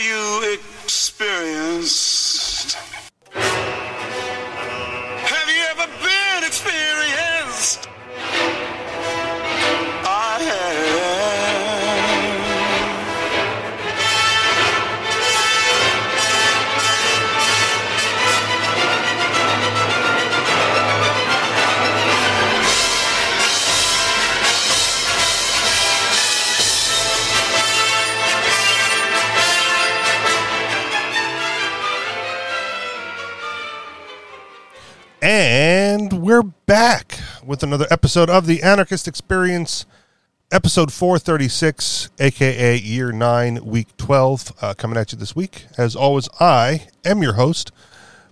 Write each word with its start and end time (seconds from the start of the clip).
You 0.00 0.58
experienced? 0.84 2.27
With 37.58 37.64
another 37.64 37.88
episode 37.90 38.30
of 38.30 38.46
the 38.46 38.62
Anarchist 38.62 39.08
Experience, 39.08 39.84
episode 40.52 40.92
436, 40.92 42.08
aka 42.20 42.78
year 42.78 43.10
9, 43.10 43.64
week 43.64 43.96
12, 43.96 44.52
uh, 44.62 44.74
coming 44.74 44.96
at 44.96 45.10
you 45.10 45.18
this 45.18 45.34
week. 45.34 45.66
As 45.76 45.96
always, 45.96 46.28
I 46.38 46.86
am 47.04 47.20
your 47.20 47.32
host, 47.32 47.72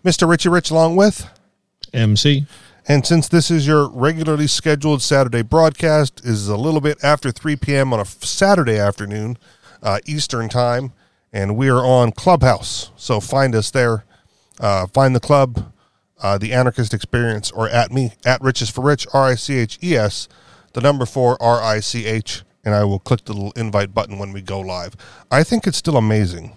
Mr. 0.05 0.29
Richie 0.29 0.49
Rich, 0.49 0.71
along 0.71 0.95
with. 0.95 1.29
MC. 1.93 2.47
And 2.87 3.05
since 3.05 3.27
this 3.27 3.51
is 3.51 3.67
your 3.67 3.89
regularly 3.89 4.47
scheduled 4.47 5.03
Saturday 5.03 5.43
broadcast, 5.43 6.25
is 6.25 6.47
a 6.47 6.57
little 6.57 6.81
bit 6.81 7.03
after 7.03 7.33
3 7.33 7.57
p.m. 7.57 7.93
on 7.93 7.99
a 7.99 8.05
Saturday 8.05 8.79
afternoon, 8.79 9.39
uh, 9.83 9.99
Eastern 10.07 10.49
time, 10.49 10.93
and 11.33 11.57
we 11.57 11.69
are 11.69 11.85
on 11.85 12.13
Clubhouse. 12.13 12.93
So 12.95 13.19
find 13.19 13.57
us 13.57 13.73
there. 13.73 14.05
Uh, 14.61 14.87
find 14.87 15.17
the 15.17 15.21
club, 15.21 15.73
uh, 16.23 16.39
the 16.39 16.53
Anarchist 16.53 16.95
Experience, 16.95 17.51
or 17.51 17.69
at 17.69 17.93
me 17.93 18.13
at 18.25 18.41
Riches 18.41 18.71
for 18.71 18.83
Rich, 18.83 19.07
R 19.13 19.27
I 19.27 19.35
C 19.35 19.59
H 19.59 19.79
E 19.83 19.97
S, 19.97 20.29
the 20.73 20.81
number 20.81 21.07
four 21.07 21.41
R 21.43 21.61
I 21.63 21.81
C 21.81 22.07
H, 22.07 22.43
and 22.65 22.75
I 22.75 22.85
will 22.85 22.99
click 22.99 23.25
the 23.25 23.33
little 23.33 23.53
invite 23.53 23.95
button 23.95 24.19
when 24.19 24.33
we 24.33 24.43
go 24.43 24.61
live. 24.61 24.97
I 25.31 25.43
think 25.43 25.67
it's 25.67 25.79
still 25.79 25.97
amazing, 25.97 26.53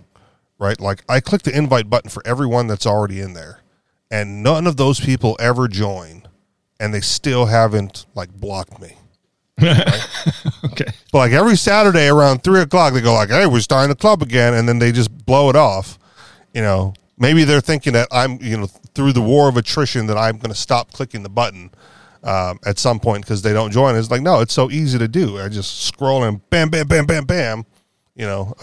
right? 0.57 0.79
Like 0.79 1.03
I 1.09 1.19
click 1.19 1.43
the 1.43 1.55
invite 1.55 1.89
button 1.89 2.09
for 2.09 2.23
everyone 2.25 2.67
that's 2.67 2.85
already 2.85 3.21
in 3.21 3.33
there, 3.33 3.61
and 4.09 4.41
none 4.43 4.67
of 4.67 4.77
those 4.77 4.99
people 4.99 5.35
ever 5.39 5.67
join, 5.67 6.23
and 6.79 6.93
they 6.93 7.01
still 7.01 7.47
haven't 7.47 8.05
like 8.15 8.31
blocked 8.31 8.79
me. 8.81 8.95
Okay. 10.65 10.85
But 11.11 11.17
like 11.17 11.31
every 11.31 11.55
Saturday 11.55 12.07
around 12.07 12.43
three 12.43 12.61
o'clock, 12.61 12.93
they 12.93 13.01
go 13.01 13.13
like, 13.13 13.29
"Hey, 13.29 13.47
we're 13.47 13.59
starting 13.61 13.89
the 13.89 13.95
club 13.95 14.21
again," 14.21 14.53
and 14.53 14.67
then 14.67 14.79
they 14.79 14.91
just 14.91 15.25
blow 15.25 15.49
it 15.49 15.55
off. 15.55 15.97
You 16.53 16.61
know, 16.61 16.93
maybe 17.17 17.43
they're 17.43 17.61
thinking 17.61 17.93
that 17.93 18.07
I'm, 18.11 18.39
you 18.41 18.57
know, 18.57 18.67
through 18.99 19.13
the 19.13 19.21
war 19.21 19.47
of 19.47 19.55
attrition, 19.55 20.07
that 20.07 20.17
I'm 20.17 20.35
going 20.39 20.51
to 20.51 20.59
stop 20.59 20.91
clicking 20.91 21.23
the 21.23 21.29
button 21.29 21.71
um, 22.21 22.59
at 22.65 22.77
some 22.77 22.99
point 22.99 23.23
because 23.23 23.41
they 23.41 23.53
don't 23.53 23.71
join. 23.71 23.95
It's 23.95 24.11
like, 24.11 24.21
no, 24.21 24.41
it's 24.41 24.53
so 24.53 24.69
easy 24.69 24.99
to 24.99 25.07
do. 25.07 25.39
I 25.39 25.47
just 25.47 25.85
scroll 25.85 26.25
and 26.25 26.47
bam, 26.49 26.69
bam, 26.69 26.85
bam, 26.85 27.05
bam, 27.05 27.23
bam. 27.23 27.65
You 28.13 28.25
know, 28.25 28.53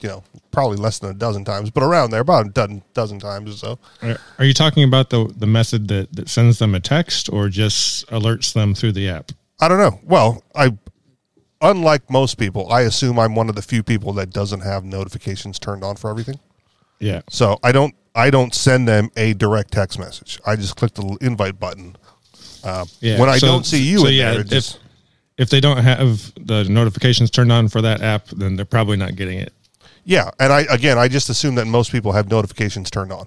you 0.00 0.08
know, 0.08 0.24
probably 0.50 0.78
less 0.78 0.98
than 0.98 1.10
a 1.10 1.14
dozen 1.14 1.44
times, 1.44 1.70
but 1.70 1.82
around 1.82 2.10
there, 2.10 2.22
about 2.22 2.46
a 2.46 2.48
dozen, 2.48 2.82
dozen 2.94 3.18
times 3.18 3.52
or 3.52 3.58
so. 3.58 3.78
Are, 4.00 4.16
are 4.38 4.46
you 4.46 4.54
talking 4.54 4.84
about 4.84 5.10
the 5.10 5.30
the 5.36 5.46
method 5.46 5.88
that, 5.88 6.10
that 6.16 6.30
sends 6.30 6.58
them 6.58 6.74
a 6.74 6.80
text 6.80 7.30
or 7.30 7.50
just 7.50 8.06
alerts 8.06 8.54
them 8.54 8.74
through 8.74 8.92
the 8.92 9.10
app? 9.10 9.32
I 9.60 9.68
don't 9.68 9.76
know. 9.76 10.00
Well, 10.04 10.42
I, 10.54 10.74
unlike 11.60 12.10
most 12.10 12.38
people, 12.38 12.72
I 12.72 12.80
assume 12.80 13.18
I'm 13.18 13.34
one 13.34 13.50
of 13.50 13.56
the 13.56 13.60
few 13.60 13.82
people 13.82 14.14
that 14.14 14.30
doesn't 14.30 14.60
have 14.60 14.84
notifications 14.86 15.58
turned 15.58 15.84
on 15.84 15.96
for 15.96 16.08
everything. 16.08 16.40
Yeah. 16.98 17.20
So 17.28 17.58
I 17.62 17.72
don't 17.72 17.94
I 18.14 18.30
don't 18.30 18.54
send 18.54 18.86
them 18.88 19.10
a 19.16 19.32
direct 19.34 19.72
text 19.72 19.98
message. 19.98 20.38
I 20.46 20.56
just 20.56 20.76
click 20.76 20.94
the 20.94 21.16
invite 21.20 21.58
button. 21.58 21.96
Uh, 22.62 22.84
Yeah. 23.00 23.18
when 23.18 23.28
I 23.28 23.38
So- 23.38 23.46
don't 23.46 23.66
see 23.66 23.82
you 23.82 23.98
so 23.98 24.08
yeah, 24.08 24.32
there, 24.32 24.40
if- 24.40 24.48
just, 24.48 24.78
If 25.38 25.48
they 25.48 25.60
don't 25.60 25.78
have 25.78 26.32
the 26.38 26.64
notifications 26.64 27.30
turned 27.30 27.50
on 27.50 27.68
for 27.68 27.80
that 27.82 28.02
app, 28.02 28.28
then 28.28 28.54
they're 28.56 28.64
probably 28.66 28.96
not 28.98 29.16
getting 29.16 29.38
it. 29.38 29.52
yeah. 30.04 30.30
And 30.38 30.52
I 30.52 30.60
again, 30.70 30.98
I 30.98 31.08
just 31.08 31.30
assume 31.30 31.54
that 31.56 31.66
most 31.66 31.90
people 31.90 32.12
have 32.12 32.30
notifications 32.30 32.90
turned 32.90 33.12
on, 33.12 33.24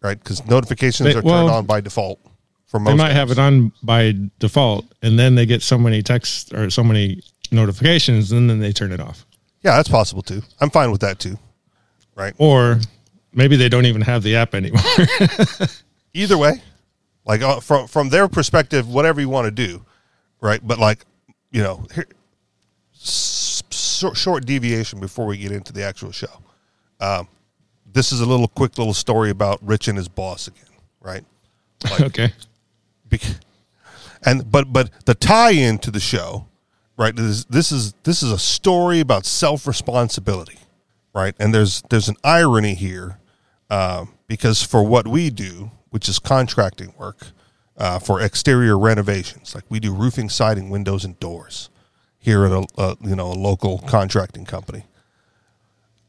right? 0.00 0.18
Because 0.18 0.44
notifications 0.46 1.06
They- 1.12 1.18
are 1.18 1.22
well, 1.22 1.42
turned 1.46 1.50
on 1.54 1.66
by 1.66 1.80
default 1.82 2.18
for 2.66 2.80
most. 2.80 2.92
They 2.92 2.96
might 2.96 3.12
have 3.12 3.30
it 3.30 3.38
on 3.38 3.70
by 3.82 4.14
default, 4.38 4.86
and 5.02 5.18
then 5.18 5.34
they 5.34 5.44
get 5.46 5.62
so 5.62 5.76
many 5.78 6.02
texts 6.02 6.52
or 6.54 6.70
so 6.70 6.82
many 6.82 7.20
notifications, 7.52 8.32
and 8.32 8.48
then 8.48 8.58
they 8.60 8.72
turn 8.72 8.90
it 8.90 8.98
off. 9.00 9.26
Yeah, 9.62 9.76
that's 9.76 9.88
possible 9.90 10.22
too. 10.22 10.42
I'm 10.60 10.70
fine 10.70 10.90
with 10.90 11.02
that 11.02 11.18
too. 11.18 11.38
Right. 12.16 12.34
Or 12.38 12.80
maybe 13.36 13.54
they 13.54 13.68
don't 13.68 13.86
even 13.86 14.02
have 14.02 14.24
the 14.24 14.34
app 14.34 14.54
anymore. 14.54 14.82
Either 16.14 16.36
way, 16.36 16.62
like 17.24 17.42
uh, 17.42 17.60
from 17.60 17.86
from 17.86 18.08
their 18.08 18.26
perspective, 18.26 18.88
whatever 18.88 19.20
you 19.20 19.28
want 19.28 19.44
to 19.44 19.50
do, 19.50 19.84
right? 20.40 20.60
But 20.66 20.78
like, 20.78 21.04
you 21.52 21.62
know, 21.62 21.86
here, 21.94 22.06
short, 23.70 24.16
short 24.16 24.46
deviation 24.46 24.98
before 24.98 25.26
we 25.26 25.36
get 25.36 25.52
into 25.52 25.72
the 25.72 25.84
actual 25.84 26.10
show. 26.10 26.42
Um, 26.98 27.28
this 27.92 28.12
is 28.12 28.20
a 28.20 28.26
little 28.26 28.48
quick 28.48 28.78
little 28.78 28.94
story 28.94 29.30
about 29.30 29.62
Rich 29.62 29.88
and 29.88 29.96
his 29.96 30.08
boss 30.08 30.48
again, 30.48 30.64
right? 31.00 31.24
Like, 31.84 32.00
okay. 32.02 32.32
and 34.24 34.50
but 34.50 34.72
but 34.72 34.90
the 35.04 35.14
tie-in 35.14 35.78
to 35.78 35.90
the 35.90 36.00
show, 36.00 36.46
right? 36.96 37.14
This, 37.14 37.44
this 37.44 37.70
is 37.70 37.94
this 38.04 38.22
is 38.22 38.32
a 38.32 38.38
story 38.38 39.00
about 39.00 39.26
self-responsibility, 39.26 40.58
right? 41.14 41.34
And 41.38 41.54
there's 41.54 41.82
there's 41.90 42.08
an 42.08 42.16
irony 42.24 42.74
here 42.74 43.18
um, 43.70 44.14
because 44.26 44.62
for 44.62 44.82
what 44.82 45.06
we 45.06 45.30
do, 45.30 45.70
which 45.90 46.08
is 46.08 46.18
contracting 46.18 46.92
work 46.98 47.28
uh, 47.76 47.98
for 47.98 48.20
exterior 48.20 48.78
renovations, 48.78 49.54
like 49.54 49.64
we 49.68 49.80
do 49.80 49.94
roofing, 49.94 50.28
siding, 50.28 50.70
windows, 50.70 51.04
and 51.04 51.18
doors 51.20 51.70
here 52.18 52.44
at 52.44 52.52
a, 52.52 52.66
a 52.78 52.96
you 53.02 53.14
know 53.14 53.30
a 53.30 53.34
local 53.34 53.78
contracting 53.78 54.44
company. 54.44 54.84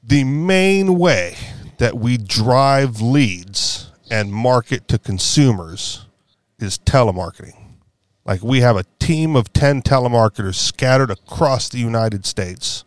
The 0.03 0.23
main 0.23 0.97
way 0.97 1.35
that 1.77 1.97
we 1.97 2.17
drive 2.17 3.01
leads 3.01 3.91
and 4.09 4.31
market 4.31 4.87
to 4.87 4.97
consumers 4.97 6.05
is 6.59 6.77
telemarketing. 6.77 7.55
Like 8.25 8.41
we 8.41 8.61
have 8.61 8.77
a 8.77 8.85
team 8.99 9.35
of 9.35 9.53
10 9.53 9.83
telemarketers 9.83 10.55
scattered 10.55 11.11
across 11.11 11.69
the 11.69 11.79
United 11.79 12.25
States 12.25 12.83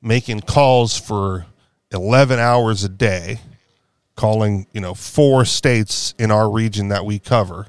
making 0.00 0.40
calls 0.40 0.96
for 0.96 1.46
11 1.92 2.38
hours 2.38 2.84
a 2.84 2.88
day, 2.88 3.40
calling, 4.18 4.66
you 4.72 4.80
know, 4.80 4.94
four 4.94 5.44
states 5.44 6.12
in 6.18 6.32
our 6.32 6.50
region 6.50 6.88
that 6.88 7.06
we 7.06 7.20
cover 7.20 7.68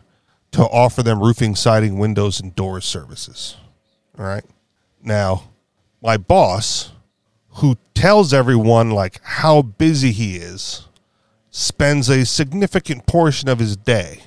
to 0.51 0.63
offer 0.63 1.03
them 1.03 1.21
roofing, 1.21 1.55
siding, 1.55 1.99
windows, 1.99 2.39
and 2.39 2.55
doors 2.55 2.85
services. 2.85 3.55
All 4.17 4.25
right. 4.25 4.43
Now, 5.01 5.51
my 6.01 6.17
boss, 6.17 6.91
who 7.57 7.77
tells 7.93 8.33
everyone 8.33 8.89
like 8.89 9.21
how 9.23 9.61
busy 9.61 10.11
he 10.11 10.37
is, 10.37 10.87
spends 11.51 12.09
a 12.09 12.25
significant 12.25 13.05
portion 13.05 13.47
of 13.47 13.59
his 13.59 13.77
day 13.77 14.23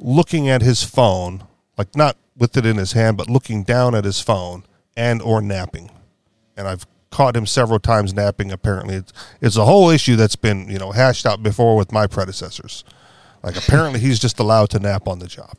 looking 0.00 0.48
at 0.48 0.60
his 0.60 0.82
phone, 0.82 1.44
like 1.78 1.94
not 1.94 2.16
with 2.36 2.56
it 2.56 2.66
in 2.66 2.78
his 2.78 2.92
hand, 2.92 3.16
but 3.16 3.30
looking 3.30 3.62
down 3.62 3.94
at 3.94 4.04
his 4.04 4.20
phone 4.20 4.64
and 4.96 5.22
or 5.22 5.40
napping. 5.40 5.88
And 6.56 6.66
I've 6.66 6.84
caught 7.14 7.36
him 7.36 7.46
several 7.46 7.78
times 7.78 8.12
napping. 8.12 8.50
Apparently, 8.50 8.96
it's 8.96 9.12
it's 9.40 9.56
a 9.56 9.64
whole 9.64 9.88
issue 9.88 10.16
that's 10.16 10.34
been 10.34 10.68
you 10.68 10.78
know 10.78 10.90
hashed 10.90 11.24
out 11.24 11.42
before 11.42 11.76
with 11.76 11.92
my 11.92 12.08
predecessors. 12.08 12.82
Like 13.42 13.56
apparently, 13.56 14.00
he's 14.00 14.18
just 14.18 14.40
allowed 14.40 14.70
to 14.70 14.80
nap 14.80 15.06
on 15.06 15.20
the 15.20 15.28
job. 15.28 15.56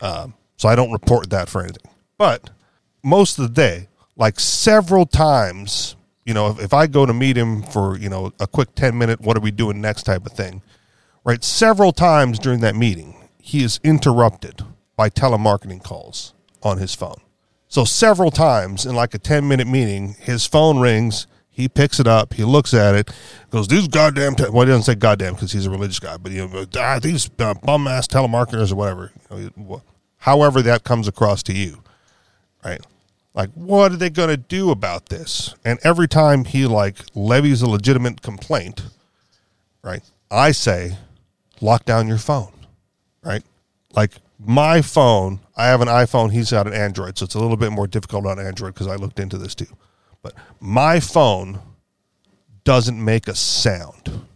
Um, 0.00 0.34
so 0.56 0.68
I 0.68 0.76
don't 0.76 0.92
report 0.92 1.30
that 1.30 1.48
for 1.48 1.62
anything. 1.62 1.90
But 2.16 2.50
most 3.02 3.38
of 3.38 3.48
the 3.48 3.52
day, 3.52 3.88
like 4.16 4.38
several 4.38 5.04
times, 5.04 5.96
you 6.24 6.32
know, 6.32 6.50
if, 6.50 6.60
if 6.60 6.72
I 6.72 6.86
go 6.86 7.06
to 7.06 7.12
meet 7.12 7.36
him 7.36 7.62
for 7.64 7.98
you 7.98 8.08
know 8.08 8.32
a 8.38 8.46
quick 8.46 8.74
ten 8.76 8.96
minute, 8.96 9.20
what 9.20 9.36
are 9.36 9.40
we 9.40 9.50
doing 9.50 9.80
next 9.80 10.04
type 10.04 10.26
of 10.26 10.32
thing, 10.32 10.62
right? 11.24 11.42
Several 11.42 11.90
times 11.90 12.38
during 12.38 12.60
that 12.60 12.76
meeting, 12.76 13.16
he 13.42 13.64
is 13.64 13.80
interrupted 13.82 14.62
by 14.94 15.10
telemarketing 15.10 15.82
calls 15.82 16.34
on 16.62 16.78
his 16.78 16.94
phone. 16.94 17.20
So 17.68 17.84
several 17.84 18.30
times 18.30 18.86
in 18.86 18.94
like 18.94 19.14
a 19.14 19.18
10 19.18 19.46
minute 19.46 19.66
meeting, 19.66 20.16
his 20.20 20.46
phone 20.46 20.80
rings, 20.80 21.26
he 21.50 21.68
picks 21.68 22.00
it 22.00 22.06
up, 22.06 22.34
he 22.34 22.44
looks 22.44 22.72
at 22.72 22.94
it, 22.94 23.10
goes, 23.50 23.68
these 23.68 23.88
goddamn, 23.88 24.34
te-, 24.34 24.48
well, 24.48 24.66
he 24.66 24.70
doesn't 24.70 24.84
say 24.84 24.94
goddamn 24.94 25.34
because 25.34 25.52
he's 25.52 25.66
a 25.66 25.70
religious 25.70 25.98
guy, 25.98 26.16
but 26.16 26.32
you 26.32 26.46
know, 26.48 26.64
ah, 26.78 26.98
these 26.98 27.28
uh, 27.38 27.54
bum 27.54 27.86
ass 27.86 28.06
telemarketers 28.06 28.72
or 28.72 28.76
whatever, 28.76 29.12
however 30.18 30.62
that 30.62 30.84
comes 30.84 31.08
across 31.08 31.42
to 31.42 31.52
you, 31.52 31.82
right? 32.64 32.80
Like, 33.34 33.50
what 33.54 33.92
are 33.92 33.96
they 33.96 34.10
going 34.10 34.30
to 34.30 34.36
do 34.36 34.70
about 34.70 35.10
this? 35.10 35.54
And 35.64 35.78
every 35.84 36.08
time 36.08 36.44
he 36.44 36.66
like 36.66 36.96
levies 37.14 37.60
a 37.60 37.68
legitimate 37.68 38.22
complaint, 38.22 38.82
right? 39.82 40.02
I 40.30 40.52
say, 40.52 40.96
lock 41.60 41.84
down 41.84 42.08
your 42.08 42.18
phone, 42.18 42.52
right? 43.22 43.42
Like 43.94 44.12
my 44.38 44.82
phone, 44.82 45.40
I 45.56 45.66
have 45.66 45.80
an 45.80 45.88
iPhone, 45.88 46.32
he's 46.32 46.50
got 46.50 46.66
an 46.66 46.72
Android, 46.72 47.18
so 47.18 47.24
it's 47.24 47.34
a 47.34 47.40
little 47.40 47.56
bit 47.56 47.72
more 47.72 47.86
difficult 47.86 48.26
on 48.26 48.38
Android 48.38 48.74
because 48.74 48.86
I 48.86 48.96
looked 48.96 49.18
into 49.18 49.38
this 49.38 49.54
too. 49.54 49.66
But 50.22 50.34
my 50.60 51.00
phone 51.00 51.60
doesn't 52.64 53.02
make 53.02 53.28
a 53.28 53.34
sound. 53.34 54.26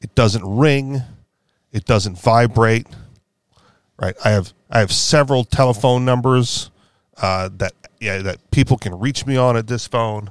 It 0.00 0.14
doesn't 0.14 0.44
ring. 0.44 1.02
It 1.72 1.84
doesn't 1.84 2.18
vibrate. 2.18 2.86
Right. 4.00 4.14
I 4.24 4.30
have 4.30 4.52
I 4.70 4.80
have 4.80 4.92
several 4.92 5.44
telephone 5.44 6.04
numbers 6.04 6.70
uh, 7.20 7.50
that 7.56 7.72
yeah 8.00 8.18
that 8.18 8.50
people 8.50 8.78
can 8.78 8.98
reach 8.98 9.26
me 9.26 9.36
on 9.36 9.56
at 9.56 9.66
this 9.66 9.86
phone, 9.86 10.30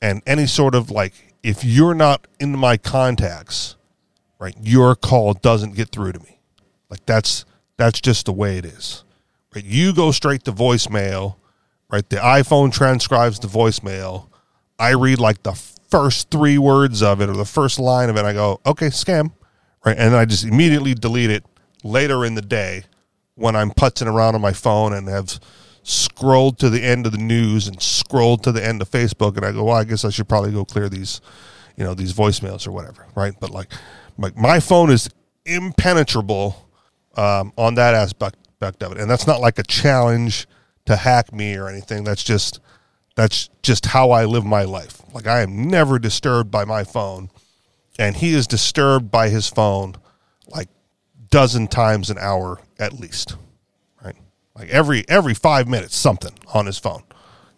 and 0.00 0.22
any 0.26 0.46
sort 0.46 0.74
of 0.74 0.90
like 0.90 1.12
if 1.42 1.64
you're 1.64 1.94
not 1.94 2.26
in 2.40 2.58
my 2.58 2.76
contacts, 2.76 3.76
right, 4.38 4.56
your 4.60 4.96
call 4.96 5.34
doesn't 5.34 5.74
get 5.74 5.90
through 5.90 6.12
to 6.12 6.20
me. 6.20 6.40
Like 6.90 7.04
that's 7.06 7.44
that's 7.76 8.00
just 8.00 8.26
the 8.26 8.32
way 8.32 8.58
it 8.58 8.64
is. 8.64 9.04
Right. 9.54 9.64
You 9.64 9.94
go 9.94 10.10
straight 10.10 10.44
to 10.44 10.52
voicemail. 10.52 11.36
Right. 11.90 12.08
The 12.08 12.16
iPhone 12.16 12.72
transcribes 12.72 13.38
the 13.38 13.48
voicemail. 13.48 14.28
I 14.78 14.90
read 14.90 15.18
like 15.18 15.42
the 15.42 15.52
first 15.52 16.30
three 16.30 16.58
words 16.58 17.02
of 17.02 17.20
it 17.20 17.28
or 17.28 17.36
the 17.36 17.44
first 17.44 17.78
line 17.78 18.10
of 18.10 18.16
it. 18.16 18.24
I 18.24 18.32
go, 18.32 18.60
okay, 18.66 18.88
scam. 18.88 19.32
Right. 19.84 19.96
And 19.96 20.16
I 20.16 20.24
just 20.24 20.44
immediately 20.44 20.94
delete 20.94 21.30
it 21.30 21.44
later 21.84 22.24
in 22.24 22.34
the 22.34 22.42
day 22.42 22.84
when 23.36 23.54
I'm 23.54 23.70
putzing 23.70 24.12
around 24.12 24.34
on 24.34 24.40
my 24.40 24.52
phone 24.52 24.92
and 24.92 25.08
have 25.08 25.38
scrolled 25.82 26.58
to 26.58 26.68
the 26.68 26.82
end 26.82 27.06
of 27.06 27.12
the 27.12 27.18
news 27.18 27.68
and 27.68 27.80
scrolled 27.80 28.42
to 28.42 28.50
the 28.50 28.64
end 28.64 28.82
of 28.82 28.90
Facebook, 28.90 29.36
and 29.36 29.46
I 29.46 29.52
go, 29.52 29.64
well, 29.64 29.76
I 29.76 29.84
guess 29.84 30.04
I 30.04 30.10
should 30.10 30.28
probably 30.28 30.50
go 30.50 30.64
clear 30.64 30.88
these, 30.88 31.20
you 31.76 31.84
know, 31.84 31.94
these 31.94 32.12
voicemails 32.12 32.66
or 32.66 32.72
whatever, 32.72 33.06
right? 33.14 33.34
But 33.38 33.50
like, 33.50 33.70
like 34.18 34.36
my 34.36 34.58
phone 34.58 34.90
is 34.90 35.08
impenetrable 35.44 36.65
um, 37.16 37.52
on 37.56 37.74
that 37.74 37.94
aspect 37.94 38.36
of 38.60 38.92
it, 38.92 38.98
and 38.98 39.10
that's 39.10 39.26
not 39.26 39.40
like 39.40 39.58
a 39.58 39.62
challenge 39.62 40.46
to 40.86 40.96
hack 40.96 41.32
me 41.32 41.56
or 41.56 41.68
anything. 41.68 42.04
That's 42.04 42.24
just 42.24 42.60
that's 43.16 43.48
just 43.62 43.86
how 43.86 44.10
I 44.10 44.24
live 44.24 44.44
my 44.44 44.64
life. 44.64 45.02
Like 45.12 45.26
I 45.26 45.40
am 45.40 45.68
never 45.68 45.98
disturbed 45.98 46.50
by 46.50 46.64
my 46.64 46.84
phone, 46.84 47.30
and 47.98 48.16
he 48.16 48.34
is 48.34 48.46
disturbed 48.46 49.10
by 49.10 49.28
his 49.28 49.48
phone 49.48 49.96
like 50.48 50.68
dozen 51.30 51.66
times 51.66 52.10
an 52.10 52.18
hour 52.18 52.60
at 52.78 52.92
least. 52.94 53.36
Right? 54.02 54.16
Like 54.54 54.68
every 54.68 55.04
every 55.08 55.34
5 55.34 55.68
minutes 55.68 55.96
something 55.96 56.32
on 56.54 56.66
his 56.66 56.78
phone. 56.78 57.02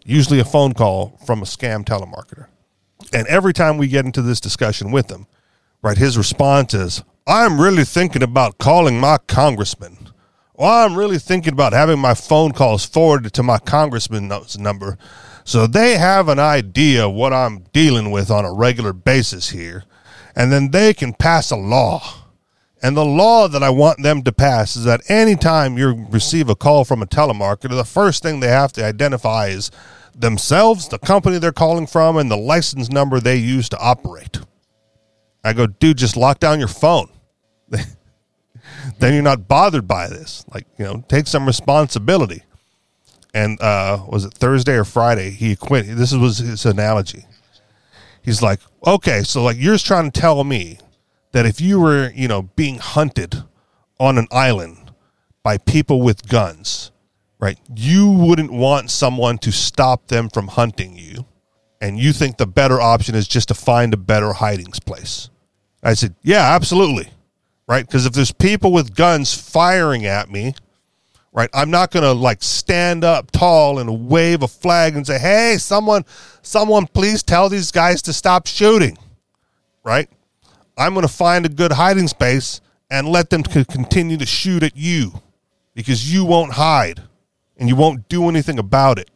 Usually 0.05 0.39
a 0.39 0.45
phone 0.45 0.73
call 0.73 1.19
from 1.25 1.41
a 1.41 1.45
scam 1.45 1.83
telemarketer. 1.83 2.47
And 3.13 3.27
every 3.27 3.53
time 3.53 3.77
we 3.77 3.87
get 3.87 4.05
into 4.05 4.21
this 4.21 4.39
discussion 4.39 4.91
with 4.91 5.09
him, 5.09 5.27
right, 5.81 5.97
his 5.97 6.17
response 6.17 6.73
is, 6.73 7.03
"I'm 7.29 7.61
really 7.61 7.85
thinking 7.85 8.23
about 8.23 8.57
calling 8.57 8.99
my 8.99 9.17
congressman." 9.27 10.09
Well, 10.55 10.85
I'm 10.85 10.97
really 10.97 11.19
thinking 11.19 11.53
about 11.53 11.71
having 11.71 11.99
my 11.99 12.13
phone 12.13 12.51
calls 12.51 12.85
forwarded 12.85 13.31
to 13.33 13.43
my 13.43 13.59
congressman's 13.59 14.59
number 14.59 14.97
so 15.49 15.65
they 15.65 15.97
have 15.97 16.29
an 16.29 16.37
idea 16.37 17.09
what 17.09 17.33
I'm 17.33 17.65
dealing 17.73 18.11
with 18.11 18.29
on 18.29 18.45
a 18.45 18.53
regular 18.53 18.93
basis 18.93 19.49
here. 19.49 19.83
And 20.35 20.51
then 20.51 20.69
they 20.69 20.93
can 20.93 21.11
pass 21.11 21.49
a 21.49 21.55
law. 21.55 22.03
And 22.83 22.95
the 22.95 23.03
law 23.03 23.47
that 23.47 23.63
I 23.63 23.71
want 23.71 24.03
them 24.03 24.21
to 24.21 24.31
pass 24.31 24.75
is 24.75 24.83
that 24.83 25.01
anytime 25.09 25.75
you 25.75 26.05
receive 26.11 26.49
a 26.49 26.55
call 26.55 26.85
from 26.85 27.01
a 27.01 27.07
telemarketer, 27.07 27.69
the 27.69 27.83
first 27.83 28.21
thing 28.21 28.39
they 28.39 28.49
have 28.49 28.71
to 28.73 28.85
identify 28.85 29.47
is 29.47 29.71
themselves, 30.15 30.87
the 30.87 30.99
company 30.99 31.39
they're 31.39 31.51
calling 31.51 31.87
from, 31.87 32.15
and 32.17 32.29
the 32.29 32.37
license 32.37 32.91
number 32.91 33.19
they 33.19 33.37
use 33.37 33.69
to 33.69 33.79
operate. 33.79 34.39
I 35.43 35.53
go, 35.53 35.65
dude, 35.65 35.97
just 35.97 36.15
lock 36.15 36.39
down 36.39 36.59
your 36.59 36.67
phone. 36.67 37.09
then 38.99 39.13
you're 39.13 39.23
not 39.23 39.47
bothered 39.47 39.87
by 39.87 40.07
this. 40.07 40.45
Like, 40.53 40.67
you 40.77 40.85
know, 40.85 41.03
take 41.07 41.27
some 41.27 41.45
responsibility 41.45 42.43
and 43.33 43.61
uh, 43.61 44.03
was 44.07 44.25
it 44.25 44.33
Thursday 44.33 44.73
or 44.73 44.85
Friday? 44.85 45.31
He 45.31 45.55
quit. 45.55 45.85
This 45.87 46.13
was 46.13 46.39
his 46.39 46.65
analogy. 46.65 47.25
He's 48.21 48.41
like, 48.41 48.59
okay, 48.85 49.23
so 49.23 49.43
like 49.43 49.57
you're 49.57 49.77
trying 49.77 50.11
to 50.11 50.19
tell 50.19 50.43
me 50.43 50.79
that 51.31 51.45
if 51.45 51.61
you 51.61 51.79
were, 51.79 52.11
you 52.13 52.27
know, 52.27 52.43
being 52.43 52.77
hunted 52.77 53.43
on 53.99 54.17
an 54.17 54.27
island 54.31 54.91
by 55.43 55.57
people 55.57 56.01
with 56.01 56.27
guns, 56.27 56.91
right, 57.39 57.57
you 57.75 58.09
wouldn't 58.09 58.51
want 58.51 58.89
someone 58.89 59.37
to 59.39 59.51
stop 59.51 60.07
them 60.07 60.29
from 60.29 60.47
hunting 60.47 60.97
you, 60.97 61.25
and 61.79 61.99
you 61.99 62.11
think 62.11 62.37
the 62.37 62.47
better 62.47 62.81
option 62.81 63.15
is 63.15 63.27
just 63.27 63.47
to 63.49 63.53
find 63.53 63.93
a 63.93 63.97
better 63.97 64.33
hiding 64.33 64.71
place. 64.85 65.29
I 65.81 65.93
said, 65.93 66.15
yeah, 66.21 66.53
absolutely, 66.55 67.09
right, 67.69 67.85
because 67.85 68.05
if 68.05 68.13
there's 68.13 68.33
people 68.33 68.73
with 68.73 68.95
guns 68.95 69.33
firing 69.33 70.05
at 70.05 70.29
me 70.29 70.55
right? 71.31 71.49
I'm 71.53 71.69
not 71.69 71.91
to 72.03 72.11
like 72.11 72.41
stand 72.41 73.03
up 73.03 73.31
tall 73.31 73.79
and 73.79 74.09
wave 74.09 74.41
a 74.43 74.47
flag 74.47 74.95
and 74.95 75.05
say, 75.05 75.19
"Hey, 75.19 75.57
someone, 75.57 76.03
someone, 76.41 76.87
please 76.87 77.23
tell 77.23 77.49
these 77.49 77.71
guys 77.71 78.01
to 78.03 78.13
stop 78.13 78.47
shooting," 78.47 78.97
right? 79.83 80.09
I'm 80.77 80.93
to 81.05 81.13
find 81.13 81.45
a 81.45 81.49
good 81.49 81.73
hiding 81.73 82.07
space 82.07 82.61
and 82.89 83.07
let 83.07 83.29
them 83.29 83.43
continue 83.43 84.17
to 84.17 84.25
shoot 84.25 84.63
at 84.63 84.75
you 84.75 85.21
because 85.75 86.11
you 86.11 86.25
won't 86.25 86.53
hide 86.53 87.03
and 87.57 87.67
you 87.69 87.75
won't 87.75 88.07
do 88.09 88.29
anything 88.29 88.57
about 88.57 88.97
it. 88.97 89.09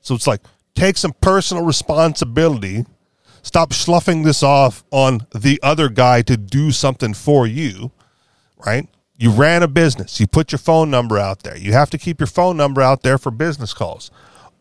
So 0.00 0.14
it's 0.14 0.26
like 0.26 0.40
take 0.74 0.96
some 0.96 1.12
personal 1.20 1.64
responsibility. 1.64 2.86
Stop 3.42 3.72
sloughing 3.72 4.22
this 4.22 4.42
off 4.42 4.84
on 4.90 5.26
the 5.34 5.58
other 5.62 5.88
guy 5.88 6.22
to 6.22 6.36
do 6.36 6.70
something 6.70 7.14
for 7.14 7.46
you, 7.46 7.90
right? 8.64 8.88
You 9.16 9.30
ran 9.30 9.62
a 9.62 9.68
business. 9.68 10.18
You 10.18 10.26
put 10.26 10.52
your 10.52 10.58
phone 10.58 10.90
number 10.90 11.18
out 11.18 11.42
there. 11.42 11.56
You 11.56 11.72
have 11.72 11.90
to 11.90 11.98
keep 11.98 12.20
your 12.20 12.26
phone 12.26 12.56
number 12.56 12.80
out 12.80 13.02
there 13.02 13.18
for 13.18 13.30
business 13.30 13.74
calls. 13.74 14.10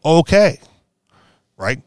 Okay. 0.03 0.59
Right? 1.57 1.81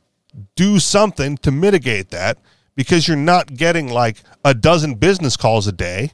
Do 0.57 0.79
something 0.79 1.37
to 1.39 1.51
mitigate 1.51 2.11
that 2.11 2.39
because 2.75 3.07
you're 3.07 3.17
not 3.17 3.55
getting 3.55 3.89
like 3.89 4.23
a 4.45 4.55
dozen 4.55 4.95
business 4.95 5.37
calls 5.37 5.67
a 5.67 5.73
day. 5.73 6.13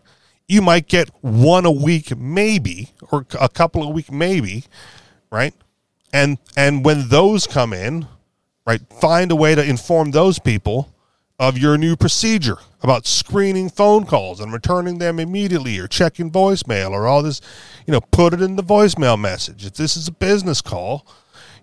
You 0.49 0.63
might 0.63 0.89
get 0.89 1.11
one 1.23 1.65
a 1.65 1.71
week 1.71 2.17
maybe 2.17 2.91
or 3.13 3.27
a 3.41 3.49
couple 3.49 3.83
a 3.83 3.91
week 3.91 4.11
maybe, 4.11 4.65
right? 5.31 5.55
And 6.13 6.39
and 6.57 6.85
when 6.85 7.09
those 7.09 7.47
come 7.47 7.73
in, 7.73 8.09
right, 8.69 8.82
find 9.00 9.32
a 9.32 9.37
way 9.37 9.55
to 9.55 9.65
inform 9.65 10.11
those 10.11 10.38
people 10.38 10.94
of 11.38 11.56
your 11.56 11.79
new 11.79 11.97
procedure 11.97 12.59
about 12.82 13.06
screening 13.06 13.70
phone 13.70 14.05
calls 14.05 14.41
and 14.41 14.53
returning 14.53 14.99
them 14.99 15.19
immediately 15.19 15.79
or 15.79 15.88
checking 15.88 16.31
voicemail 16.31 16.91
or 16.91 17.06
all 17.06 17.23
this, 17.23 17.41
you 17.87 17.93
know, 17.93 18.00
put 18.00 18.35
it 18.35 18.43
in 18.43 18.56
the 18.56 18.62
voicemail 18.62 19.19
message. 19.19 19.65
If 19.65 19.75
this 19.75 19.97
is 19.97 20.09
a 20.09 20.12
business 20.12 20.61
call, 20.61 21.06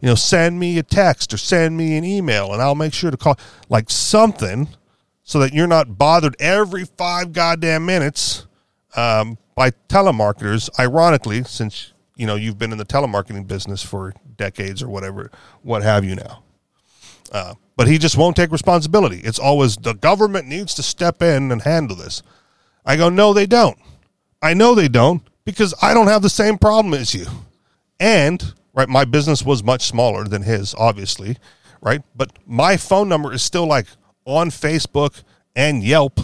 you 0.02 0.08
know, 0.08 0.16
send 0.16 0.60
me 0.60 0.80
a 0.80 0.84
text 0.84 1.34
or 1.34 1.38
send 1.38 1.78
me 1.78 1.98
an 1.98 2.04
email 2.04 2.54
and 2.54 2.62
I'll 2.62 2.76
make 2.76 2.94
sure 2.94 3.12
to 3.12 3.18
call 3.18 3.38
like 3.70 3.90
something 3.90 4.70
so 5.24 5.40
that 5.40 5.54
you're 5.54 5.68
not 5.68 5.98
bothered 5.98 6.36
every 6.40 6.86
five 6.86 7.34
goddamn 7.34 7.86
minutes 7.86 8.48
um, 8.96 9.38
by 9.56 9.72
telemarketers. 9.90 10.70
Ironically, 10.80 11.44
since, 11.44 11.94
you 12.16 12.26
know, 12.26 12.36
you've 12.36 12.58
been 12.58 12.72
in 12.72 12.78
the 12.78 12.86
telemarketing 12.86 13.46
business 13.46 13.84
for 13.84 14.14
decades 14.38 14.82
or 14.82 14.88
whatever, 14.88 15.30
what 15.62 15.84
have 15.84 16.04
you 16.04 16.16
now. 16.16 16.45
Uh, 17.32 17.56
but 17.76 17.88
he 17.88 17.98
just 17.98 18.18
won't 18.18 18.36
take 18.36 18.52
responsibility. 18.52 19.20
It's 19.24 19.40
always 19.40 19.76
the 19.78 19.94
government 19.94 20.48
needs 20.48 20.74
to 20.76 20.84
step 20.84 21.22
in 21.22 21.52
and 21.52 21.62
handle 21.62 21.96
this. 21.96 22.24
I 22.86 22.96
go, 22.96 23.10
no, 23.10 23.34
they 23.34 23.46
don't. 23.46 23.78
I 24.42 24.54
know 24.54 24.76
they 24.76 24.88
don't 24.88 25.22
because 25.44 25.74
I 25.82 25.94
don't 25.94 26.08
have 26.08 26.22
the 26.22 26.30
same 26.30 26.58
problem 26.58 26.94
as 26.94 27.14
you. 27.14 27.26
And, 28.00 28.54
right, 28.74 28.88
my 28.88 29.06
business 29.06 29.44
was 29.44 29.64
much 29.64 29.84
smaller 29.84 30.26
than 30.26 30.44
his, 30.44 30.76
obviously, 30.76 31.38
right? 31.82 32.02
But 32.16 32.32
my 32.46 32.78
phone 32.78 33.10
number 33.10 33.34
is 33.34 33.42
still 33.44 33.66
like 33.66 33.88
on 34.26 34.50
Facebook 34.50 35.24
and 35.56 35.84
Yelp 35.84 36.20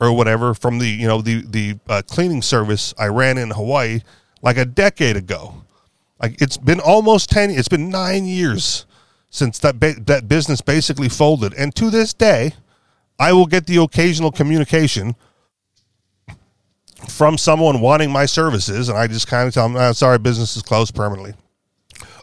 or 0.00 0.12
whatever 0.12 0.54
from 0.54 0.78
the, 0.78 0.88
you 0.88 1.06
know, 1.06 1.20
the, 1.20 1.42
the 1.42 1.78
uh, 1.88 2.02
cleaning 2.06 2.42
service 2.42 2.94
I 2.98 3.06
ran 3.06 3.38
in 3.38 3.50
Hawaii 3.50 4.00
like 4.42 4.56
a 4.56 4.64
decade 4.64 5.16
ago. 5.16 5.62
Like 6.20 6.40
it's 6.40 6.56
been 6.56 6.80
almost 6.80 7.30
10, 7.30 7.50
it's 7.50 7.68
been 7.68 7.90
nine 7.90 8.24
years 8.24 8.86
since 9.34 9.58
that 9.58 9.80
ba- 9.80 9.98
that 10.06 10.28
business 10.28 10.60
basically 10.60 11.08
folded. 11.08 11.52
And 11.54 11.74
to 11.74 11.90
this 11.90 12.14
day, 12.14 12.54
I 13.18 13.32
will 13.32 13.46
get 13.46 13.66
the 13.66 13.82
occasional 13.82 14.30
communication 14.30 15.16
from 17.08 17.36
someone 17.36 17.80
wanting 17.80 18.12
my 18.12 18.26
services, 18.26 18.88
and 18.88 18.96
I 18.96 19.08
just 19.08 19.26
kind 19.26 19.48
of 19.48 19.52
tell 19.52 19.68
them, 19.68 19.76
oh, 19.76 19.88
ah, 19.88 19.92
"Sorry, 19.92 20.18
business 20.18 20.56
is 20.56 20.62
closed 20.62 20.94
permanently." 20.94 21.34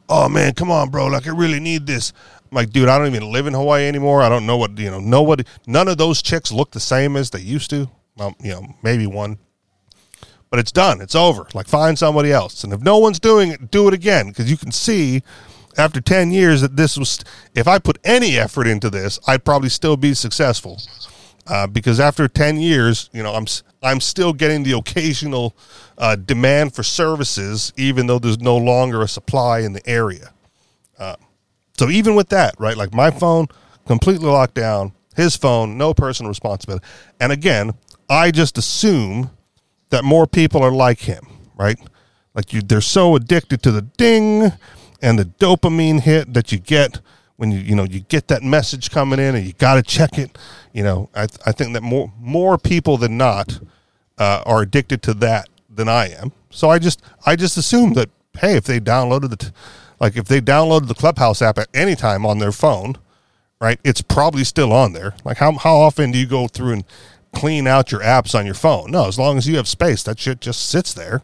Oh 0.07 0.29
man, 0.29 0.53
come 0.53 0.71
on, 0.71 0.89
bro! 0.89 1.07
Like 1.07 1.27
I 1.27 1.31
really 1.31 1.59
need 1.59 1.85
this. 1.85 2.13
I'm 2.49 2.55
like, 2.55 2.69
dude, 2.69 2.87
I 2.87 2.97
don't 2.97 3.13
even 3.13 3.29
live 3.29 3.45
in 3.45 3.53
Hawaii 3.53 3.89
anymore. 3.89 4.21
I 4.21 4.29
don't 4.29 4.45
know 4.45 4.55
what 4.55 4.77
you 4.79 4.89
know. 4.89 5.01
Nobody, 5.01 5.43
none 5.67 5.89
of 5.89 5.97
those 5.97 6.21
chicks 6.21 6.49
look 6.49 6.71
the 6.71 6.79
same 6.79 7.17
as 7.17 7.29
they 7.29 7.41
used 7.41 7.69
to. 7.71 7.89
Well, 8.15 8.35
you 8.41 8.51
know, 8.51 8.75
maybe 8.83 9.05
one, 9.05 9.37
but 10.49 10.59
it's 10.59 10.71
done. 10.71 11.01
It's 11.01 11.15
over. 11.15 11.45
Like, 11.53 11.67
find 11.67 11.99
somebody 11.99 12.31
else. 12.31 12.63
And 12.63 12.71
if 12.71 12.81
no 12.81 12.99
one's 12.99 13.19
doing 13.19 13.51
it, 13.51 13.69
do 13.69 13.89
it 13.89 13.93
again 13.93 14.29
because 14.29 14.49
you 14.49 14.55
can 14.55 14.71
see 14.71 15.23
after 15.77 16.01
10 16.01 16.31
years 16.31 16.61
that 16.61 16.75
this 16.75 16.97
was 16.97 17.23
if 17.55 17.67
i 17.67 17.79
put 17.79 17.97
any 18.03 18.37
effort 18.37 18.67
into 18.67 18.89
this 18.89 19.19
i'd 19.27 19.43
probably 19.43 19.69
still 19.69 19.97
be 19.97 20.13
successful 20.13 20.79
uh, 21.47 21.67
because 21.67 21.99
after 21.99 22.27
10 22.27 22.57
years 22.57 23.09
you 23.13 23.23
know 23.23 23.33
i'm 23.33 23.45
i'm 23.83 23.99
still 23.99 24.33
getting 24.33 24.63
the 24.63 24.73
occasional 24.73 25.55
uh, 25.97 26.15
demand 26.15 26.73
for 26.73 26.83
services 26.83 27.73
even 27.77 28.07
though 28.07 28.19
there's 28.19 28.39
no 28.39 28.57
longer 28.57 29.01
a 29.01 29.07
supply 29.07 29.59
in 29.59 29.73
the 29.73 29.89
area 29.89 30.33
uh, 30.99 31.15
so 31.77 31.89
even 31.89 32.15
with 32.15 32.29
that 32.29 32.53
right 32.59 32.77
like 32.77 32.93
my 32.93 33.09
phone 33.11 33.47
completely 33.85 34.27
locked 34.27 34.53
down 34.53 34.93
his 35.15 35.35
phone, 35.35 35.77
no 35.77 35.93
personal 35.93 36.29
responsibility. 36.29 36.85
And 37.19 37.31
again, 37.31 37.73
I 38.09 38.31
just 38.31 38.57
assume 38.57 39.31
that 39.89 40.03
more 40.03 40.27
people 40.27 40.63
are 40.63 40.71
like 40.71 40.99
him, 40.99 41.25
right? 41.57 41.77
Like 42.33 42.53
you, 42.53 42.61
they're 42.61 42.81
so 42.81 43.15
addicted 43.15 43.61
to 43.63 43.71
the 43.71 43.81
ding 43.81 44.51
and 45.01 45.19
the 45.19 45.25
dopamine 45.25 46.01
hit 46.01 46.33
that 46.33 46.51
you 46.51 46.59
get 46.59 47.01
when 47.37 47.51
you 47.51 47.59
you 47.59 47.75
know 47.75 47.83
you 47.83 48.01
get 48.01 48.27
that 48.27 48.43
message 48.43 48.91
coming 48.91 49.19
in 49.19 49.35
and 49.35 49.45
you 49.45 49.53
got 49.53 49.75
to 49.75 49.81
check 49.81 50.17
it. 50.17 50.37
You 50.73 50.83
know, 50.83 51.09
I 51.15 51.23
I 51.45 51.51
think 51.51 51.73
that 51.73 51.83
more 51.83 52.11
more 52.19 52.57
people 52.57 52.97
than 52.97 53.17
not 53.17 53.59
uh, 54.17 54.43
are 54.45 54.61
addicted 54.61 55.01
to 55.03 55.13
that 55.15 55.49
than 55.69 55.89
I 55.89 56.09
am. 56.09 56.31
So 56.51 56.69
I 56.69 56.79
just 56.79 57.01
I 57.25 57.35
just 57.35 57.57
assume 57.57 57.93
that 57.93 58.09
hey, 58.39 58.55
if 58.55 58.65
they 58.65 58.79
downloaded 58.79 59.31
the 59.31 59.37
t- 59.37 59.51
like 59.99 60.17
if 60.17 60.25
they 60.25 60.41
downloaded 60.41 60.87
the 60.87 60.93
Clubhouse 60.95 61.41
app 61.41 61.57
at 61.57 61.67
any 61.73 61.95
time 61.95 62.25
on 62.25 62.39
their 62.39 62.51
phone, 62.51 62.95
right? 63.59 63.79
It's 63.83 64.01
probably 64.01 64.43
still 64.43 64.71
on 64.71 64.93
there. 64.93 65.15
Like 65.25 65.37
how 65.37 65.53
how 65.53 65.75
often 65.75 66.11
do 66.11 66.19
you 66.19 66.27
go 66.27 66.47
through 66.47 66.73
and 66.73 66.83
clean 67.33 67.65
out 67.67 67.91
your 67.91 68.01
apps 68.01 68.37
on 68.37 68.45
your 68.45 68.55
phone? 68.55 68.91
No, 68.91 69.07
as 69.07 69.17
long 69.17 69.37
as 69.37 69.47
you 69.47 69.57
have 69.57 69.67
space, 69.67 70.03
that 70.03 70.19
shit 70.19 70.41
just 70.41 70.69
sits 70.69 70.93
there. 70.93 71.23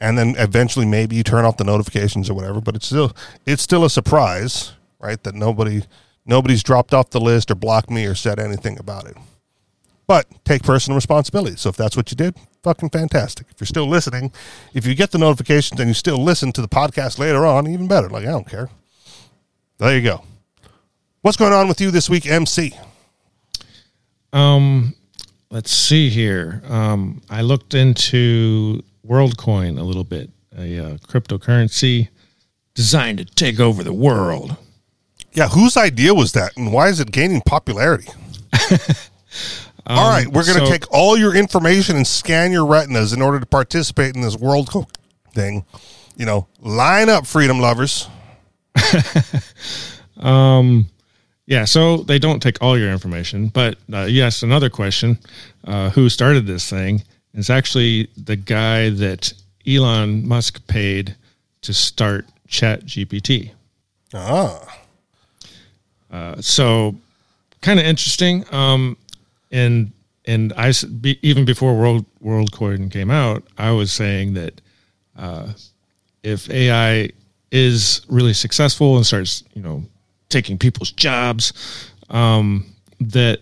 And 0.00 0.16
then 0.16 0.34
eventually 0.38 0.86
maybe 0.86 1.16
you 1.16 1.22
turn 1.22 1.44
off 1.44 1.58
the 1.58 1.64
notifications 1.64 2.30
or 2.30 2.34
whatever, 2.34 2.60
but 2.60 2.74
it's 2.74 2.86
still 2.86 3.12
it's 3.44 3.62
still 3.62 3.84
a 3.84 3.90
surprise, 3.90 4.72
right? 4.98 5.22
That 5.22 5.34
nobody 5.34 5.82
nobody's 6.24 6.62
dropped 6.62 6.94
off 6.94 7.10
the 7.10 7.20
list 7.20 7.50
or 7.50 7.54
blocked 7.54 7.90
me 7.90 8.06
or 8.06 8.14
said 8.14 8.38
anything 8.38 8.78
about 8.78 9.06
it. 9.06 9.16
But 10.06 10.26
take 10.44 10.62
personal 10.62 10.96
responsibility. 10.96 11.56
So 11.56 11.68
if 11.68 11.76
that's 11.76 11.96
what 11.96 12.10
you 12.10 12.16
did, 12.16 12.34
fucking 12.64 12.90
fantastic. 12.90 13.46
If 13.50 13.60
you're 13.60 13.66
still 13.66 13.86
listening, 13.86 14.32
if 14.74 14.86
you 14.86 14.94
get 14.94 15.12
the 15.12 15.18
notifications 15.18 15.78
and 15.78 15.88
you 15.88 15.94
still 15.94 16.18
listen 16.18 16.50
to 16.52 16.62
the 16.62 16.68
podcast 16.68 17.18
later 17.18 17.46
on, 17.46 17.68
even 17.68 17.86
better. 17.86 18.08
Like 18.08 18.24
I 18.24 18.30
don't 18.30 18.48
care. 18.48 18.70
There 19.78 19.94
you 19.94 20.02
go. 20.02 20.24
What's 21.22 21.36
going 21.36 21.52
on 21.52 21.68
with 21.68 21.80
you 21.80 21.90
this 21.90 22.08
week, 22.08 22.26
MC? 22.26 22.74
Um, 24.32 24.94
let's 25.50 25.70
see 25.70 26.08
here. 26.08 26.62
Um, 26.68 27.20
I 27.28 27.42
looked 27.42 27.74
into 27.74 28.82
WorldCoin 29.10 29.78
a 29.78 29.82
little 29.82 30.04
bit, 30.04 30.30
a 30.56 30.78
uh, 30.78 30.96
cryptocurrency 30.98 32.08
designed 32.74 33.18
to 33.18 33.24
take 33.24 33.58
over 33.58 33.82
the 33.82 33.92
world. 33.92 34.56
Yeah, 35.32 35.48
whose 35.48 35.76
idea 35.76 36.14
was 36.14 36.32
that, 36.32 36.56
and 36.56 36.72
why 36.72 36.88
is 36.88 37.00
it 37.00 37.10
gaining 37.10 37.40
popularity? 37.40 38.08
all 39.86 40.10
right, 40.10 40.26
we're 40.28 40.44
going 40.44 40.56
to 40.58 40.62
Um, 40.62 40.66
so- 40.66 40.72
take 40.72 40.92
all 40.92 41.16
your 41.18 41.34
information 41.34 41.96
and 41.96 42.06
scan 42.06 42.52
your 42.52 42.64
retinas 42.66 43.12
in 43.12 43.20
order 43.20 43.40
to 43.40 43.46
participate 43.46 44.14
in 44.14 44.22
this 44.22 44.36
world 44.36 44.70
co- 44.70 44.86
thing. 45.34 45.64
You 46.16 46.26
know, 46.26 46.46
line 46.60 47.08
up, 47.08 47.26
freedom 47.26 47.58
lovers. 47.60 48.08
um, 50.18 50.86
Yeah, 51.46 51.64
so 51.64 51.98
they 51.98 52.18
don't 52.20 52.40
take 52.40 52.58
all 52.62 52.78
your 52.78 52.90
information, 52.92 53.48
but 53.48 53.76
uh, 53.92 54.06
yes, 54.08 54.42
another 54.42 54.70
question: 54.70 55.18
uh, 55.64 55.90
Who 55.90 56.08
started 56.08 56.46
this 56.46 56.68
thing? 56.70 57.02
It's 57.34 57.50
actually 57.50 58.08
the 58.16 58.36
guy 58.36 58.90
that 58.90 59.32
Elon 59.66 60.26
Musk 60.26 60.66
paid 60.66 61.16
to 61.62 61.72
start 61.72 62.26
Chat 62.48 62.84
GPT. 62.84 63.52
Ah, 66.12 66.34
so 66.40 66.96
kind 67.60 67.78
of 67.78 67.86
interesting. 67.86 68.44
Um, 68.52 68.96
and 69.52 69.92
and 70.26 70.52
I 70.54 70.72
be, 71.00 71.18
even 71.22 71.44
before 71.44 71.76
World 71.76 72.04
WorldCoin 72.22 72.90
came 72.90 73.10
out, 73.10 73.44
I 73.56 73.70
was 73.70 73.92
saying 73.92 74.34
that 74.34 74.60
uh, 75.16 75.52
if 76.22 76.50
AI 76.50 77.10
is 77.50 78.02
really 78.08 78.32
successful 78.32 78.96
and 78.96 79.06
starts, 79.06 79.44
you 79.54 79.62
know, 79.62 79.84
taking 80.28 80.58
people's 80.58 80.92
jobs, 80.92 81.52
um, 82.10 82.66
that 83.00 83.40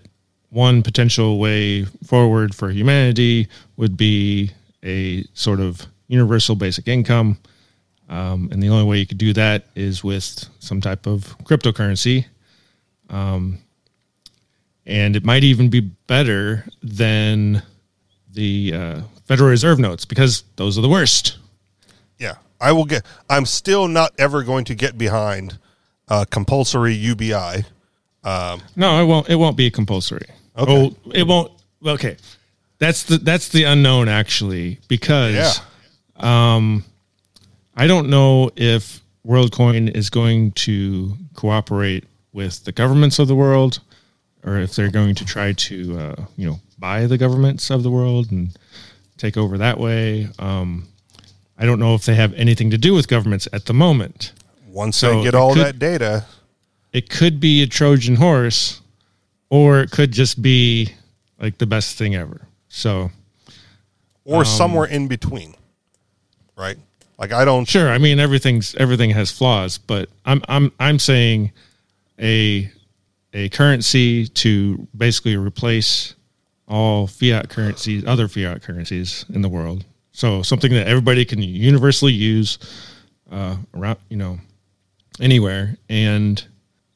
one 0.51 0.83
potential 0.83 1.39
way 1.39 1.85
forward 2.07 2.55
for 2.55 2.71
humanity 2.71 3.49
would 3.77 3.97
be 3.97 4.51
a 4.85 5.25
sort 5.35 5.61
of 5.61 5.87
universal 6.09 6.55
basic 6.55 6.89
income. 6.89 7.39
Um, 8.09 8.49
and 8.51 8.63
the 8.63 8.71
only 8.71 8.85
way 8.85 8.99
you 8.99 9.07
could 9.07 9.19
do 9.19 9.35
that 9.35 9.67
is 9.75 10.03
with 10.03 10.47
some 10.61 10.81
type 10.81 11.07
of 11.07 11.37
cryptocurrency 11.45 12.25
and 14.89 15.15
it 15.15 15.25
might 15.25 15.45
even 15.45 15.69
be 15.69 15.81
better 15.81 16.65
than 16.83 17.63
the 18.33 18.73
uh, 18.75 19.01
Federal 19.27 19.51
Reserve 19.51 19.79
notes 19.79 20.05
because 20.05 20.45
those 20.57 20.79
are 20.79 20.81
the 20.81 20.89
worst. 20.89 21.39
yeah. 22.19 22.37
I 22.61 22.73
will 22.73 22.87
get. 22.87 23.07
I'm 23.31 23.47
still 23.47 23.87
not 23.87 24.13
ever 24.19 24.43
going 24.43 24.65
to 24.65 24.75
get 24.75 24.99
behind 24.99 25.59
uh, 26.09 26.25
compulsory 26.29 26.93
UBI. 26.93 27.65
No, 28.77 29.03
it 29.03 29.07
won't. 29.07 29.29
It 29.29 29.37
won't 29.37 29.57
be 29.57 29.71
compulsory. 29.71 30.27
Okay. 30.57 30.73
Oh, 30.73 31.11
it 31.13 31.27
won't. 31.27 31.53
Okay, 31.87 32.17
that's 32.79 33.05
the 33.05 33.19
that's 33.19 33.49
the 33.49 33.65
unknown 33.65 34.09
actually 34.09 34.79
because 34.89 35.35
Yeah. 35.35 35.53
I 37.81 37.87
don't 37.87 38.09
know 38.11 38.51
if 38.57 39.01
WorldCoin 39.27 39.95
is 39.97 40.11
going 40.11 40.53
to 40.53 41.17
cooperate 41.35 42.05
with 42.33 42.65
the 42.65 42.73
governments 42.73 43.19
of 43.19 43.29
the 43.29 43.35
world, 43.37 43.79
or 44.45 44.59
if 44.59 44.75
they're 44.75 44.91
going 44.91 45.15
to 45.17 45.25
try 45.25 45.53
to, 45.53 45.99
uh, 45.99 46.25
you 46.37 46.49
know, 46.49 46.61
buy 46.79 47.07
the 47.07 47.17
governments 47.19 47.71
of 47.71 47.83
the 47.85 47.91
world 47.91 48.31
and 48.33 48.57
take 49.17 49.37
over 49.37 49.59
that 49.59 49.79
way. 49.79 50.29
Um, 50.39 50.89
I 51.57 51.67
don't 51.67 51.79
know 51.79 51.95
if 51.95 52.05
they 52.05 52.15
have 52.17 52.33
anything 52.35 52.71
to 52.71 52.79
do 52.79 52.95
with 52.95 53.07
governments 53.09 53.47
at 53.53 53.67
the 53.67 53.75
moment. 53.75 54.33
Once 54.69 54.97
So 54.97 55.19
they 55.19 55.25
get 55.25 55.35
all 55.35 55.55
could- 55.55 55.65
that 55.67 55.79
data, 55.79 56.25
It 56.93 57.11
could 57.11 57.41
be 57.41 57.63
a 57.63 57.67
Trojan 57.67 58.17
horse, 58.17 58.81
or 59.51 59.81
it 59.81 59.91
could 59.91 60.13
just 60.13 60.41
be 60.41 60.93
like 61.41 61.59
the 61.59 61.67
best 61.67 61.97
thing 61.97 62.15
ever. 62.15 62.41
So 62.69 63.11
or 64.25 64.41
Um, 64.41 64.45
somewhere 64.45 64.87
in 64.87 65.09
between, 65.09 65.55
right? 66.57 66.79
Like 67.19 67.33
I 67.33 67.45
don't. 67.45 67.67
Sure. 67.67 67.91
I 67.91 67.99
mean, 67.99 68.21
everything's 68.21 68.75
everything 68.77 69.11
has 69.11 69.31
flaws, 69.31 69.79
but 69.79 70.09
I'm 70.25 70.43
I'm 70.49 70.73
I'm 70.79 70.99
saying 70.99 71.53
a 72.21 72.71
a 73.33 73.49
currency 73.51 74.27
to 74.29 74.87
basically 74.97 75.37
replace 75.37 76.15
all 76.67 77.07
fiat 77.07 77.49
currencies, 77.49 78.05
other 78.07 78.29
fiat 78.29 78.63
currencies 78.63 79.25
in 79.33 79.43
the 79.43 79.49
world. 79.49 79.85
So 80.13 80.43
something 80.43 80.73
that 80.73 80.87
everybody 80.87 81.25
can 81.25 81.41
universally 81.43 82.13
use 82.13 82.59
uh, 83.31 83.57
around, 83.75 83.99
you 84.09 84.17
know, 84.17 84.39
anywhere. 85.21 85.77
And 85.89 86.45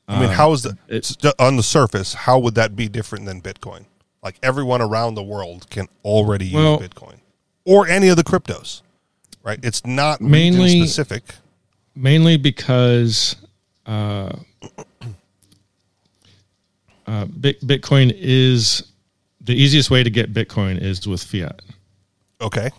I 0.08 0.20
mean, 0.20 0.30
how 0.30 0.52
is 0.52 0.62
the 0.62 0.76
it- 0.88 1.16
on 1.38 1.56
the 1.56 1.62
surface? 1.62 2.12
How 2.14 2.38
would 2.38 2.54
that 2.56 2.76
be 2.76 2.88
different 2.88 3.24
than 3.24 3.40
Bitcoin? 3.40 3.86
Like 4.22 4.38
everyone 4.42 4.80
around 4.82 5.14
the 5.14 5.22
world 5.22 5.68
can 5.70 5.88
already 6.04 6.44
use 6.46 6.54
Well- 6.54 6.78
Bitcoin 6.80 7.16
or 7.64 7.86
any 7.88 8.08
of 8.08 8.16
the 8.16 8.24
cryptos, 8.24 8.82
right? 9.42 9.58
It's 9.62 9.84
not 9.86 10.20
Mainly- 10.20 10.80
specific. 10.80 11.36
mainly 11.94 12.36
because 12.36 13.36
uh, 13.86 14.32
uh, 17.06 17.24
Bitcoin 17.26 18.12
is 18.16 18.84
the 19.40 19.54
easiest 19.54 19.90
way 19.90 20.02
to 20.02 20.10
get 20.10 20.32
Bitcoin 20.32 20.80
is 20.80 21.06
with 21.06 21.22
fiat. 21.22 21.60
Okay, 22.40 22.70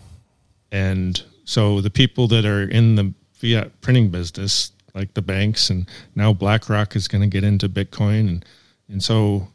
And 0.72 1.22
so 1.44 1.80
the 1.80 1.90
people 1.90 2.26
that 2.28 2.44
are 2.44 2.64
in 2.68 2.96
the 2.96 3.12
fiat 3.32 3.80
printing 3.80 4.08
business, 4.10 4.72
like 4.94 5.14
the 5.14 5.22
banks, 5.22 5.70
and 5.70 5.88
now 6.14 6.32
BlackRock 6.32 6.94
is 6.96 7.08
going 7.08 7.22
to 7.22 7.28
get 7.28 7.44
into 7.44 7.68
Bitcoin, 7.68 8.28
and 8.28 8.44
and 8.88 9.02
so 9.02 9.48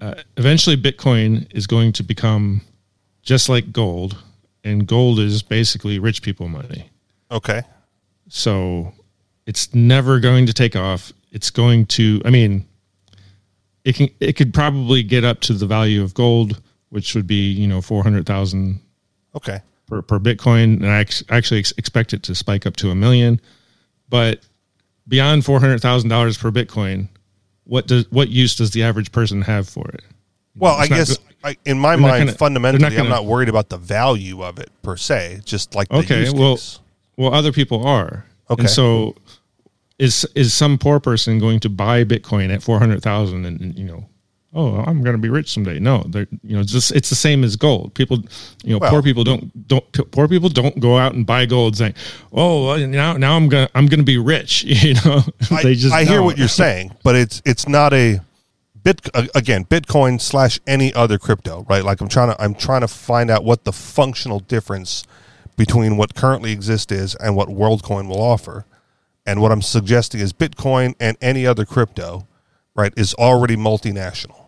uh, 0.00 0.14
eventually 0.36 0.76
Bitcoin 0.76 1.46
is 1.54 1.66
going 1.66 1.92
to 1.92 2.02
become 2.02 2.62
just 3.22 3.48
like 3.48 3.72
gold, 3.72 4.16
and 4.64 4.86
gold 4.86 5.18
is 5.18 5.42
basically 5.42 5.98
rich 5.98 6.22
people 6.22 6.48
money. 6.48 6.90
okay, 7.30 7.62
So 8.28 8.92
it's 9.46 9.74
never 9.74 10.20
going 10.20 10.46
to 10.46 10.52
take 10.52 10.74
off. 10.74 11.12
It's 11.32 11.50
going 11.50 11.86
to. 11.86 12.22
I 12.24 12.30
mean, 12.30 12.66
it 13.84 13.96
can. 13.96 14.08
It 14.20 14.34
could 14.34 14.54
probably 14.54 15.02
get 15.02 15.24
up 15.24 15.40
to 15.42 15.52
the 15.52 15.66
value 15.66 16.02
of 16.02 16.14
gold, 16.14 16.60
which 16.88 17.14
would 17.14 17.26
be 17.26 17.50
you 17.52 17.68
know 17.68 17.80
four 17.80 18.02
hundred 18.02 18.26
thousand 18.26 18.80
okay. 19.34 19.60
per, 19.86 20.02
per 20.02 20.18
Bitcoin, 20.18 20.76
and 20.76 20.86
I 20.86 21.00
ex- 21.00 21.22
actually 21.28 21.60
ex- 21.60 21.74
expect 21.76 22.12
it 22.12 22.22
to 22.24 22.34
spike 22.34 22.66
up 22.66 22.76
to 22.76 22.90
a 22.90 22.94
million. 22.94 23.40
But 24.10 24.40
beyond 25.08 25.44
four 25.44 25.60
hundred 25.60 25.80
thousand 25.80 26.10
dollars 26.10 26.36
per 26.36 26.50
Bitcoin, 26.50 27.08
what 27.64 27.86
does 27.86 28.10
what 28.10 28.28
use 28.28 28.54
does 28.56 28.72
the 28.72 28.82
average 28.82 29.12
person 29.12 29.42
have 29.42 29.68
for 29.68 29.88
it? 29.88 30.02
Well, 30.56 30.74
I 30.74 30.82
It's 30.82 30.90
not 30.90 30.96
guess 30.96 31.18
I, 31.44 31.56
in 31.64 31.78
my 31.78 31.90
they're 31.96 32.00
mind, 32.02 32.26
gonna- 32.26 32.36
fundamentally, 32.36 32.82
not 32.82 32.92
I'm 32.98 33.08
not 33.08 33.24
worried 33.24 33.48
about 33.48 33.68
the 33.70 33.78
value 33.78 34.42
of 34.42 34.58
it 34.58 34.68
per 34.82 34.96
se. 34.96 35.40
Just 35.44 35.74
like 35.74 35.90
Okay, 35.90 36.28
well, 36.32 36.56
case. 36.56 36.80
well, 37.16 37.32
other 37.32 37.52
people 37.52 37.86
are. 37.86 38.26
Okay. 38.50 38.62
And 38.62 38.68
so, 38.70 39.14
is 39.98 40.26
is 40.34 40.52
some 40.52 40.76
poor 40.76 40.98
person 40.98 41.38
going 41.38 41.60
to 41.60 41.68
buy 41.70 42.02
Bitcoin 42.04 42.52
at 42.52 42.62
four 42.62 42.78
hundred 42.80 43.00
thousand 43.02 43.46
and, 43.46 43.60
and 43.60 43.78
you 43.78 43.84
know, 43.84 44.06
oh, 44.54 44.76
I'm 44.76 45.02
going 45.02 45.14
to 45.14 45.20
be 45.20 45.28
rich 45.28 45.52
someday? 45.52 45.78
No, 45.78 46.04
they're 46.08 46.26
you 46.42 46.56
know, 46.56 46.62
just 46.62 46.92
it's 46.92 47.08
the 47.08 47.16
same 47.16 47.44
as 47.44 47.56
gold. 47.56 47.94
People, 47.94 48.18
you 48.64 48.72
know, 48.74 48.78
Well- 48.78 48.90
poor 48.90 49.02
people 49.02 49.24
don't 49.24 49.68
don't 49.68 50.10
poor 50.10 50.28
people 50.28 50.48
don't 50.48 50.78
go 50.80 50.98
out 50.98 51.14
and 51.14 51.26
buy 51.26 51.46
gold 51.46 51.76
saying, 51.76 51.94
oh, 52.32 52.66
well, 52.66 52.78
now 52.86 53.14
now 53.16 53.36
I'm 53.36 53.48
gonna 53.48 53.68
I'm 53.74 53.86
gonna 53.86 54.02
be 54.02 54.18
rich. 54.18 54.64
You 54.80 54.94
know, 54.94 55.22
I, 55.50 55.62
they 55.62 55.74
just 55.74 55.94
I 55.94 56.04
hear 56.04 56.22
what 56.22 56.38
you're 56.38 56.48
saying, 56.48 56.96
but 57.04 57.14
it's 57.14 57.42
it's 57.44 57.68
not 57.68 57.92
a 57.92 58.20
bit 58.82 59.06
again 59.34 59.64
Bitcoin 59.66 60.20
slash 60.20 60.58
any 60.66 60.92
other 60.94 61.18
crypto, 61.18 61.66
right? 61.68 61.84
Like 61.84 62.00
I'm 62.00 62.08
trying 62.08 62.34
to 62.34 62.42
I'm 62.42 62.54
trying 62.54 62.80
to 62.80 62.88
find 62.88 63.30
out 63.30 63.44
what 63.44 63.64
the 63.64 63.72
functional 63.72 64.40
difference 64.40 65.04
between 65.56 65.98
what 65.98 66.14
currently 66.14 66.52
exists 66.52 66.90
is 66.90 67.14
and 67.16 67.36
what 67.36 67.48
WorldCoin 67.48 68.08
will 68.08 68.22
offer. 68.22 68.64
And 69.26 69.42
what 69.42 69.52
I'm 69.52 69.60
suggesting 69.60 70.20
is 70.20 70.32
Bitcoin 70.32 70.94
and 70.98 71.18
any 71.20 71.46
other 71.46 71.66
crypto, 71.66 72.26
right, 72.74 72.92
is 72.96 73.12
already 73.14 73.56
multinational. 73.56 74.39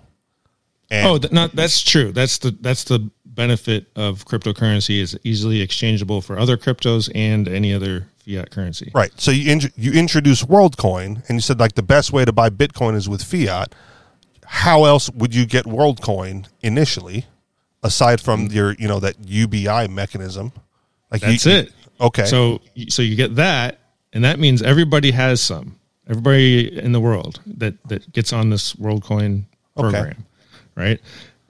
And 0.93 1.09
Oh, 1.09 1.19
th- 1.19 1.33
not 1.33 1.57
that's 1.57 1.81
true. 1.81 2.13
That's 2.13 2.37
the 2.39 2.51
that's 2.61 2.85
the 2.85 3.11
benefit 3.25 3.87
of 3.97 4.27
cryptocurrency 4.27 5.01
is 5.01 5.19
easily 5.25 5.63
exchangeable 5.63 6.21
for 6.21 6.39
other 6.39 6.59
cryptos 6.59 7.11
and 7.15 7.49
any 7.49 7.73
other 7.73 8.09
fiat 8.27 8.51
currency. 8.51 8.93
Right. 8.95 9.11
So 9.17 9.31
you 9.31 9.51
int- 9.51 9.73
you 9.75 9.93
introduce 9.93 10.43
WorldCoin, 10.45 11.27
and 11.29 11.37
you 11.39 11.41
said 11.41 11.59
like 11.59 11.77
the 11.77 11.83
best 11.83 12.13
way 12.13 12.27
to 12.27 12.33
buy 12.33 12.51
Bitcoin 12.51 12.95
is 12.95 13.09
with 13.09 13.25
fiat. 13.25 13.75
How 14.45 14.85
else 14.85 15.11
would 15.13 15.35
you 15.35 15.47
get 15.47 15.65
WorldCoin 15.65 16.47
initially, 16.61 17.25
aside 17.83 18.21
from 18.21 18.49
mm. 18.49 18.53
your 18.53 18.75
you 18.75 18.87
know 18.87 19.01
that 19.01 19.17
UBI 19.25 19.89
mechanism? 19.89 20.53
Like 21.11 21.23
you- 21.23 21.29
That's 21.29 21.47
it. 21.47 21.73
Okay. 22.03 22.27
So 22.27 22.61
so 22.91 23.01
you 23.01 23.17
get 23.17 23.37
that, 23.37 23.81
and 24.13 24.25
that 24.25 24.39
means 24.39 24.61
everybody 24.61 25.11
has 25.13 25.41
some. 25.41 25.79
Everybody 26.07 26.79
in 26.79 26.93
the 26.93 27.01
world 27.01 27.41
that 27.47 27.83
that 27.89 28.13
gets 28.13 28.35
on 28.35 28.51
this 28.51 28.75
WorldCoin 28.75 29.45
Okay. 29.77 30.13
Right? 30.75 31.01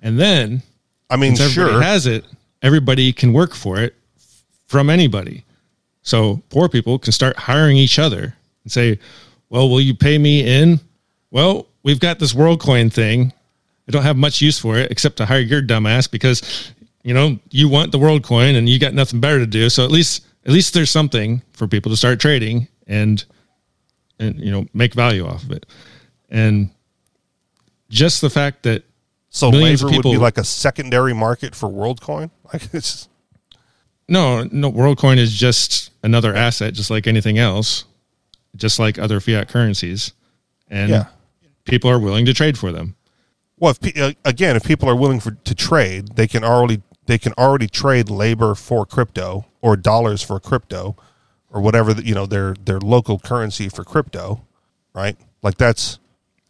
And 0.01 0.19
then 0.19 0.63
I 1.11 1.17
mean, 1.17 1.37
sure. 1.37 1.83
has 1.83 2.07
it, 2.07 2.25
everybody 2.63 3.13
can 3.13 3.33
work 3.33 3.55
for 3.55 3.79
it 3.79 3.95
from 4.67 4.89
anybody. 4.89 5.45
So 6.03 6.43
poor 6.49 6.69
people 6.69 6.99
can 6.99 7.13
start 7.13 7.37
hiring 7.37 7.77
each 7.77 7.99
other 7.99 8.35
and 8.65 8.73
say, 8.73 8.99
"Well, 9.51 9.69
will 9.69 9.81
you 9.81 9.95
pay 9.95 10.19
me 10.19 10.45
in?" 10.47 10.81
Well, 11.31 11.67
we've 11.83 12.01
got 12.01 12.19
this 12.19 12.33
WorldCoin 12.33 12.93
thing. 12.93 13.33
I 13.89 13.93
don't 13.93 14.03
have 14.03 14.17
much 14.17 14.41
use 14.41 14.59
for 14.59 14.79
it 14.79 14.91
except 14.91 15.17
to 15.19 15.27
hire 15.27 15.41
your 15.41 15.63
dumbass 15.63 16.11
because 16.11 16.73
you 17.03 17.15
know 17.15 17.39
you 17.51 17.69
want 17.69 17.93
the 17.93 17.99
WorldCoin 17.99 18.57
and 18.57 18.69
you 18.69 18.79
got 18.79 18.95
nothing 18.95 19.21
better 19.21 19.39
to 19.39 19.47
do. 19.47 19.69
So 19.69 19.85
at 19.85 19.91
least 19.91 20.27
at 20.47 20.53
least 20.53 20.75
there's 20.75 20.91
something 20.91 21.43
for 21.53 21.69
people 21.69 21.91
to 21.91 21.97
start 21.97 22.21
trading 22.21 22.69
and 22.87 23.25
and 24.19 24.41
you 24.41 24.51
know 24.51 24.67
make 24.73 24.95
value 24.95 25.27
off 25.27 25.43
of 25.45 25.53
it. 25.53 25.67
And 26.31 26.71
just 27.91 28.21
the 28.23 28.31
fact 28.31 28.63
that 28.63 28.85
so 29.35 29.51
millions 29.51 29.83
labor 29.83 29.91
of 29.99 30.05
would 30.05 30.13
be 30.13 30.19
like 30.19 30.39
a 30.39 30.45
secondary 30.45 31.13
market 31.15 31.55
for 31.55 31.69
WorldCoin. 31.69 32.31
Like 32.53 32.73
it's 32.75 33.09
No, 34.09 34.45
no. 34.53 34.71
WorldCoin 34.71 35.17
is 35.17 35.33
just 35.33 35.91
another 36.03 36.35
asset, 36.35 36.75
just 36.75 36.91
like 36.91 37.07
anything 37.07 37.39
else, 37.39 37.85
just 38.57 38.79
like 38.79 38.99
other 38.99 39.21
fiat 39.21 39.49
currencies, 39.49 40.13
and 40.69 40.91
Yeah. 40.91 41.07
people 41.65 41.91
are 41.91 41.99
willing 41.99 42.27
to 42.27 42.35
trade 42.35 42.59
for 42.59 42.73
them. 42.73 42.95
well, 43.59 43.75
if 43.81 43.97
uh, 43.99 44.13
again, 44.25 44.55
if 44.57 44.65
people 44.65 44.89
are 44.89 44.97
willing 44.97 45.19
for 45.21 45.31
to 45.33 45.55
trade, 45.55 46.17
they 46.17 46.27
can 46.29 46.45
already 46.45 46.83
they 47.07 47.19
can 47.19 47.33
already 47.39 47.67
trade 47.69 48.11
labor 48.11 48.55
for 48.55 48.85
crypto 48.87 49.47
or 49.63 49.77
dollars 49.77 50.21
for 50.23 50.39
crypto 50.39 50.95
or 51.51 51.61
whatever 51.61 51.95
the, 51.95 52.05
you 52.05 52.15
know 52.15 52.27
their 52.27 52.55
their 52.65 52.81
local 52.81 53.19
currency 53.19 53.69
for 53.69 53.83
crypto, 53.85 54.45
right? 54.95 55.17
Like 55.43 55.57
that's 55.57 55.99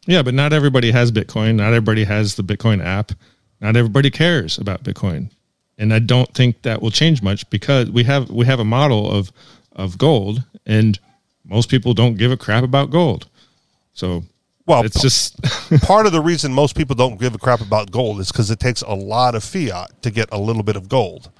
Yeah, 0.06 0.23
but 0.23 0.35
not 0.35 0.52
everybody 0.52 0.90
has 0.90 1.12
Bitcoin. 1.12 1.56
Not 1.56 1.68
everybody 1.68 2.04
has 2.04 2.35
the 2.35 2.42
Bitcoin 2.42 2.85
app. 2.85 3.12
Not 3.61 3.76
everybody 3.76 4.11
cares 4.11 4.59
about 4.59 4.82
Bitcoin, 4.82 5.30
and 5.78 5.94
I 5.94 6.00
don't 6.00 6.32
think 6.35 6.62
that 6.62 6.82
will 6.82 6.90
change 6.90 7.23
much 7.23 7.49
because 7.50 7.90
we 7.90 8.02
have 8.04 8.28
we 8.30 8.44
have 8.47 8.59
a 8.59 8.64
model 8.64 9.11
of 9.11 9.30
of 9.71 9.99
gold, 9.99 10.42
and 10.66 10.99
most 11.44 11.68
people 11.68 11.94
don't 11.94 12.16
give 12.16 12.32
a 12.32 12.37
crap 12.37 12.64
about 12.64 12.90
gold. 12.90 13.28
So 13.92 14.25
well, 14.66 14.85
it's 14.85 15.00
just 15.00 15.40
part 15.82 16.06
of 16.06 16.12
the 16.12 16.21
reason 16.21 16.52
most 16.52 16.76
people 16.76 16.97
don't 16.97 17.21
give 17.21 17.35
a 17.35 17.38
crap 17.38 17.61
about 17.61 17.92
gold 17.92 18.21
is 18.21 18.32
because 18.32 18.50
it 18.50 18.59
takes 18.59 18.82
a 18.82 18.94
lot 18.94 19.37
of 19.37 19.44
fiat 19.44 20.02
to 20.02 20.11
get 20.11 20.28
a 20.32 20.38
little 20.38 20.62
bit 20.62 20.76
of 20.76 20.88
gold. 20.88 21.30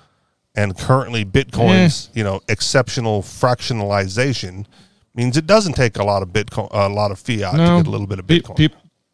And 0.55 0.77
currently, 0.77 1.25
Bitcoin's 1.25 2.09
eh. 2.09 2.19
you 2.19 2.25
know 2.25 2.41
exceptional 2.49 3.23
fractionalization 3.23 4.67
means 5.15 5.37
it 5.37 5.47
doesn't 5.47 5.75
take 5.75 5.97
a 5.99 6.05
lot 6.05 6.23
of 6.23 6.29
Bitcoin, 6.31 6.69
a 6.73 6.89
lot 6.89 7.11
of 7.11 7.19
fiat 7.19 7.53
to 7.53 7.57
get 7.59 7.87
a 7.87 7.91
little 7.91 8.07
bit 8.07 8.19
of 8.19 8.27
Bitcoin. 8.27 8.57
pe- 8.57 8.69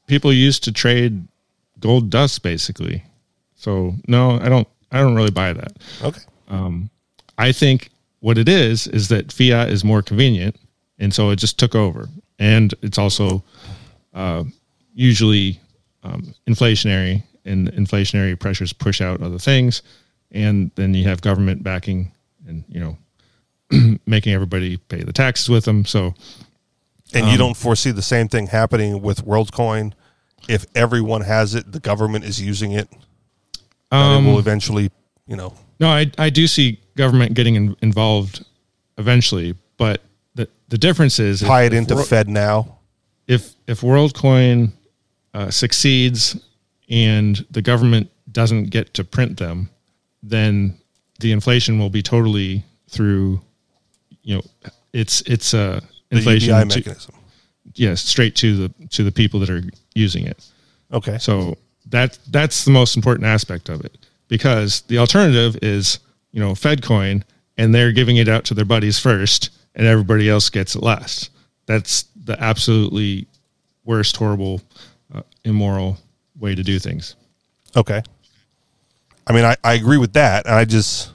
people 0.06 0.32
used 0.32 0.64
to 0.64 0.72
trade 0.72 1.26
gold 1.80 2.10
dust 2.10 2.42
basically. 2.42 3.02
So 3.56 3.94
no, 4.06 4.38
I 4.40 4.48
don't. 4.48 4.68
I 4.90 5.00
don't 5.00 5.14
really 5.16 5.30
buy 5.30 5.52
that. 5.52 5.72
okay, 6.02 6.20
Um, 6.48 6.88
I 7.36 7.52
think 7.52 7.90
what 8.20 8.38
it 8.38 8.48
is 8.48 8.86
is 8.86 9.08
that 9.08 9.30
fiat 9.32 9.68
is 9.68 9.84
more 9.84 10.00
convenient, 10.02 10.56
and 10.98 11.12
so 11.12 11.28
it 11.30 11.36
just 11.36 11.58
took 11.58 11.74
over, 11.74 12.08
and 12.38 12.72
it's 12.82 12.96
also 12.98 13.42
uh, 14.14 14.44
usually 14.94 15.60
um, 16.04 16.34
inflationary, 16.48 17.22
and 17.44 17.70
inflationary 17.72 18.38
pressures 18.38 18.72
push 18.72 19.00
out 19.02 19.20
other 19.20 19.38
things, 19.38 19.82
and 20.30 20.70
then 20.76 20.94
you 20.94 21.04
have 21.06 21.20
government 21.20 21.62
backing, 21.62 22.10
and 22.46 22.64
you 22.68 22.80
know, 22.80 22.96
making 24.06 24.32
everybody 24.32 24.76
pay 24.76 25.02
the 25.02 25.12
taxes 25.12 25.48
with 25.48 25.64
them. 25.64 25.84
So 25.84 26.14
and 27.14 27.24
Um, 27.26 27.30
you 27.32 27.38
don't 27.38 27.56
foresee 27.56 27.90
the 27.90 28.02
same 28.02 28.28
thing 28.28 28.48
happening 28.48 29.00
with 29.02 29.24
WorldCoin 29.24 29.92
if 30.48 30.64
everyone 30.74 31.22
has 31.22 31.54
it, 31.54 31.72
the 31.72 31.80
government 31.80 32.24
is 32.24 32.40
using 32.40 32.72
it. 32.72 32.88
Um, 33.90 34.26
it 34.26 34.30
will 34.30 34.38
eventually, 34.38 34.90
you 35.26 35.36
know, 35.36 35.54
No, 35.80 35.88
I 35.88 36.10
I 36.18 36.30
do 36.30 36.46
see 36.46 36.80
government 36.96 37.34
getting 37.34 37.54
in, 37.54 37.76
involved 37.82 38.44
eventually, 38.98 39.54
but 39.76 40.02
the 40.34 40.48
the 40.68 40.78
difference 40.78 41.18
is 41.18 41.42
if- 41.42 41.48
tie 41.48 41.64
it 41.64 41.72
into 41.72 41.94
Wor- 41.94 42.04
Fed 42.04 42.28
now. 42.28 42.78
if 43.26 43.54
if 43.66 43.80
WorldCoin 43.80 44.72
uh, 45.34 45.50
succeeds 45.50 46.36
and 46.88 47.44
the 47.50 47.62
government 47.62 48.10
doesn't 48.32 48.64
get 48.70 48.94
to 48.94 49.04
print 49.04 49.36
them, 49.38 49.68
then 50.22 50.78
the 51.20 51.32
inflation 51.32 51.78
will 51.78 51.90
be 51.90 52.02
totally 52.02 52.64
through, 52.88 53.40
you 54.22 54.36
know, 54.36 54.42
it's 54.92 55.20
it's 55.22 55.54
a 55.54 55.82
The 56.10 56.16
inflation 56.16 56.50
UBI 56.54 56.68
to- 56.68 56.78
mechanism. 56.78 57.14
yes, 57.74 58.00
straight 58.02 58.34
to 58.36 58.56
the 58.68 58.88
to 58.90 59.02
the 59.04 59.12
people 59.12 59.40
that 59.40 59.50
are 59.50 59.62
using 59.94 60.26
it. 60.26 60.44
Okay. 60.92 61.18
So 61.18 61.56
that 61.90 62.18
that's 62.30 62.64
the 62.64 62.70
most 62.70 62.96
important 62.96 63.26
aspect 63.26 63.68
of 63.68 63.84
it 63.84 63.96
because 64.28 64.82
the 64.82 64.98
alternative 64.98 65.58
is 65.62 65.98
you 66.32 66.40
know 66.40 66.52
FedCoin 66.52 67.22
and 67.56 67.74
they're 67.74 67.92
giving 67.92 68.16
it 68.16 68.28
out 68.28 68.44
to 68.46 68.54
their 68.54 68.64
buddies 68.64 68.98
first 68.98 69.50
and 69.74 69.86
everybody 69.86 70.28
else 70.28 70.48
gets 70.50 70.74
it 70.74 70.82
last. 70.82 71.30
That's 71.66 72.04
the 72.24 72.40
absolutely 72.42 73.26
worst, 73.84 74.16
horrible, 74.16 74.60
uh, 75.14 75.22
immoral 75.44 75.98
way 76.38 76.54
to 76.54 76.62
do 76.62 76.78
things. 76.78 77.16
Okay. 77.76 78.02
I 79.26 79.32
mean, 79.32 79.44
I, 79.44 79.56
I 79.64 79.74
agree 79.74 79.98
with 79.98 80.12
that. 80.14 80.46
And 80.46 80.54
I 80.54 80.64
just, 80.64 81.10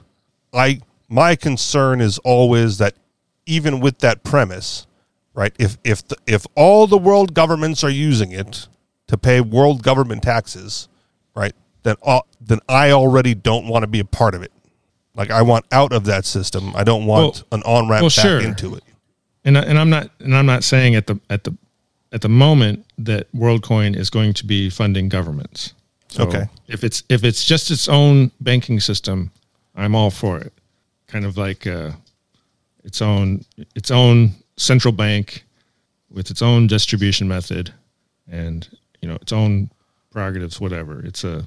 I, 0.52 0.80
my 1.08 1.36
concern 1.36 2.00
is 2.00 2.18
always 2.18 2.78
that 2.78 2.94
even 3.46 3.80
with 3.80 3.98
that 3.98 4.24
premise, 4.24 4.86
right? 5.34 5.52
If, 5.58 5.76
if, 5.84 6.06
the, 6.08 6.16
if 6.26 6.46
all 6.54 6.86
the 6.86 6.98
world 6.98 7.34
governments 7.34 7.84
are 7.84 7.90
using 7.90 8.32
it 8.32 8.68
to 9.08 9.18
pay 9.18 9.40
world 9.40 9.82
government 9.82 10.22
taxes, 10.22 10.88
right? 11.34 11.52
Then, 11.82 11.96
all, 12.02 12.26
then 12.40 12.60
I 12.68 12.92
already 12.92 13.34
don't 13.34 13.68
want 13.68 13.82
to 13.82 13.86
be 13.86 14.00
a 14.00 14.04
part 14.04 14.34
of 14.34 14.42
it. 14.42 14.52
Like 15.14 15.30
I 15.30 15.42
want 15.42 15.66
out 15.70 15.92
of 15.92 16.04
that 16.04 16.24
system. 16.24 16.72
I 16.74 16.84
don't 16.84 17.06
want 17.06 17.44
Well- 17.50 17.60
an 17.60 17.62
on 17.64 17.88
ramp 17.88 18.02
well, 18.02 18.10
back 18.10 18.24
sure. 18.24 18.40
into 18.40 18.74
it. 18.74 18.82
And 19.44 19.58
I, 19.58 19.62
and 19.62 19.78
I'm 19.78 19.90
not 19.90 20.10
and 20.20 20.34
I'm 20.34 20.46
not 20.46 20.64
saying 20.64 20.94
at 20.94 21.06
the 21.06 21.20
at 21.28 21.44
the 21.44 21.54
at 22.12 22.22
the 22.22 22.30
moment 22.30 22.86
that 22.96 23.30
WorldCoin 23.32 23.94
is 23.94 24.08
going 24.08 24.32
to 24.34 24.46
be 24.46 24.70
funding 24.70 25.10
governments. 25.10 25.74
So 26.08 26.24
Okay. 26.24 26.46
If 26.66 26.82
it's 26.82 27.02
if 27.10 27.24
it's 27.24 27.44
just 27.44 27.70
its 27.70 27.88
own 27.88 28.30
banking 28.40 28.80
system, 28.80 29.30
I'm 29.76 29.94
all 29.94 30.10
for 30.10 30.38
it. 30.38 30.52
Kind 31.14 31.26
of 31.26 31.36
like 31.36 31.64
uh, 31.64 31.92
its 32.82 33.00
own 33.00 33.44
its 33.76 33.92
own 33.92 34.32
central 34.56 34.90
bank 34.90 35.44
with 36.10 36.28
its 36.28 36.42
own 36.42 36.66
distribution 36.66 37.28
method 37.28 37.72
and 38.28 38.68
you 39.00 39.08
know 39.08 39.14
its 39.22 39.32
own 39.32 39.70
prerogatives. 40.10 40.60
Whatever. 40.60 41.06
It's 41.06 41.22
a 41.22 41.44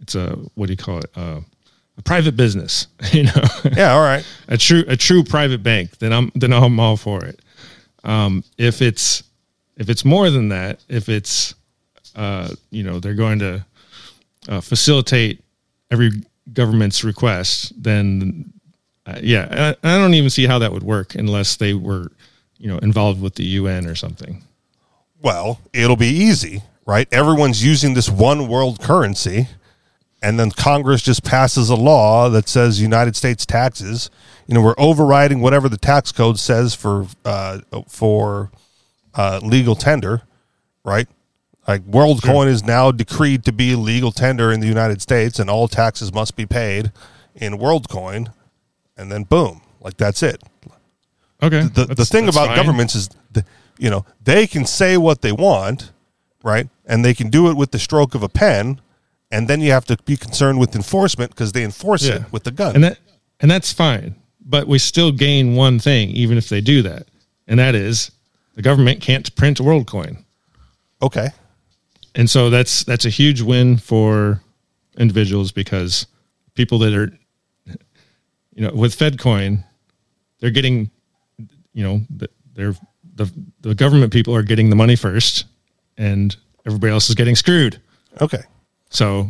it's 0.00 0.14
a 0.14 0.30
what 0.54 0.68
do 0.68 0.72
you 0.72 0.78
call 0.78 1.00
it? 1.00 1.10
Uh, 1.14 1.40
a 1.98 2.02
private 2.02 2.38
business. 2.38 2.86
You 3.12 3.24
know 3.24 3.44
Yeah. 3.76 3.92
All 3.92 4.00
right. 4.00 4.26
a 4.48 4.56
true 4.56 4.84
a 4.88 4.96
true 4.96 5.22
private 5.22 5.62
bank, 5.62 5.98
then 5.98 6.10
I'm 6.10 6.32
then 6.34 6.50
I'm 6.54 6.80
all 6.80 6.96
for 6.96 7.22
it. 7.22 7.40
Um, 8.04 8.44
if 8.56 8.80
it's 8.80 9.24
if 9.76 9.90
it's 9.90 10.06
more 10.06 10.30
than 10.30 10.48
that, 10.48 10.82
if 10.88 11.10
it's 11.10 11.54
uh, 12.16 12.48
you 12.70 12.82
know 12.82 12.98
they're 12.98 13.12
going 13.12 13.40
to 13.40 13.66
uh, 14.48 14.62
facilitate 14.62 15.44
every 15.90 16.12
government's 16.50 17.04
request, 17.04 17.74
then 17.76 18.51
uh, 19.06 19.18
yeah, 19.22 19.74
I, 19.82 19.94
I 19.94 19.98
don't 19.98 20.14
even 20.14 20.30
see 20.30 20.46
how 20.46 20.58
that 20.60 20.72
would 20.72 20.82
work 20.82 21.14
unless 21.14 21.56
they 21.56 21.74
were 21.74 22.12
you 22.58 22.68
know 22.68 22.78
involved 22.78 23.20
with 23.20 23.34
the 23.34 23.44
UN 23.44 23.86
or 23.86 23.94
something. 23.94 24.42
Well, 25.20 25.60
it'll 25.72 25.96
be 25.96 26.08
easy, 26.08 26.62
right? 26.86 27.08
Everyone's 27.12 27.64
using 27.64 27.94
this 27.94 28.08
one 28.08 28.48
world 28.48 28.80
currency, 28.80 29.48
and 30.22 30.38
then 30.38 30.50
Congress 30.50 31.02
just 31.02 31.24
passes 31.24 31.70
a 31.70 31.76
law 31.76 32.28
that 32.28 32.48
says 32.48 32.80
United 32.80 33.16
States 33.16 33.44
taxes. 33.44 34.10
You 34.46 34.54
know, 34.54 34.62
we're 34.62 34.74
overriding 34.78 35.40
whatever 35.40 35.68
the 35.68 35.76
tax 35.76 36.12
code 36.12 36.38
says 36.38 36.74
for 36.74 37.06
uh, 37.24 37.60
for 37.88 38.50
uh, 39.14 39.40
legal 39.42 39.74
tender, 39.74 40.22
right? 40.84 41.08
Like 41.66 41.84
WorldCoin 41.84 42.48
is 42.48 42.64
now 42.64 42.90
decreed 42.90 43.44
to 43.44 43.52
be 43.52 43.76
legal 43.76 44.10
tender 44.10 44.50
in 44.50 44.60
the 44.60 44.66
United 44.66 45.00
States, 45.00 45.38
and 45.38 45.48
all 45.48 45.68
taxes 45.68 46.12
must 46.12 46.34
be 46.34 46.46
paid 46.46 46.90
in 47.34 47.54
WorldCoin, 47.54 48.32
and 48.96 49.10
then 49.10 49.24
boom, 49.24 49.60
like 49.80 49.96
that's 49.96 50.22
it. 50.22 50.42
Okay. 51.42 51.62
The 51.62 51.86
the 51.86 52.04
thing 52.04 52.28
about 52.28 52.48
fine. 52.48 52.56
governments 52.56 52.94
is, 52.94 53.08
the, 53.32 53.44
you 53.78 53.90
know, 53.90 54.04
they 54.22 54.46
can 54.46 54.64
say 54.64 54.96
what 54.96 55.22
they 55.22 55.32
want, 55.32 55.90
right, 56.44 56.68
and 56.86 57.04
they 57.04 57.14
can 57.14 57.30
do 57.30 57.48
it 57.50 57.56
with 57.56 57.72
the 57.72 57.78
stroke 57.78 58.14
of 58.14 58.22
a 58.22 58.28
pen, 58.28 58.80
and 59.30 59.48
then 59.48 59.60
you 59.60 59.72
have 59.72 59.84
to 59.86 59.96
be 60.04 60.16
concerned 60.16 60.60
with 60.60 60.76
enforcement 60.76 61.30
because 61.32 61.52
they 61.52 61.64
enforce 61.64 62.04
Yeah. 62.06 62.16
it 62.16 62.32
with 62.32 62.44
the 62.44 62.52
gun. 62.52 62.74
and 62.76 62.84
that 62.84 62.98
and 63.40 63.50
that's 63.50 63.72
fine. 63.72 64.14
But 64.44 64.66
we 64.68 64.78
still 64.78 65.12
gain 65.12 65.54
one 65.56 65.78
thing, 65.78 66.10
even 66.10 66.36
if 66.38 66.48
they 66.48 66.60
do 66.60 66.82
that, 66.82 67.06
and 67.48 67.58
that 67.58 67.74
is 67.74 68.10
the 68.54 68.62
government 68.62 69.00
can't 69.00 69.34
print 69.34 69.58
WorldCoin. 69.58 70.24
okay, 71.00 71.30
and 72.14 72.30
so 72.30 72.50
that's 72.50 72.84
that's 72.84 73.04
a 73.04 73.10
huge 73.10 73.40
win 73.40 73.78
for 73.78 74.40
individuals 74.96 75.50
because 75.52 76.06
people 76.54 76.78
that 76.80 76.92
are 76.94 77.10
you 78.54 78.62
know 78.66 78.72
with 78.74 78.96
fedcoin 78.98 79.64
they're 80.40 80.50
getting 80.50 80.90
you 81.72 81.82
know 81.84 82.00
they're 82.54 82.74
the 83.14 83.30
the 83.60 83.74
government 83.74 84.12
people 84.12 84.34
are 84.34 84.42
getting 84.42 84.70
the 84.70 84.76
money 84.76 84.96
first 84.96 85.44
and 85.98 86.36
everybody 86.66 86.92
else 86.92 87.08
is 87.08 87.14
getting 87.14 87.34
screwed 87.36 87.80
okay. 88.20 88.42
so 88.90 89.28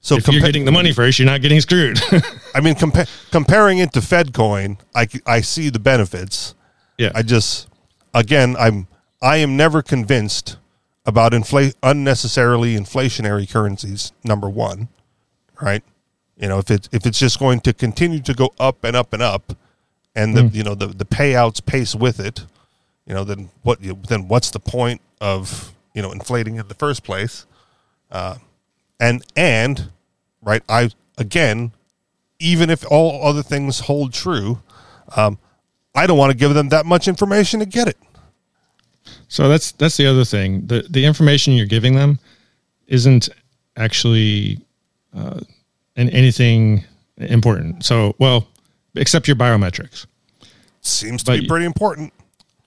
So 0.00 0.16
if 0.16 0.28
you're 0.28 0.40
getting 0.40 0.64
the 0.64 0.72
money 0.72 0.92
first 0.92 1.18
you're 1.18 1.26
not 1.26 1.42
getting 1.42 1.60
screwed 1.60 1.98
I 2.54 2.60
mean, 2.60 2.74
compa- 2.74 3.08
comparing 3.30 3.78
it 3.78 3.92
to 3.94 4.00
FedCoin, 4.00 4.78
I 4.94 5.08
I 5.26 5.40
see 5.40 5.70
the 5.70 5.78
benefits. 5.78 6.54
yeah 6.98 7.12
I 7.14 7.22
just, 7.22 7.68
again, 8.12 8.56
I'm 8.58 8.86
I 9.22 9.36
am 9.38 9.56
never 9.56 9.80
convinced 9.82 10.58
about 11.06 11.32
inflate 11.32 11.74
unnecessarily 11.82 12.76
inflationary 12.76 13.50
currencies. 13.50 14.12
Number 14.22 14.50
one, 14.50 14.88
right? 15.62 15.82
You 16.42 16.48
know, 16.48 16.58
if 16.58 16.72
it's 16.72 16.88
if 16.90 17.06
it's 17.06 17.20
just 17.20 17.38
going 17.38 17.60
to 17.60 17.72
continue 17.72 18.18
to 18.18 18.34
go 18.34 18.52
up 18.58 18.82
and 18.82 18.96
up 18.96 19.12
and 19.12 19.22
up, 19.22 19.56
and 20.16 20.36
the 20.36 20.48
you 20.48 20.64
know 20.64 20.74
the 20.74 20.88
the 20.88 21.04
payouts 21.04 21.64
pace 21.64 21.94
with 21.94 22.18
it, 22.18 22.44
you 23.06 23.14
know, 23.14 23.22
then 23.22 23.48
what 23.62 23.80
you, 23.80 23.96
then 24.08 24.26
what's 24.26 24.50
the 24.50 24.58
point 24.58 25.00
of 25.20 25.72
you 25.94 26.02
know 26.02 26.10
inflating 26.10 26.56
in 26.56 26.66
the 26.66 26.74
first 26.74 27.04
place? 27.04 27.46
Uh, 28.10 28.38
and 28.98 29.22
and 29.36 29.90
right, 30.42 30.64
I 30.68 30.90
again, 31.16 31.70
even 32.40 32.70
if 32.70 32.84
all 32.90 33.24
other 33.24 33.44
things 33.44 33.78
hold 33.78 34.12
true, 34.12 34.58
um, 35.14 35.38
I 35.94 36.08
don't 36.08 36.18
want 36.18 36.32
to 36.32 36.36
give 36.36 36.54
them 36.54 36.70
that 36.70 36.86
much 36.86 37.06
information 37.06 37.60
to 37.60 37.66
get 37.66 37.86
it. 37.86 37.98
So 39.28 39.48
that's 39.48 39.70
that's 39.70 39.96
the 39.96 40.08
other 40.08 40.24
thing. 40.24 40.66
the 40.66 40.84
The 40.90 41.04
information 41.04 41.52
you're 41.52 41.66
giving 41.66 41.94
them 41.94 42.18
isn't 42.88 43.28
actually 43.76 44.58
uh, 45.16 45.38
an, 46.02 46.10
anything 46.10 46.84
important. 47.16 47.84
So, 47.84 48.14
well, 48.18 48.48
except 48.94 49.26
your 49.26 49.36
biometrics. 49.36 50.06
Seems 50.80 51.22
to 51.24 51.32
But 51.32 51.40
be 51.40 51.46
pretty 51.46 51.66
important. 51.66 52.12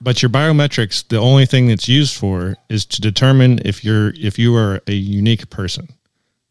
But 0.00 0.22
your 0.22 0.30
biometrics, 0.30 1.06
the 1.08 1.18
only 1.18 1.46
thing 1.46 1.68
that's 1.68 1.88
used 1.88 2.16
for 2.16 2.56
is 2.68 2.84
to 2.86 3.00
determine 3.00 3.60
if 3.64 3.82
you're 3.84 4.10
if 4.10 4.38
you 4.38 4.54
are 4.54 4.80
a 4.86 4.92
unique 4.92 5.48
person. 5.50 5.88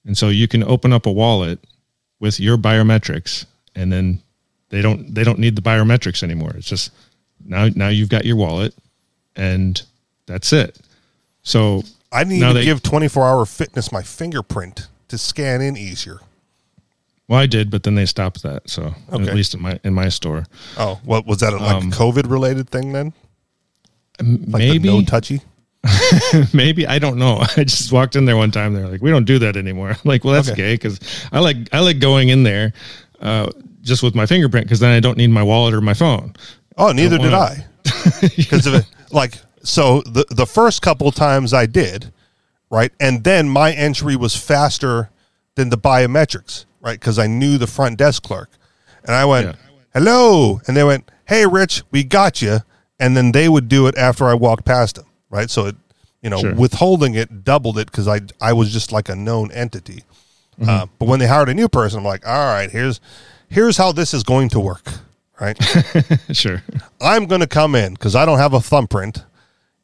And 0.05 0.17
so 0.17 0.29
you 0.29 0.47
can 0.47 0.63
open 0.63 0.93
up 0.93 1.05
a 1.05 1.11
wallet 1.11 1.59
with 2.19 2.39
your 2.39 2.57
biometrics, 2.57 3.45
and 3.75 3.91
then 3.91 4.21
they 4.69 4.81
don't 4.81 5.13
they 5.13 5.23
don't 5.23 5.39
need 5.39 5.55
the 5.55 5.61
biometrics 5.61 6.23
anymore. 6.23 6.53
It's 6.55 6.67
just 6.67 6.91
now 7.43 7.69
now 7.75 7.89
you've 7.89 8.09
got 8.09 8.25
your 8.25 8.35
wallet, 8.35 8.73
and 9.35 9.79
that's 10.25 10.51
it. 10.51 10.79
So 11.43 11.83
I 12.11 12.23
need 12.23 12.39
to 12.39 12.53
they- 12.53 12.65
give 12.65 12.81
24 12.81 13.25
hour 13.27 13.45
fitness 13.45 13.91
my 13.91 14.01
fingerprint 14.01 14.87
to 15.09 15.17
scan 15.17 15.61
in 15.61 15.77
easier. 15.77 16.19
Well, 17.27 17.39
I 17.39 17.47
did, 17.47 17.71
but 17.71 17.83
then 17.83 17.95
they 17.95 18.05
stopped 18.05 18.43
that. 18.43 18.69
So 18.69 18.93
Okay. 19.11 19.27
at 19.27 19.35
least 19.35 19.53
in 19.55 19.61
my 19.61 19.79
in 19.83 19.93
my 19.93 20.09
store, 20.09 20.45
Oh, 20.77 20.99
what 21.03 21.25
was 21.25 21.39
that 21.39 21.53
a, 21.53 21.57
like 21.57 21.75
Um, 21.83 21.91
COVID 21.91 22.29
related 22.29 22.69
thing 22.69 22.93
then? 22.93 23.13
Like 24.19 24.47
maybe 24.59 24.77
the 24.89 24.99
no 24.99 25.01
touchy? 25.03 25.41
maybe 26.53 26.87
I 26.87 26.99
don't 26.99 27.17
know. 27.17 27.43
I 27.57 27.63
just 27.63 27.91
walked 27.91 28.15
in 28.15 28.25
there 28.25 28.37
one 28.37 28.51
time. 28.51 28.73
They're 28.73 28.87
like, 28.87 29.01
"We 29.01 29.11
don't 29.11 29.25
do 29.25 29.39
that 29.39 29.55
anymore." 29.57 29.89
I'm 29.91 29.97
like, 30.05 30.23
well, 30.23 30.33
that's 30.33 30.49
Okay. 30.49 30.55
gay 30.61 30.73
because 30.75 30.99
I 31.31 31.39
like 31.39 31.57
I 31.73 31.79
like 31.79 31.99
going 31.99 32.29
in 32.29 32.43
there 32.43 32.73
uh, 33.21 33.49
just 33.81 34.03
with 34.03 34.15
my 34.15 34.25
fingerprint 34.25 34.65
because 34.65 34.79
then 34.79 34.91
I 34.91 34.99
don't 34.99 35.17
need 35.17 35.27
my 35.31 35.43
wallet 35.43 35.73
or 35.73 35.81
my 35.81 35.93
phone. 35.93 36.33
Oh, 36.77 36.91
neither 36.91 37.17
did 37.17 37.31
wanna- 37.31 37.37
I. 37.37 37.65
Because 38.35 38.65
of 38.65 38.73
it, 38.73 38.85
like, 39.11 39.37
so 39.63 40.01
the 40.01 40.25
the 40.31 40.45
first 40.47 40.81
couple 40.81 41.11
times 41.11 41.53
I 41.53 41.65
did, 41.67 42.11
right, 42.71 42.91
and 42.99 43.23
then 43.23 43.47
my 43.47 43.71
entry 43.73 44.15
was 44.15 44.35
faster 44.35 45.09
than 45.55 45.69
the 45.69 45.77
biometrics, 45.77 46.65
right, 46.81 46.99
because 46.99 47.17
I 47.19 47.27
knew 47.27 47.57
the 47.57 47.67
front 47.67 47.97
desk 47.97 48.23
clerk, 48.23 48.49
and 49.03 49.15
I 49.15 49.25
went, 49.25 49.47
Yeah. 49.47 49.53
"Hello," 49.93 50.61
and 50.67 50.75
they 50.77 50.83
went, 50.83 51.09
"Hey, 51.25 51.45
Rich, 51.45 51.83
we 51.91 52.03
got 52.03 52.41
you," 52.41 52.59
and 52.99 53.15
then 53.17 53.31
they 53.31 53.49
would 53.49 53.67
do 53.67 53.87
it 53.87 53.97
after 53.97 54.25
I 54.27 54.33
walked 54.33 54.65
past 54.65 54.95
them, 54.95 55.05
right, 55.29 55.49
so 55.49 55.67
it, 55.67 55.75
you 56.21 56.29
know, 56.29 56.39
Sure. 56.39 56.53
withholding 56.55 57.15
it 57.15 57.43
doubled 57.43 57.77
it 57.77 57.87
because 57.91 58.07
I 58.07 58.21
I 58.41 58.53
was 58.53 58.71
just 58.71 58.91
like 58.91 59.09
a 59.09 59.15
known 59.15 59.51
entity. 59.51 60.03
Mm-hmm. 60.59 60.69
Uh, 60.69 60.85
but 60.99 61.07
when 61.07 61.19
they 61.19 61.27
hired 61.27 61.49
a 61.49 61.53
new 61.53 61.67
person, 61.67 61.99
I'm 61.99 62.05
like, 62.05 62.25
all 62.27 62.45
right, 62.53 62.69
here's 62.71 62.99
here's 63.49 63.77
how 63.77 63.91
this 63.91 64.13
is 64.13 64.23
going 64.23 64.49
to 64.49 64.59
work, 64.59 64.85
right? 65.39 65.57
sure. 66.31 66.63
I'm 67.01 67.25
going 67.25 67.41
to 67.41 67.47
come 67.47 67.75
in 67.75 67.93
because 67.93 68.15
I 68.15 68.25
don't 68.25 68.37
have 68.39 68.53
a 68.53 68.61
thumbprint. 68.61 69.23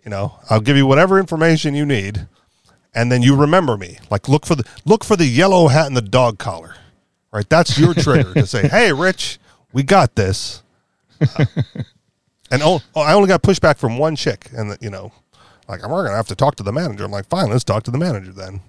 You 0.03 0.09
know, 0.09 0.39
I'll 0.49 0.61
give 0.61 0.77
you 0.77 0.87
whatever 0.87 1.19
information 1.19 1.75
you 1.75 1.85
need, 1.85 2.25
and 2.93 3.11
then 3.11 3.21
you 3.21 3.35
remember 3.35 3.77
me. 3.77 3.97
Like 4.09 4.27
look 4.27 4.45
for 4.45 4.55
the 4.55 4.63
look 4.85 5.03
for 5.03 5.15
the 5.15 5.25
yellow 5.25 5.67
hat 5.67 5.87
and 5.87 5.97
the 5.97 6.01
dog 6.01 6.37
collar. 6.37 6.75
Right, 7.31 7.47
that's 7.47 7.79
your 7.79 7.93
trigger 7.93 8.33
to 8.33 8.45
say, 8.45 8.67
"Hey, 8.67 8.91
Rich, 8.91 9.39
we 9.71 9.83
got 9.83 10.15
this." 10.15 10.63
Uh, 11.21 11.45
and 12.51 12.61
oh, 12.61 12.81
oh, 12.93 13.01
I 13.01 13.13
only 13.13 13.29
got 13.29 13.41
pushback 13.41 13.77
from 13.77 13.97
one 13.97 14.17
chick, 14.17 14.49
and 14.53 14.77
you 14.81 14.89
know, 14.89 15.13
like 15.69 15.81
I'm 15.81 15.89
going 15.89 16.05
to 16.07 16.11
have 16.11 16.27
to 16.27 16.35
talk 16.35 16.55
to 16.55 16.63
the 16.63 16.73
manager. 16.73 17.05
I'm 17.05 17.11
like, 17.11 17.29
fine, 17.29 17.49
let's 17.49 17.63
talk 17.63 17.83
to 17.83 17.91
the 17.91 17.97
manager 17.97 18.33
then. 18.33 18.59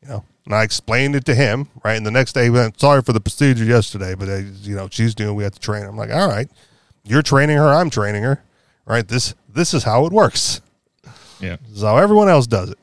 You 0.00 0.08
know, 0.08 0.24
and 0.44 0.54
I 0.54 0.62
explained 0.62 1.16
it 1.16 1.24
to 1.24 1.34
him. 1.34 1.68
Right, 1.84 1.96
and 1.96 2.06
the 2.06 2.12
next 2.12 2.34
day 2.34 2.44
he 2.44 2.50
went, 2.50 2.78
"Sorry 2.78 3.02
for 3.02 3.12
the 3.12 3.20
procedure 3.20 3.64
yesterday, 3.64 4.14
but 4.14 4.28
uh, 4.28 4.42
you 4.62 4.76
know, 4.76 4.88
she's 4.90 5.14
doing. 5.14 5.34
We 5.34 5.42
have 5.42 5.54
to 5.54 5.60
train." 5.60 5.82
her." 5.82 5.88
I'm 5.88 5.96
like, 5.96 6.12
"All 6.12 6.28
right, 6.28 6.48
you're 7.02 7.22
training 7.22 7.56
her. 7.56 7.66
I'm 7.68 7.90
training 7.90 8.22
her. 8.22 8.44
Right, 8.86 9.08
this 9.08 9.34
this 9.48 9.74
is 9.74 9.82
how 9.82 10.06
it 10.06 10.12
works." 10.12 10.60
Yeah. 11.40 11.56
This 11.68 11.78
is 11.78 11.82
how 11.82 11.96
everyone 11.96 12.28
else 12.28 12.46
does 12.46 12.70
it. 12.70 12.78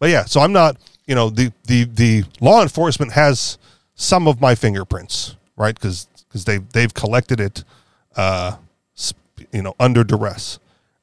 But 0.00 0.08
yeah, 0.08 0.24
so 0.24 0.40
I'm 0.40 0.52
not, 0.52 0.76
you 1.06 1.14
know, 1.14 1.30
the 1.30 1.52
the 1.66 1.84
the 1.84 2.24
law 2.40 2.62
enforcement 2.62 3.12
has 3.12 3.58
some 3.94 4.26
of 4.26 4.40
my 4.40 4.56
fingerprints, 4.56 5.36
right? 5.56 5.74
Because 5.74 6.08
because 6.26 6.46
they 6.46 6.58
they've 6.58 6.92
collected 6.92 7.38
it, 7.38 7.62
uh, 8.16 8.56
you 9.52 9.62
know, 9.62 9.74
under 9.78 10.02
duress, 10.02 10.58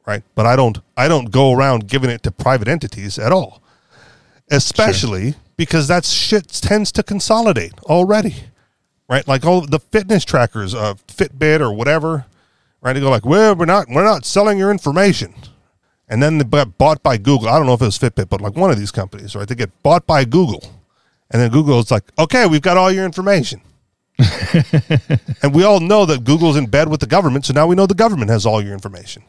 right? 0.05 0.23
But 0.35 0.47
I 0.47 0.55
don't 0.55 0.79
I 0.97 1.07
don't 1.07 1.31
go 1.31 1.53
around 1.53 1.87
giving 1.87 2.09
it 2.09 2.23
to 2.23 2.31
private 2.31 2.67
entities 2.67 3.19
at 3.19 3.31
all, 3.31 3.61
especially 4.49 5.35
because 5.57 5.87
that 5.87 6.03
shit 6.03 6.47
tends 6.49 6.91
to 6.93 7.03
consolidate 7.03 7.73
already, 7.83 8.35
right? 9.07 9.27
Like 9.27 9.45
all 9.45 9.61
the 9.61 9.79
fitness 9.79 10.25
trackers, 10.25 10.73
uh, 10.73 10.95
Fitbit 11.07 11.59
or 11.59 11.71
whatever, 11.71 12.25
right? 12.81 12.93
They 12.93 12.99
go 12.99 13.11
like, 13.11 13.27
well, 13.27 13.55
we're 13.55 13.65
not 13.65 13.89
we're 13.89 14.03
not 14.03 14.25
selling 14.25 14.57
your 14.57 14.71
information 14.71 15.35
and 16.07 16.21
then 16.23 16.37
they 16.37 16.43
got 16.45 16.77
bought 16.77 17.03
by 17.03 17.17
Google. 17.17 17.49
I 17.49 17.57
don't 17.57 17.65
know 17.67 17.73
if 17.73 17.81
it 17.81 17.85
was 17.85 17.97
Fitbit, 17.99 18.29
but 18.29 18.41
like 18.41 18.55
one 18.55 18.71
of 18.71 18.77
these 18.79 18.91
companies, 18.91 19.35
right? 19.35 19.47
They 19.47 19.55
get 19.55 19.71
bought 19.83 20.05
by 20.07 20.23
Google, 20.25 20.63
and 21.31 21.41
then 21.41 21.49
Google 21.51 21.79
is 21.79 21.91
like, 21.91 22.03
okay, 22.17 22.45
we've 22.47 22.61
got 22.61 22.77
all 22.77 22.91
your 22.91 23.05
information, 23.05 23.61
and 25.41 25.53
we 25.53 25.63
all 25.63 25.79
know 25.79 26.05
that 26.05 26.23
Google's 26.23 26.57
in 26.57 26.67
bed 26.67 26.89
with 26.89 26.99
the 26.99 27.07
government, 27.07 27.45
so 27.45 27.53
now 27.53 27.67
we 27.67 27.75
know 27.75 27.85
the 27.85 27.93
government 27.93 28.29
has 28.31 28.45
all 28.45 28.61
your 28.63 28.73
information, 28.73 29.23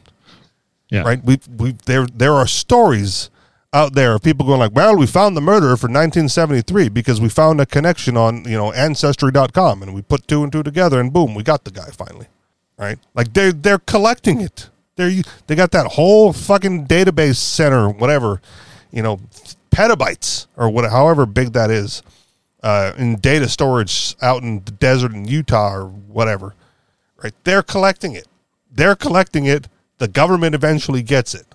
Yeah. 0.89 1.01
right? 1.03 1.23
We 1.23 1.39
we 1.57 1.73
there 1.85 2.05
there 2.07 2.33
are 2.33 2.47
stories 2.47 3.29
out 3.71 3.93
there 3.93 4.15
of 4.15 4.23
people 4.23 4.47
going 4.47 4.59
like, 4.59 4.73
well, 4.73 4.97
we 4.97 5.05
found 5.05 5.37
the 5.37 5.41
murderer 5.41 5.77
for 5.77 5.85
1973 5.85 6.89
because 6.89 7.21
we 7.21 7.29
found 7.29 7.61
a 7.61 7.65
connection 7.67 8.17
on 8.17 8.43
you 8.45 8.57
know 8.57 8.71
ancestry.com, 8.73 9.83
and 9.83 9.93
we 9.93 10.01
put 10.01 10.27
two 10.27 10.43
and 10.43 10.51
two 10.51 10.63
together, 10.63 10.99
and 10.99 11.13
boom, 11.13 11.35
we 11.35 11.43
got 11.43 11.63
the 11.65 11.71
guy 11.71 11.89
finally, 11.91 12.27
right? 12.77 12.97
Like 13.13 13.33
they're 13.33 13.51
they're 13.53 13.79
collecting 13.79 14.41
it. 14.41 14.69
They're 14.99 15.23
they 15.47 15.55
got 15.55 15.71
that 15.71 15.87
whole 15.87 16.33
fucking 16.33 16.87
database 16.87 17.37
center, 17.37 17.89
whatever, 17.89 18.41
you 18.91 19.01
know, 19.01 19.19
petabytes 19.71 20.47
or 20.57 20.69
whatever, 20.69 20.91
however 20.93 21.25
big 21.25 21.53
that 21.53 21.71
is, 21.71 22.03
uh, 22.63 22.91
in 22.97 23.15
data 23.15 23.47
storage 23.47 24.15
out 24.21 24.43
in 24.43 24.63
the 24.65 24.71
desert 24.71 25.13
in 25.13 25.25
Utah 25.25 25.73
or 25.73 25.85
whatever. 25.87 26.53
Right? 27.23 27.33
They're 27.45 27.63
collecting 27.63 28.13
it. 28.13 28.27
They're 28.69 28.95
collecting 28.95 29.45
it. 29.45 29.67
The 29.99 30.07
government 30.09 30.53
eventually 30.53 31.01
gets 31.01 31.33
it. 31.33 31.45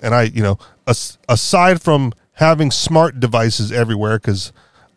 And 0.00 0.14
I, 0.14 0.22
you 0.22 0.42
know, 0.42 0.58
as, 0.86 1.18
aside 1.28 1.82
from 1.82 2.12
having 2.34 2.70
smart 2.70 3.18
devices 3.18 3.72
everywhere, 3.72 4.18
because 4.18 4.52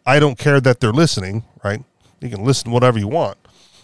I 0.05 0.19
don't 0.19 0.37
care 0.37 0.61
that 0.61 0.79
they're 0.79 0.93
listening. 0.93 1.43
Right? 1.63 1.83
You 2.21 2.29
can 2.29 2.43
listen 2.43 2.71
whatever 2.71 2.99
you 2.99 3.07
want. 3.07 3.37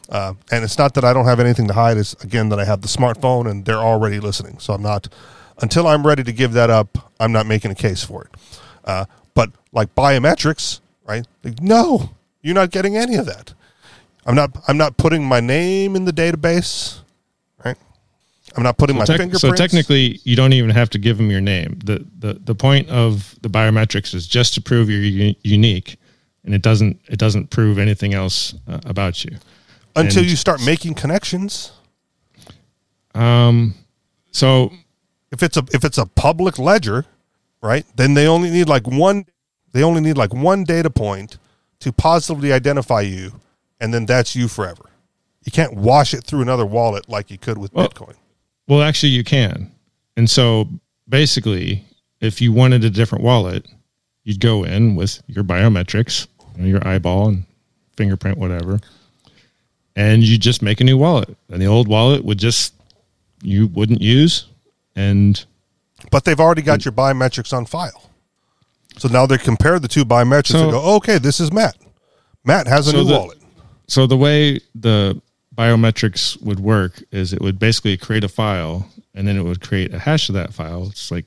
Uh, 0.09 0.33
and 0.51 0.63
it's 0.63 0.77
not 0.77 0.93
that 0.93 1.03
I 1.03 1.13
don't 1.13 1.25
have 1.25 1.39
anything 1.39 1.67
to 1.67 1.73
hide. 1.73 1.97
It's 1.97 2.13
again 2.23 2.49
that 2.49 2.59
I 2.59 2.65
have 2.65 2.81
the 2.81 2.87
smartphone 2.87 3.49
and 3.49 3.65
they're 3.65 3.77
already 3.79 4.19
listening. 4.19 4.59
So 4.59 4.73
I'm 4.73 4.81
not 4.83 5.07
until 5.61 5.87
I'm 5.87 6.05
ready 6.05 6.23
to 6.23 6.31
give 6.31 6.53
that 6.53 6.69
up. 6.69 7.11
I'm 7.19 7.31
not 7.31 7.45
making 7.47 7.71
a 7.71 7.75
case 7.75 8.03
for 8.03 8.23
it. 8.25 8.31
Uh, 8.83 9.05
but 9.33 9.49
like 9.71 9.93
biometrics, 9.95 10.79
right? 11.07 11.25
Like, 11.43 11.61
no, 11.61 12.11
you're 12.41 12.53
not 12.55 12.69
getting 12.71 12.95
any 12.97 13.15
of 13.15 13.25
that. 13.25 13.53
I'm 14.27 14.35
not. 14.35 14.51
I'm 14.67 14.77
not 14.77 14.97
putting 14.97 15.23
my 15.25 15.39
name 15.39 15.95
in 15.95 16.05
the 16.05 16.11
database, 16.13 16.99
right? 17.63 17.77
I'm 18.55 18.63
not 18.63 18.77
putting 18.77 18.97
my 18.97 19.05
Tec- 19.05 19.17
fingerprints. 19.17 19.41
so 19.41 19.51
technically, 19.53 20.19
you 20.23 20.35
don't 20.35 20.53
even 20.53 20.69
have 20.71 20.89
to 20.91 20.97
give 20.99 21.17
them 21.17 21.29
your 21.31 21.41
name. 21.41 21.79
the 21.83 22.05
the 22.19 22.33
The 22.35 22.55
point 22.55 22.89
of 22.89 23.35
the 23.41 23.49
biometrics 23.49 24.13
is 24.15 24.27
just 24.27 24.53
to 24.55 24.61
prove 24.61 24.89
you're 24.89 24.99
u- 25.01 25.35
unique, 25.43 25.97
and 26.43 26.53
it 26.55 26.61
doesn't 26.61 26.99
it 27.07 27.17
doesn't 27.19 27.49
prove 27.49 27.77
anything 27.77 28.13
else 28.13 28.55
uh, 28.67 28.79
about 28.85 29.23
you. 29.25 29.37
Until 29.95 30.23
you 30.23 30.35
start 30.35 30.63
making 30.65 30.93
connections. 30.95 31.71
Um, 33.13 33.75
So 34.31 34.71
If 35.31 35.41
it's 35.43 35.57
a 35.57 35.63
if 35.73 35.83
it's 35.83 35.97
a 35.97 36.05
public 36.05 36.59
ledger, 36.59 37.05
right? 37.61 37.85
Then 37.95 38.13
they 38.13 38.27
only 38.27 38.49
need 38.49 38.67
like 38.69 38.87
one. 38.87 39.25
They 39.71 39.83
only 39.83 40.01
need 40.01 40.17
like 40.17 40.33
one 40.33 40.63
data 40.63 40.89
point 40.89 41.37
to 41.79 41.91
positively 41.91 42.53
identify 42.53 43.01
you, 43.01 43.39
and 43.81 43.93
then 43.93 44.05
that's 44.05 44.35
you 44.35 44.47
forever. 44.47 44.83
You 45.43 45.51
can't 45.51 45.73
wash 45.75 46.13
it 46.13 46.23
through 46.23 46.41
another 46.41 46.65
wallet 46.65 47.07
like 47.09 47.29
you 47.29 47.37
could 47.37 47.57
with 47.57 47.73
Well- 47.73 47.89
Bitcoin. 47.89 48.15
Well, 48.67 48.81
actually, 48.81 49.09
you 49.11 49.23
can. 49.23 49.71
And 50.17 50.27
so 50.29 50.67
basically, 51.07 51.85
if 52.19 52.41
you 52.41 52.51
wanted 52.51 52.83
a 52.83 52.89
different 52.89 53.23
wallet, 53.23 53.67
you'd 54.23 54.39
go 54.39 54.63
in 54.63 54.95
with 54.95 55.21
your 55.27 55.43
biometrics, 55.43 56.27
your 56.57 56.85
eyeball 56.87 57.27
and 57.27 57.43
fingerprint, 57.95 58.37
whatever, 58.39 58.79
and 59.95 60.23
you 60.23 60.37
just 60.37 60.61
make 60.61 60.81
a 60.81 60.83
new 60.83 60.97
wallet. 60.97 61.35
And 61.49 61.61
the 61.61 61.65
old 61.67 61.87
wallet 61.87 62.23
would 62.25 62.37
just, 62.37 62.73
you 63.41 63.67
wouldn't 63.67 64.01
use. 64.01 64.45
And 64.95 65.43
But 66.11 66.25
they've 66.25 66.39
already 66.39 66.61
got 66.61 66.85
your 66.85 66.91
biometrics 66.91 67.53
on 67.53 67.65
file. 67.65 68.09
So 68.97 69.07
now 69.09 69.25
they 69.25 69.37
compare 69.37 69.79
the 69.79 69.87
two 69.87 70.05
biometrics 70.05 70.47
So- 70.51 70.63
and 70.63 70.71
go, 70.71 70.95
okay, 70.97 71.17
this 71.17 71.39
is 71.39 71.51
Matt. 71.51 71.75
Matt 72.43 72.67
has 72.67 72.87
a 72.87 72.91
So 72.91 72.97
new 72.97 73.03
the- 73.05 73.13
wallet. 73.13 73.37
so 73.87 74.07
the 74.07 74.17
way 74.17 74.59
the 74.73 75.21
biometrics 75.55 76.41
would 76.41 76.59
work 76.59 77.01
is 77.11 77.31
it 77.33 77.41
would 77.41 77.57
basically 77.59 77.97
create 77.97 78.23
a 78.23 78.27
file 78.29 78.89
and 79.13 79.27
then 79.27 79.37
it 79.37 79.43
would 79.43 79.61
create 79.61 79.93
a 79.93 79.99
hash 79.99 80.27
of 80.29 80.35
that 80.35 80.53
file. 80.53 80.87
It's 80.87 81.09
like 81.11 81.25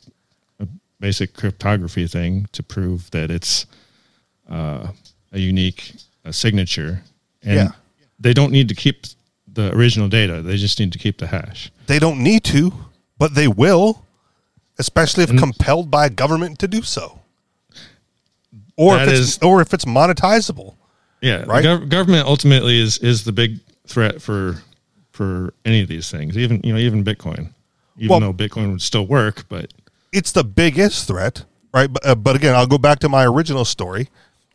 a 0.61 0.67
basic 1.01 1.33
cryptography 1.35 2.07
thing 2.07 2.47
to 2.53 2.63
prove 2.63 3.11
that 3.13 3.31
it's 3.31 3.65
uh, 4.51 4.89
a 5.33 5.39
unique 5.39 5.95
uh, 6.25 6.33
signature. 6.33 7.03
And 7.43 7.55
Yeah. 7.57 7.69
They 8.19 8.33
don't 8.35 8.53
need 8.53 8.69
to 8.69 8.75
keep 8.75 9.05
the 9.53 9.75
original 9.75 10.09
data. 10.09 10.43
They 10.43 10.57
just 10.57 10.79
need 10.79 10.93
to 10.93 10.99
keep 10.99 11.19
the 11.19 11.27
hash. 11.29 11.71
They 11.87 11.99
don't 11.99 12.23
need 12.23 12.45
to, 12.45 12.73
but 13.19 13.35
they 13.35 13.49
will, 13.49 14.05
especially 14.79 15.25
if 15.25 15.31
And- 15.31 15.39
compelled 15.39 15.91
by 15.91 16.07
a 16.07 16.11
government 16.11 16.59
to 16.61 16.69
do 16.69 16.83
so. 16.83 17.21
Or 18.77 18.97
if 18.99 19.09
it's 19.09 19.19
is- 19.21 19.39
or 19.43 19.61
if 19.61 19.75
it's 19.75 19.85
monetizable. 19.85 20.75
Yeah, 21.21 21.43
Right? 21.47 21.65
Gov- 21.65 21.89
government 21.89 22.27
ultimately 22.29 22.79
is 22.81 22.99
is 22.99 23.25
the 23.25 23.33
big 23.33 23.59
threat 23.87 24.23
for 24.23 24.63
for 25.11 25.53
any 25.65 25.81
of 25.81 25.89
these 25.89 26.09
things. 26.11 26.39
Even 26.39 26.61
you 26.63 26.73
know 26.73 26.79
even 26.79 27.03
Bitcoin, 27.05 27.51
even 27.97 28.09
Well- 28.09 28.21
though 28.21 28.33
Bitcoin 28.33 28.71
would 28.71 28.83
still 28.83 29.07
work, 29.07 29.45
but 29.49 29.73
it's 30.13 30.31
the 30.31 30.45
biggest 30.45 31.09
threat, 31.09 31.45
right? 31.75 31.93
But, 31.93 32.07
uh, 32.07 32.15
but 32.15 32.37
again, 32.37 32.55
I'll 32.55 32.69
go 32.69 32.79
back 32.79 33.01
to 33.01 33.09
my 33.09 33.25
original 33.27 33.65
story, 33.65 34.09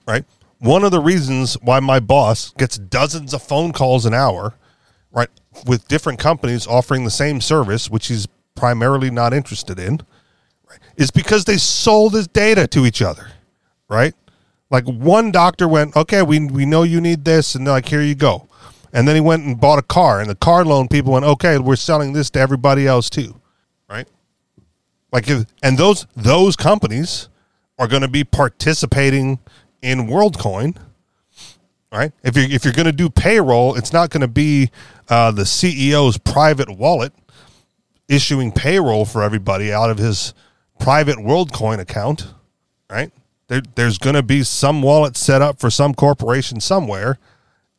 right? 0.08 0.24
One 0.64 0.86
of 0.86 0.92
the 0.92 1.02
reasons 1.02 1.56
why 1.56 1.82
my 1.82 2.00
boss 2.00 2.52
gets 2.52 2.78
dozens 2.78 3.34
of 3.34 3.44
phone 3.44 3.74
calls 3.74 4.06
an 4.06 4.14
hour, 4.14 4.54
right, 5.12 5.28
with 5.68 5.90
different 5.90 6.20
companies 6.20 6.66
offering 6.66 7.04
the 7.04 7.12
same 7.12 7.42
service, 7.42 7.90
which 7.90 8.08
he's 8.08 8.30
primarily 8.56 9.12
not 9.12 9.34
interested 9.34 9.78
in, 9.78 10.00
right, 10.70 10.80
is 10.96 11.12
because 11.12 11.44
they 11.44 11.58
sold 11.58 12.14
his 12.14 12.30
data 12.30 12.66
to 12.68 12.86
each 12.86 13.02
other, 13.02 13.28
right? 13.90 14.16
Like 14.72 14.86
one 14.86 15.32
doctor 15.32 15.68
went, 15.68 15.98
okay, 15.98 16.22
we 16.22 16.40
we 16.48 16.66
know 16.66 16.84
you 16.84 17.02
need 17.02 17.26
this, 17.26 17.56
and 17.56 17.68
like, 17.68 17.90
here 17.90 18.02
you 18.02 18.16
go, 18.16 18.48
and 18.94 19.06
then 19.06 19.16
he 19.16 19.22
went 19.22 19.44
and 19.44 19.60
bought 19.60 19.80
a 19.80 19.84
car, 19.84 20.22
and 20.22 20.30
the 20.30 20.36
car 20.36 20.64
loan 20.64 20.88
people 20.88 21.12
went, 21.12 21.26
okay, 21.26 21.58
we're 21.58 21.76
selling 21.76 22.14
this 22.14 22.30
to 22.30 22.40
everybody 22.40 22.88
else 22.88 23.10
too, 23.10 23.36
right? 23.90 24.08
Like, 25.12 25.30
if, 25.30 25.46
and 25.62 25.78
those 25.78 26.08
those 26.16 26.56
companies 26.56 27.28
are 27.78 27.88
going 27.90 28.02
to 28.02 28.08
be 28.08 28.24
participating 28.24 29.40
in 29.84 30.08
WorldCoin, 30.08 30.76
right? 31.92 32.12
If 32.24 32.36
you're 32.36 32.50
if 32.50 32.64
you're 32.64 32.74
going 32.74 32.88
to 32.88 32.92
do 32.92 33.10
payroll, 33.10 33.76
it's 33.76 33.94
not 33.94 34.10
going 34.10 34.22
to 34.22 34.28
be 34.28 34.72
uh, 35.10 35.32
the 35.32 35.44
CEO's 35.44 36.18
private 36.18 36.70
wallet 36.76 37.14
issuing 38.08 38.52
payroll 38.52 39.06
for 39.06 39.22
everybody 39.22 39.72
out 39.72 39.90
of 39.90 39.98
his 39.98 40.34
private 40.80 41.18
WorldCoin 41.18 41.80
account, 41.80 42.34
right? 42.90 43.12
There, 43.48 43.62
there's 43.76 43.98
going 43.98 44.16
to 44.16 44.24
be 44.24 44.44
some 44.44 44.82
wallet 44.82 45.16
set 45.16 45.42
up 45.42 45.60
for 45.60 45.70
some 45.70 45.94
corporation 45.94 46.60
somewhere, 46.60 47.20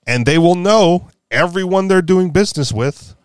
and 0.06 0.26
they 0.26 0.38
will 0.38 0.54
know 0.54 1.08
everyone 1.30 1.88
they're 1.88 2.02
doing 2.02 2.30
business 2.30 2.72
with 2.72 3.16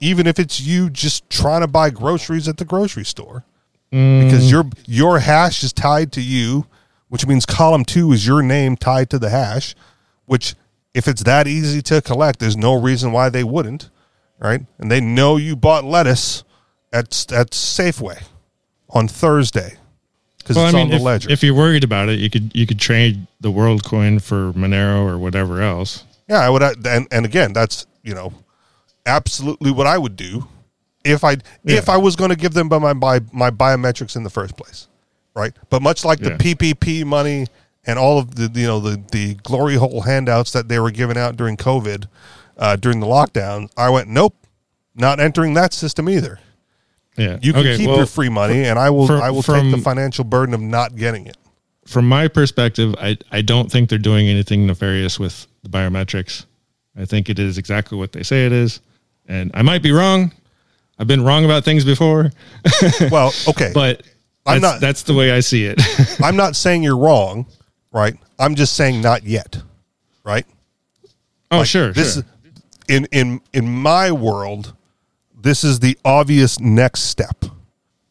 even 0.00 0.26
if 0.26 0.38
it's 0.38 0.60
you 0.60 0.88
just 0.90 1.28
trying 1.28 1.60
to 1.60 1.66
buy 1.66 1.90
groceries 1.90 2.46
at 2.48 2.56
the 2.58 2.64
grocery 2.64 3.04
store 3.04 3.44
because 3.90 4.50
your 4.50 4.64
your 4.86 5.18
hash 5.18 5.64
is 5.64 5.72
tied 5.72 6.12
to 6.12 6.20
you 6.20 6.66
which 7.08 7.26
means 7.26 7.46
column 7.46 7.84
2 7.84 8.12
is 8.12 8.26
your 8.26 8.42
name 8.42 8.76
tied 8.76 9.10
to 9.10 9.18
the 9.18 9.30
hash 9.30 9.74
which 10.26 10.54
if 10.94 11.06
it's 11.06 11.22
that 11.24 11.46
easy 11.46 11.82
to 11.82 12.00
collect 12.02 12.38
there's 12.38 12.56
no 12.56 12.74
reason 12.74 13.12
why 13.12 13.28
they 13.28 13.44
wouldn't 13.44 13.90
right? 14.38 14.64
And 14.78 14.90
they 14.90 15.00
know 15.00 15.36
you 15.36 15.56
bought 15.56 15.84
lettuce 15.84 16.44
at 16.92 17.06
at 17.32 17.50
Safeway 17.50 18.22
on 18.90 19.08
Thursday 19.08 19.76
cuz 20.44 20.56
well, 20.56 20.64
I 20.64 20.68
it's 20.68 20.74
mean, 20.74 20.84
on 20.84 20.90
the 20.90 20.96
if, 20.96 21.02
ledger. 21.02 21.30
if 21.30 21.42
you're 21.42 21.54
worried 21.54 21.84
about 21.84 22.08
it, 22.08 22.18
you 22.18 22.30
could 22.30 22.54
you 22.54 22.66
could 22.66 22.78
trade 22.78 23.26
the 23.40 23.50
WorldCoin 23.50 24.22
for 24.22 24.52
Monero 24.52 25.06
or 25.06 25.18
whatever 25.18 25.60
else. 25.62 26.04
Yeah, 26.28 26.40
I 26.40 26.50
would, 26.50 26.62
uh, 26.62 26.74
and 26.86 27.06
and 27.10 27.24
again, 27.26 27.52
that's 27.52 27.86
you 28.02 28.14
know, 28.14 28.32
absolutely 29.06 29.70
what 29.70 29.86
I 29.86 29.98
would 29.98 30.16
do 30.16 30.48
if 31.04 31.24
I 31.24 31.36
if 31.64 31.88
I 31.88 31.96
was 31.96 32.16
going 32.16 32.30
to 32.30 32.36
give 32.36 32.54
them 32.54 32.68
my, 32.68 32.92
my 32.92 33.20
my 33.32 33.50
biometrics 33.50 34.16
in 34.16 34.24
the 34.24 34.30
first 34.30 34.56
place, 34.56 34.88
right? 35.38 35.52
But 35.70 35.80
much 35.82 36.04
like 36.04 36.20
Yeah. 36.20 36.30
the 36.30 36.54
PPP 36.54 37.04
money 37.04 37.46
and 37.86 37.98
all 37.98 38.18
of 38.18 38.34
the 38.34 38.50
you 38.60 38.66
know 38.66 38.80
the 38.80 39.00
the 39.12 39.34
glory 39.36 39.76
hole 39.76 40.02
handouts 40.02 40.52
that 40.52 40.68
they 40.68 40.78
were 40.78 40.90
giving 40.90 41.16
out 41.16 41.36
during 41.36 41.56
COVID, 41.56 42.04
uh, 42.58 42.76
during 42.76 43.00
the 43.00 43.06
lockdown, 43.06 43.70
I 43.76 43.88
went 43.90 44.08
nope, 44.08 44.34
not 44.94 45.20
entering 45.20 45.54
that 45.54 45.72
system 45.72 46.08
either. 46.08 46.40
Yeah, 47.16 47.38
You 47.42 47.52
can 47.52 47.60
Okay, 47.66 47.76
keep 47.78 47.88
well, 47.88 47.96
your 47.96 48.06
free 48.06 48.28
money, 48.28 48.64
and 48.64 48.78
I 48.78 48.90
will 48.90 49.06
from- 49.08 49.22
I 49.22 49.30
will 49.30 49.42
take 49.42 49.70
the 49.72 49.78
financial 49.78 50.22
burden 50.24 50.54
of 50.54 50.60
not 50.60 50.94
getting 50.96 51.26
it. 51.26 51.36
From 51.86 52.06
my 52.08 52.28
perspective, 52.28 52.94
I 53.00 53.16
I 53.32 53.40
don't 53.42 53.72
think 53.72 53.88
they're 53.88 53.98
doing 53.98 54.28
anything 54.28 54.66
nefarious 54.66 55.18
with 55.18 55.46
the 55.62 55.68
biometrics. 55.68 56.44
I 56.96 57.04
think 57.06 57.28
it 57.30 57.38
is 57.38 57.58
exactly 57.58 57.96
what 57.98 58.12
they 58.12 58.22
say 58.22 58.44
it 58.46 58.52
is, 58.52 58.80
and 59.26 59.50
I 59.54 59.62
might 59.62 59.82
be 59.82 59.90
wrong. 59.92 60.32
I've 60.98 61.06
been 61.06 61.22
wrong 61.24 61.44
about 61.44 61.64
things 61.64 61.84
before, 61.84 62.32
Well, 63.10 63.32
okay, 63.48 63.70
but 63.72 64.02
I'm 64.48 64.60
that's, 64.60 64.74
not- 64.74 64.80
That's 64.80 65.02
the 65.02 65.14
way 65.14 65.32
I 65.32 65.40
see 65.40 65.64
it. 65.64 65.80
I'm 66.22 66.36
not 66.36 66.56
saying 66.56 66.82
you're 66.82 66.96
wrong, 66.98 67.46
right? 67.92 68.14
I'm 68.38 68.54
just 68.54 68.74
saying 68.74 69.00
not 69.00 69.24
yet, 69.24 69.56
right? 70.24 70.46
oh, 71.50 71.58
Like, 71.58 71.66
sure, 71.66 71.92
This 71.92 72.14
sure. 72.14 72.22
in 72.88 73.06
in 73.12 73.40
in 73.52 73.68
my 73.68 74.10
world, 74.12 74.74
this 75.40 75.64
is 75.64 75.80
the 75.80 75.96
obvious 76.04 76.58
next 76.60 77.02
step, 77.02 77.44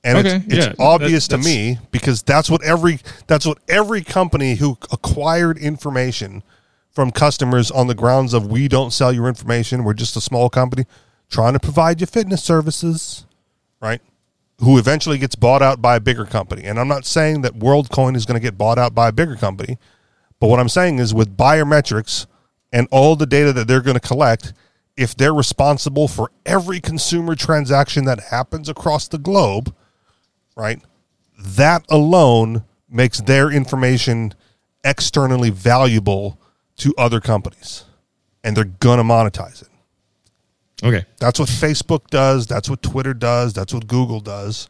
and 0.03 0.17
Okay, 0.19 0.43
it's, 0.47 0.65
it's 0.67 0.79
obvious 0.79 1.27
that- 1.27 1.37
to 1.37 1.43
me 1.43 1.79
because 1.91 2.21
that's 2.23 2.49
what 2.49 2.63
every 2.63 2.99
that's 3.27 3.45
what 3.45 3.57
every 3.67 4.01
company 4.01 4.55
who 4.55 4.77
acquired 4.91 5.57
information 5.57 6.43
from 6.91 7.11
customers 7.11 7.69
on 7.69 7.85
the 7.87 7.93
grounds 7.95 8.33
of 8.33 8.47
we 8.47 8.67
don't 8.67 8.91
sell 8.91 9.13
your 9.13 9.27
information, 9.27 9.83
we're 9.83 9.93
just 9.93 10.15
a 10.15 10.21
small 10.21 10.49
company 10.49 10.85
trying 11.29 11.53
to 11.53 11.59
provide 11.59 12.01
you 12.01 12.07
fitness 12.07 12.43
services, 12.43 13.25
right? 13.81 14.01
Who 14.59 14.77
eventually 14.77 15.17
gets 15.17 15.35
bought 15.35 15.61
out 15.61 15.81
by 15.81 15.97
a 15.97 15.99
bigger 15.99 16.25
company. 16.25 16.63
And 16.63 16.79
I'm 16.79 16.87
not 16.87 17.05
saying 17.05 17.41
that 17.41 17.53
WorldCoin 17.53 18.15
is 18.15 18.25
going 18.25 18.39
to 18.39 18.43
get 18.43 18.57
bought 18.57 18.79
out 18.79 18.95
by 18.95 19.09
a 19.09 19.11
bigger 19.11 19.35
company, 19.35 19.77
but 20.39 20.47
what 20.47 20.59
I'm 20.59 20.69
saying 20.69 20.99
is 20.99 21.13
with 21.13 21.37
biometrics 21.37 22.25
and 22.71 22.87
all 22.91 23.15
the 23.15 23.25
data 23.25 23.53
that 23.53 23.67
they're 23.67 23.81
going 23.81 23.99
to 23.99 24.07
collect, 24.07 24.53
if 24.95 25.15
they're 25.15 25.33
responsible 25.33 26.07
for 26.07 26.31
every 26.45 26.79
consumer 26.79 27.35
transaction 27.35 28.05
that 28.05 28.19
happens 28.31 28.67
across 28.67 29.07
the 29.07 29.19
globe, 29.19 29.73
right? 30.55 30.81
That 31.37 31.85
alone 31.89 32.63
makes 32.89 33.21
their 33.21 33.51
information 33.51 34.33
externally 34.83 35.49
valuable 35.51 36.39
to 36.77 36.93
other 36.97 37.19
companies. 37.19 37.85
And 38.43 38.55
they're 38.55 38.63
going 38.65 38.97
to 38.97 39.03
monetize 39.03 39.61
it. 39.61 39.69
Okay. 40.83 41.05
That's 41.17 41.39
what 41.39 41.49
Facebook 41.49 42.07
does. 42.07 42.47
That's 42.47 42.69
what 42.69 42.81
Twitter 42.81 43.13
does. 43.13 43.53
That's 43.53 43.73
what 43.73 43.87
Google 43.87 44.19
does. 44.19 44.69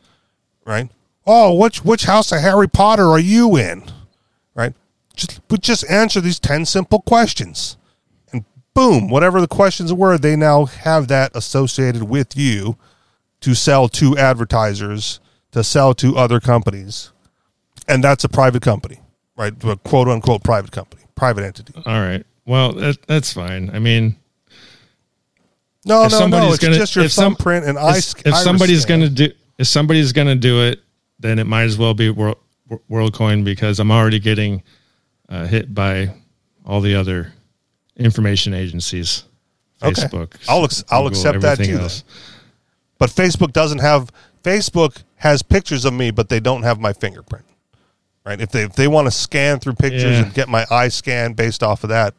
Right? 0.65 0.89
Oh, 1.25 1.53
which 1.55 1.83
which 1.83 2.05
house 2.05 2.31
of 2.31 2.41
Harry 2.41 2.67
Potter 2.69 3.05
are 3.07 3.19
you 3.19 3.57
in? 3.57 3.83
Right? 4.55 4.73
Just 5.15 5.45
but 5.47 5.61
just 5.61 5.89
answer 5.89 6.21
these 6.21 6.39
10 6.39 6.65
simple 6.65 7.01
questions. 7.01 7.77
And 8.31 8.45
boom, 8.73 9.09
whatever 9.09 9.41
the 9.41 9.47
questions 9.47 9.91
were, 9.93 10.17
they 10.17 10.35
now 10.35 10.65
have 10.65 11.07
that 11.09 11.35
associated 11.35 12.03
with 12.03 12.37
you 12.37 12.77
to 13.41 13.53
sell 13.53 13.87
to 13.89 14.17
advertisers, 14.17 15.19
to 15.51 15.63
sell 15.63 15.93
to 15.95 16.17
other 16.17 16.39
companies. 16.39 17.11
and 17.87 18.03
that's 18.03 18.23
a 18.23 18.29
private 18.29 18.61
company, 18.61 18.99
right? 19.37 19.53
A 19.63 19.77
quote 19.77 20.07
unquote 20.07 20.43
private 20.43 20.71
company, 20.71 21.03
private 21.15 21.43
entity. 21.43 21.73
All 21.85 22.01
right. 22.01 22.25
Well, 22.45 22.73
that, 22.73 23.05
that's 23.07 23.33
fine. 23.33 23.69
I 23.73 23.79
mean, 23.79 24.15
No, 25.87 26.03
if 26.05 26.11
no, 26.11 26.17
somebody's 26.17 26.47
no. 26.47 26.53
It's 26.53 26.63
gonna, 26.63 26.75
just 26.75 26.95
your 26.95 27.05
if 27.05 27.11
some- 27.11 27.35
thumbprint 27.35 27.65
and 27.65 27.77
if- 27.77 28.25
If 28.25 28.35
somebody's 28.35 28.85
going 28.85 29.01
to 29.01 29.09
do, 29.09 29.31
if 29.57 29.67
somebody's 29.67 30.11
going 30.11 30.27
to 30.27 30.35
do 30.35 30.61
it, 30.63 30.81
then 31.19 31.39
it 31.39 31.45
might 31.47 31.63
as 31.63 31.77
well 31.77 31.93
be 31.93 32.09
World, 32.09 32.37
WorldCoin 32.89 33.43
because 33.43 33.79
I'm 33.79 33.91
already 33.91 34.19
getting 34.19 34.61
uh, 35.29 35.45
hit 35.47 35.73
by 35.73 36.13
all 36.65 36.81
the 36.81 36.95
other 36.95 37.33
information 37.95 38.53
agencies. 38.53 39.23
Okay. 39.81 39.93
Facebook. 40.03 40.33
I'll 40.47 40.63
ex- 40.63 40.83
I'll 40.89 41.03
Google, 41.09 41.17
accept 41.19 41.41
that 41.41 41.57
too. 41.57 41.87
But 42.97 43.09
Facebook 43.09 43.53
doesn't 43.53 43.79
have 43.79 44.11
Facebook 44.43 45.03
has 45.17 45.41
pictures 45.41 45.85
of 45.85 45.93
me, 45.93 46.11
but 46.11 46.29
they 46.29 46.39
don't 46.39 46.63
have 46.63 46.79
my 46.79 46.93
fingerprint. 46.93 47.45
Right? 48.25 48.41
If 48.41 48.51
they 48.51 48.63
if 48.63 48.73
they 48.73 48.87
want 48.87 49.07
to 49.07 49.11
scan 49.11 49.59
through 49.59 49.75
pictures 49.75 50.03
Yeah. 50.17 50.23
and 50.25 50.33
get 50.33 50.49
my 50.49 50.65
eye 50.69 50.89
scan 50.89 51.33
based 51.33 51.63
off 51.63 51.83
of 51.83 51.89
that, 51.89 52.13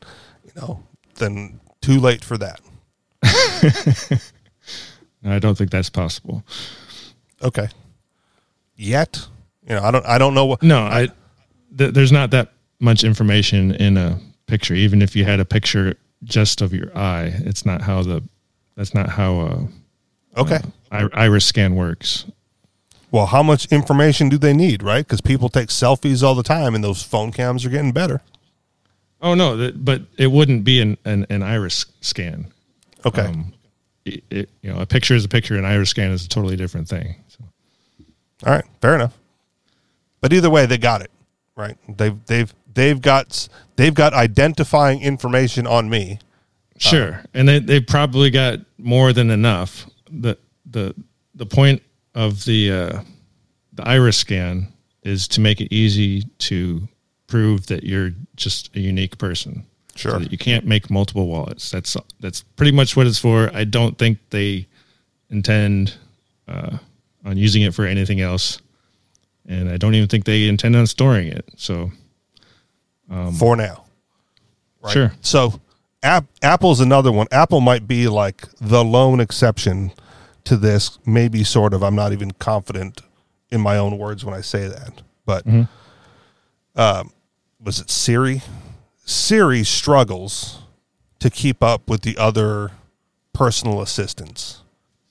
you 0.45 0.53
know, 0.61 0.83
then 1.17 1.61
too 1.83 2.01
late 2.01 2.25
for 2.25 2.39
that. 2.39 2.61
I 5.25 5.39
don't 5.39 5.57
think 5.57 5.71
that's 5.71 5.91
possible. 5.91 6.43
Okay. 7.43 7.69
Yet, 8.77 9.27
you 9.69 9.75
know, 9.75 9.83
I 9.83 9.91
don't 9.91 10.07
I 10.07 10.19
don't 10.19 10.35
know 10.35 10.47
what 10.47 10.63
No, 10.63 10.79
I. 10.85 11.09
Th- 11.77 11.93
there's 11.93 12.13
not 12.13 12.31
that 12.31 12.53
much 12.81 13.05
information 13.05 13.73
in 13.75 13.97
a 13.97 14.19
picture. 14.47 14.75
Even 14.75 15.03
if 15.03 15.15
you 15.17 15.25
had 15.25 15.41
a 15.41 15.45
picture 15.45 15.95
just 16.25 16.61
of 16.63 16.73
your 16.73 16.97
eye, 16.97 17.33
it's 17.45 17.67
not 17.67 17.83
how 17.83 18.03
the. 18.03 18.23
That's 18.77 18.95
not 18.95 19.09
how 19.09 19.41
uh, 19.41 19.61
Okay. 20.41 20.61
I- 20.93 21.09
iris 21.13 21.45
scan 21.45 21.75
works. 21.75 22.25
Well, 23.11 23.27
how 23.27 23.43
much 23.43 23.67
information 23.73 24.29
do 24.29 24.39
they 24.39 24.53
need, 24.53 24.83
right? 24.83 25.05
Because 25.05 25.21
people 25.21 25.49
take 25.49 25.69
selfies 25.71 26.23
all 26.23 26.35
the 26.37 26.43
time, 26.45 26.75
and 26.75 26.85
those 26.85 27.03
phone 27.03 27.33
cams 27.33 27.65
are 27.67 27.71
getting 27.71 27.91
better. 27.93 28.21
Oh 29.21 29.35
no, 29.35 29.73
but 29.75 30.03
it 30.17 30.29
wouldn't 30.29 30.63
be 30.63 30.81
an, 30.81 30.97
an, 31.05 31.27
an 31.29 31.43
iris 31.43 31.87
scan. 32.01 32.53
Okay. 33.05 33.23
Um, 33.23 33.53
it, 34.05 34.25
it, 34.31 34.51
you 34.63 34.73
know, 34.73 34.81
a 34.81 34.87
picture 34.87 35.15
is 35.15 35.25
a 35.25 35.29
picture, 35.29 35.57
an 35.57 35.65
iris 35.65 35.91
scan 35.91 36.11
is 36.11 36.25
a 36.25 36.29
totally 36.29 36.57
different 36.57 36.89
thing. 36.89 37.17
So, 37.29 37.45
All 38.47 38.53
right, 38.53 38.65
fair 38.81 38.95
enough. 38.95 39.17
But 40.21 40.33
either 40.33 40.51
way, 40.51 40.67
they 40.67 40.79
got 40.79 41.03
it 41.03 41.11
right. 41.57 41.77
They've 41.97 42.17
they've 42.27 42.53
they've 42.75 43.01
got 43.01 43.49
they've 43.77 43.95
got 43.95 44.15
identifying 44.15 45.01
information 45.03 45.67
on 45.67 45.89
me. 45.89 46.19
sure, 46.79 47.23
and 47.35 47.49
they 47.49 47.59
they 47.61 47.81
probably 47.81 48.31
got 48.31 48.61
more 48.79 49.13
than 49.13 49.31
enough. 49.31 49.87
the 50.11 50.37
the 50.67 50.95
The 51.35 51.47
point 51.47 51.83
of 52.15 52.45
the 52.47 52.73
uh, 52.73 53.01
the 53.75 53.87
iris 53.87 54.17
scan 54.17 54.73
is 55.05 55.29
to 55.29 55.41
make 55.41 55.61
it 55.61 55.73
easy 55.73 56.23
to 56.39 56.89
prove 57.29 57.67
that 57.67 57.85
you're 57.85 58.11
just 58.35 58.75
a 58.75 58.81
unique 58.81 59.19
person. 59.19 59.65
Sure. 59.99 60.13
So 60.13 60.19
you 60.19 60.39
can't 60.39 60.65
make 60.65 60.91
multiple 60.91 61.27
wallets. 61.27 61.71
That's 61.71 61.97
that's 62.21 62.43
pretty 62.43 62.73
much 62.73 62.97
what 62.97 63.07
it's 63.07 63.19
for. 63.19 63.51
I 63.55 63.65
don't 63.65 63.99
think 63.99 64.19
they 64.31 64.67
intend 65.31 65.95
uh, 66.47 66.79
on 67.25 67.37
using 67.37 67.63
it 67.63 67.75
for 67.75 67.85
anything 67.85 68.21
else, 68.21 68.61
and 69.47 69.69
I 69.69 69.77
don't 69.77 69.95
even 69.95 70.09
think 70.09 70.25
they 70.25 70.49
intend 70.49 70.77
on 70.77 70.87
storing 70.87 71.29
it. 71.29 71.45
So 71.57 71.91
for 73.33 73.57
now. 73.57 73.85
Right? 74.81 74.93
Sure. 74.93 75.13
So, 75.21 75.61
App, 76.03 76.27
Apple's 76.43 76.81
another 76.81 77.11
one. 77.11 77.27
Apple 77.33 77.61
might 77.61 77.89
be 77.89 78.07
like 78.09 78.47
the 78.61 78.85
lone 78.85 79.21
exception 79.21 79.93
to 80.45 80.57
this. 80.57 80.99
Maybe 81.05 81.43
sort 81.45 81.75
of. 81.75 81.83
I'm 81.83 81.97
not 81.97 82.13
even 82.13 82.31
confident 82.33 83.01
in 83.51 83.61
my 83.61 83.77
own 83.79 83.99
words 83.99 84.25
when 84.25 84.35
I 84.35 84.41
say 84.41 84.69
that. 84.69 85.03
But 85.27 85.47
um, 86.77 87.11
was 87.61 87.81
it 87.81 87.91
Siri? 87.91 88.43
Siri 89.09 89.65
struggles 89.65 90.59
to 91.19 91.31
keep 91.31 91.63
up 91.63 91.89
with 91.89 92.03
the 92.03 92.19
other 92.19 92.73
personal 93.33 93.81
assistants. 93.81 94.61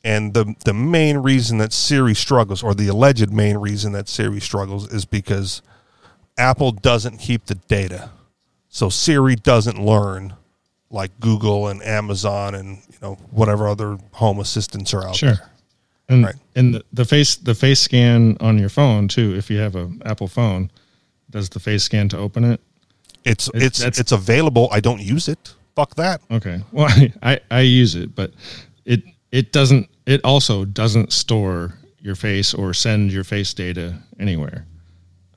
And 0.03 0.35
the 0.35 0.53
the 0.63 0.73
main 0.73 1.17
reason 1.17 1.57
that 1.57 1.73
Siri 1.73 2.13
struggles, 2.13 2.61
or 2.61 2.75
the 2.75 2.87
alleged 2.87 3.31
main 3.31 3.57
reason 3.57 3.93
that 3.93 4.07
Siri 4.07 4.39
struggles, 4.39 4.93
is 4.93 5.05
because 5.05 5.63
Apple 6.37 6.71
doesn't 6.71 7.17
keep 7.17 7.47
the 7.47 7.55
data. 7.55 8.11
So 8.69 8.89
Siri 8.89 9.35
doesn't 9.35 9.83
learn 9.83 10.35
like 10.91 11.19
Google 11.19 11.67
and 11.67 11.81
Amazon 11.81 12.53
and 12.53 12.77
you 12.89 12.97
know 13.01 13.15
whatever 13.31 13.67
other 13.67 13.97
home 14.11 14.39
assistants 14.39 14.93
are 14.93 15.07
out 15.07 15.15
sure, 15.15 15.33
there. 15.33 15.49
and 16.07 16.23
Right. 16.23 16.35
and 16.55 16.75
the, 16.75 16.83
the 16.93 17.03
face 17.03 17.35
the 17.35 17.55
face 17.55 17.79
scan 17.79 18.37
on 18.39 18.59
your 18.59 18.69
phone 18.69 19.07
too. 19.07 19.35
If 19.35 19.49
you 19.49 19.57
have 19.57 19.75
an 19.75 20.03
Apple 20.05 20.27
phone, 20.27 20.69
does 21.31 21.49
the 21.49 21.59
face 21.59 21.83
scan 21.83 22.09
to 22.09 22.17
open 22.17 22.43
it? 22.43 22.61
It's 23.27 23.47
It- 23.53 23.63
it's 23.63 23.79
it's 23.99 24.11
available. 24.11 24.67
I 24.71 24.79
don't 24.79 25.01
use 25.01 25.27
it. 25.27 25.53
Fuck 25.75 25.95
that. 25.95 26.21
Okay. 26.31 26.63
Well, 26.71 26.87
I, 26.89 27.13
I, 27.21 27.39
I 27.51 27.59
use 27.61 27.95
it, 27.95 28.15
but 28.15 28.31
it 28.85 29.03
it 29.31 29.51
doesn't. 29.51 29.87
It 30.05 30.21
also 30.23 30.65
doesn't 30.65 31.11
store 31.11 31.73
your 31.99 32.15
face 32.15 32.53
or 32.53 32.73
send 32.73 33.11
your 33.11 33.23
face 33.23 33.53
data 33.53 33.95
anywhere. 34.19 34.65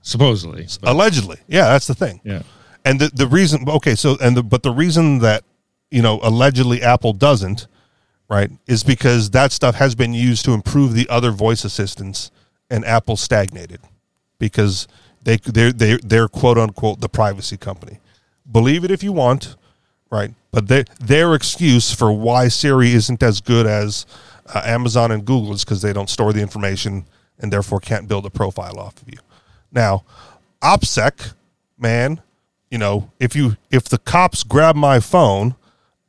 Supposedly. 0.02 0.66
But, 0.80 0.90
Allegedly. 0.92 1.36
Yeah, 1.48 1.66
that's 1.68 1.86
the 1.86 1.94
thing. 1.94 2.20
yeah. 2.24 2.42
And 2.84 2.98
the 3.00 3.08
the 3.12 3.26
reason 3.26 3.68
okay, 3.68 3.94
so 3.94 4.16
and 4.20 4.34
the 4.36 4.42
but 4.42 4.62
the 4.62 4.70
reason 4.70 5.18
that 5.18 5.44
you 5.90 6.00
know 6.00 6.18
allegedly 6.22 6.80
Apple 6.82 7.12
doesn't, 7.12 7.66
right, 8.30 8.50
is 8.66 8.82
because 8.82 9.30
that 9.30 9.52
stuff 9.52 9.74
has 9.74 9.94
been 9.94 10.14
used 10.14 10.44
to 10.46 10.52
improve 10.52 10.94
the 10.94 11.06
other 11.10 11.30
voice 11.30 11.64
assistants 11.64 12.30
and 12.70 12.82
Apple 12.86 13.16
stagnated 13.18 13.80
because 14.38 14.88
they 15.22 15.36
they 15.36 15.72
they 15.72 15.96
they're 15.98 16.28
quote 16.28 16.58
unquote 16.58 17.00
the 17.00 17.08
privacy 17.08 17.56
company. 17.56 17.98
Believe 18.50 18.84
it 18.84 18.90
if 18.90 19.02
you 19.02 19.12
want, 19.12 19.56
right? 20.10 20.32
But 20.50 20.68
their 20.68 20.84
their 21.00 21.34
excuse 21.34 21.92
for 21.92 22.12
why 22.12 22.48
Siri 22.48 22.92
isn't 22.92 23.22
as 23.22 23.40
good 23.40 23.66
as 23.66 24.06
uh, 24.52 24.62
Amazon 24.64 25.10
and 25.12 25.24
Google 25.24 25.52
is 25.52 25.64
because 25.64 25.82
they 25.82 25.92
don't 25.92 26.10
store 26.10 26.32
the 26.32 26.40
information 26.40 27.06
and 27.38 27.52
therefore 27.52 27.80
can't 27.80 28.08
build 28.08 28.26
a 28.26 28.30
profile 28.30 28.78
off 28.78 29.00
of 29.00 29.08
you. 29.08 29.18
Now, 29.72 30.04
OPSEC, 30.62 31.32
man, 31.78 32.20
you 32.70 32.78
know, 32.78 33.10
if 33.20 33.34
you 33.36 33.56
if 33.70 33.84
the 33.84 33.98
cops 33.98 34.42
grab 34.42 34.74
my 34.76 35.00
phone, 35.00 35.54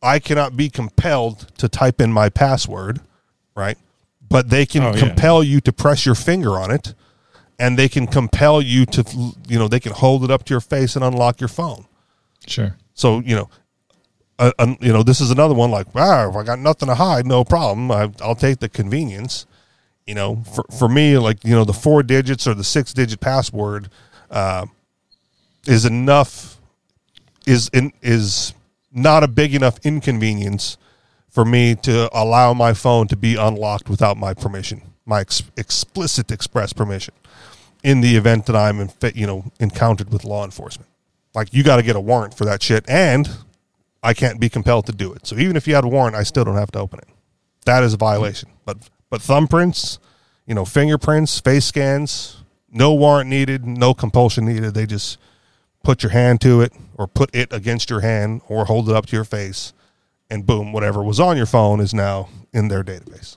I 0.01 0.19
cannot 0.19 0.57
be 0.57 0.69
compelled 0.69 1.55
to 1.57 1.69
type 1.69 2.01
in 2.01 2.11
my 2.11 2.29
password, 2.29 3.01
right? 3.55 3.77
But 4.27 4.49
they 4.49 4.65
can 4.65 4.83
Oh, 4.83 4.93
yeah. 4.93 4.99
compel 4.99 5.43
you 5.43 5.61
to 5.61 5.71
press 5.71 6.05
your 6.05 6.15
finger 6.15 6.51
on 6.57 6.71
it, 6.71 6.93
and 7.61 7.77
they 7.77 7.87
can 7.87 8.07
compel 8.07 8.59
you 8.59 8.87
to, 8.87 9.33
you 9.47 9.59
know, 9.59 9.67
they 9.67 9.79
can 9.79 9.91
hold 9.91 10.23
it 10.23 10.31
up 10.31 10.43
to 10.45 10.53
your 10.53 10.59
face 10.59 10.95
and 10.95 11.05
unlock 11.05 11.39
your 11.39 11.47
phone. 11.47 11.85
Sure. 12.47 12.75
So 12.95 13.19
you 13.19 13.35
know, 13.35 13.49
uh, 14.39 14.51
you 14.81 14.91
know, 14.91 15.03
this 15.03 15.21
is 15.21 15.29
another 15.29 15.53
one 15.53 15.69
like, 15.69 15.85
ah, 15.93 16.27
if 16.27 16.35
I 16.35 16.43
got 16.43 16.57
nothing 16.57 16.87
to 16.87 16.95
hide, 16.95 17.27
no 17.27 17.43
problem. 17.43 17.91
I, 17.91 18.11
I'll 18.21 18.35
take 18.35 18.59
the 18.59 18.67
convenience. 18.67 19.45
You 20.07 20.15
know, 20.15 20.43
for 20.55 20.65
for 20.77 20.89
me, 20.89 21.19
like 21.19 21.43
you 21.45 21.51
know, 21.51 21.63
the 21.63 21.73
four 21.73 22.01
digits 22.01 22.47
or 22.47 22.55
the 22.55 22.63
six 22.63 22.93
digit 22.93 23.19
password 23.19 23.89
uh, 24.31 24.65
is 25.67 25.85
enough. 25.85 26.59
Is 27.45 27.69
in 27.73 27.93
is 28.01 28.53
not 28.91 29.23
a 29.23 29.27
big 29.27 29.53
enough 29.53 29.79
inconvenience 29.83 30.77
for 31.29 31.45
me 31.45 31.75
to 31.75 32.09
allow 32.13 32.53
my 32.53 32.73
phone 32.73 33.07
to 33.07 33.15
be 33.15 33.35
unlocked 33.35 33.89
without 33.89 34.17
my 34.17 34.33
permission, 34.33 34.81
my 35.05 35.21
ex- 35.21 35.43
explicit 35.55 36.29
express 36.31 36.73
permission, 36.73 37.13
in 37.83 38.01
the 38.01 38.15
event 38.15 38.45
that 38.45 38.55
I'm 38.55 38.79
in, 38.79 38.91
you 39.15 39.27
know 39.27 39.51
encountered 39.59 40.11
with 40.11 40.23
law 40.23 40.45
enforcement. 40.45 40.89
Like 41.33 41.53
you 41.53 41.63
got 41.63 41.77
to 41.77 41.83
get 41.83 41.95
a 41.95 41.99
warrant 41.99 42.33
for 42.33 42.45
that 42.45 42.61
shit, 42.61 42.83
and 42.87 43.29
I 44.03 44.13
can't 44.13 44.39
be 44.39 44.49
compelled 44.49 44.85
to 44.87 44.91
do 44.91 45.13
it. 45.13 45.27
So 45.27 45.37
even 45.37 45.55
if 45.55 45.67
you 45.67 45.75
had 45.75 45.83
a 45.83 45.87
warrant, 45.87 46.15
I 46.15 46.23
still 46.23 46.43
don't 46.43 46.55
have 46.55 46.71
to 46.71 46.79
open 46.79 46.99
it. 46.99 47.07
That 47.65 47.83
is 47.83 47.93
a 47.93 47.97
violation. 47.97 48.49
But 48.65 48.89
but 49.09 49.21
thumbprints, 49.21 49.99
you 50.45 50.55
know, 50.55 50.65
fingerprints, 50.65 51.39
face 51.39 51.65
scans, 51.65 52.43
no 52.71 52.93
warrant 52.93 53.29
needed, 53.29 53.65
no 53.65 53.93
compulsion 53.93 54.45
needed. 54.45 54.73
They 54.73 54.85
just 54.85 55.17
put 55.83 56.03
your 56.03 56.11
hand 56.11 56.41
to 56.41 56.61
it 56.61 56.73
or 56.95 57.07
put 57.07 57.33
it 57.35 57.51
against 57.51 57.89
your 57.89 58.01
hand 58.01 58.41
or 58.47 58.65
hold 58.65 58.89
it 58.89 58.95
up 58.95 59.07
to 59.07 59.15
your 59.15 59.25
face 59.25 59.73
and 60.31 60.45
boom, 60.45 60.71
whatever 60.71 61.03
was 61.03 61.19
on 61.19 61.35
your 61.35 61.45
phone 61.45 61.81
is 61.81 61.93
now 61.93 62.29
in 62.53 62.69
their 62.69 62.83
database. 62.83 63.35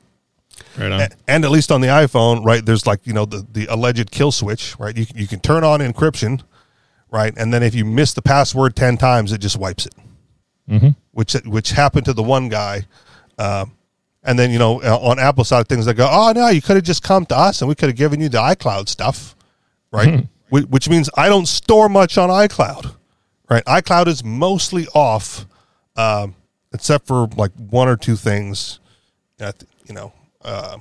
Right 0.79 0.93
on. 0.93 1.09
And 1.29 1.45
at 1.45 1.51
least 1.51 1.71
on 1.71 1.81
the 1.81 1.89
iPhone, 1.89 2.45
right, 2.45 2.65
there's 2.65 2.87
like, 2.87 3.07
you 3.07 3.13
know, 3.13 3.25
the, 3.25 3.47
the 3.53 3.67
alleged 3.67 4.11
kill 4.11 4.33
switch, 4.33 4.79
right? 4.79 4.97
You, 4.97 5.07
you 5.15 5.27
can 5.27 5.41
turn 5.41 5.65
on 5.65 5.81
encryption, 5.81 6.43
right? 7.11 7.33
And 7.37 7.53
then 7.53 7.63
if 7.63 7.75
you 7.75 7.85
miss 7.85 8.13
the 8.15 8.23
password 8.23 8.75
10 8.75 8.97
times, 8.97 9.33
it 9.33 9.39
just 9.39 9.57
wipes 9.57 9.87
it, 9.87 9.95
mm-hmm. 10.69 10.89
which, 11.13 11.35
which 11.45 11.71
happened 11.71 12.07
to 12.07 12.13
the 12.13 12.23
one 12.23 12.49
guy. 12.49 12.87
Um, 13.39 13.73
and 14.23 14.39
then, 14.39 14.51
you 14.51 14.59
know, 14.59 14.83
uh, 14.83 14.99
on 14.99 15.19
Apple 15.19 15.45
side 15.45 15.61
of 15.61 15.69
things, 15.69 15.85
they 15.87 15.93
go, 15.93 16.09
oh, 16.11 16.33
no, 16.33 16.49
you 16.49 16.63
could 16.63 16.77
have 16.77 16.85
just 16.85 17.03
come 17.03 17.27
to 17.27 17.37
us 17.37 17.61
and 17.61 17.69
we 17.69 17.75
could 17.75 17.89
have 17.91 17.97
given 17.97 18.21
you 18.21 18.29
the 18.29 18.39
iCloud 18.39 18.89
stuff, 18.89 19.37
right? 19.93 20.27
Wh- 20.51 20.71
Which 20.71 20.89
means 20.89 21.11
I 21.17 21.29
don't 21.29 21.47
store 21.47 21.89
much 21.89 22.17
on 22.19 22.31
iCloud, 22.31 22.95
right? 23.51 23.65
iCloud 23.67 24.07
is 24.07 24.25
mostly 24.25 24.87
off, 24.95 25.47
um, 25.97 26.35
except 26.73 27.07
for 27.07 27.29
like 27.37 27.53
one 27.53 27.89
or 27.89 27.97
two 27.97 28.17
things, 28.17 28.81
uh, 29.41 29.53
you 29.87 29.95
know, 29.95 30.13
uh, 30.45 30.79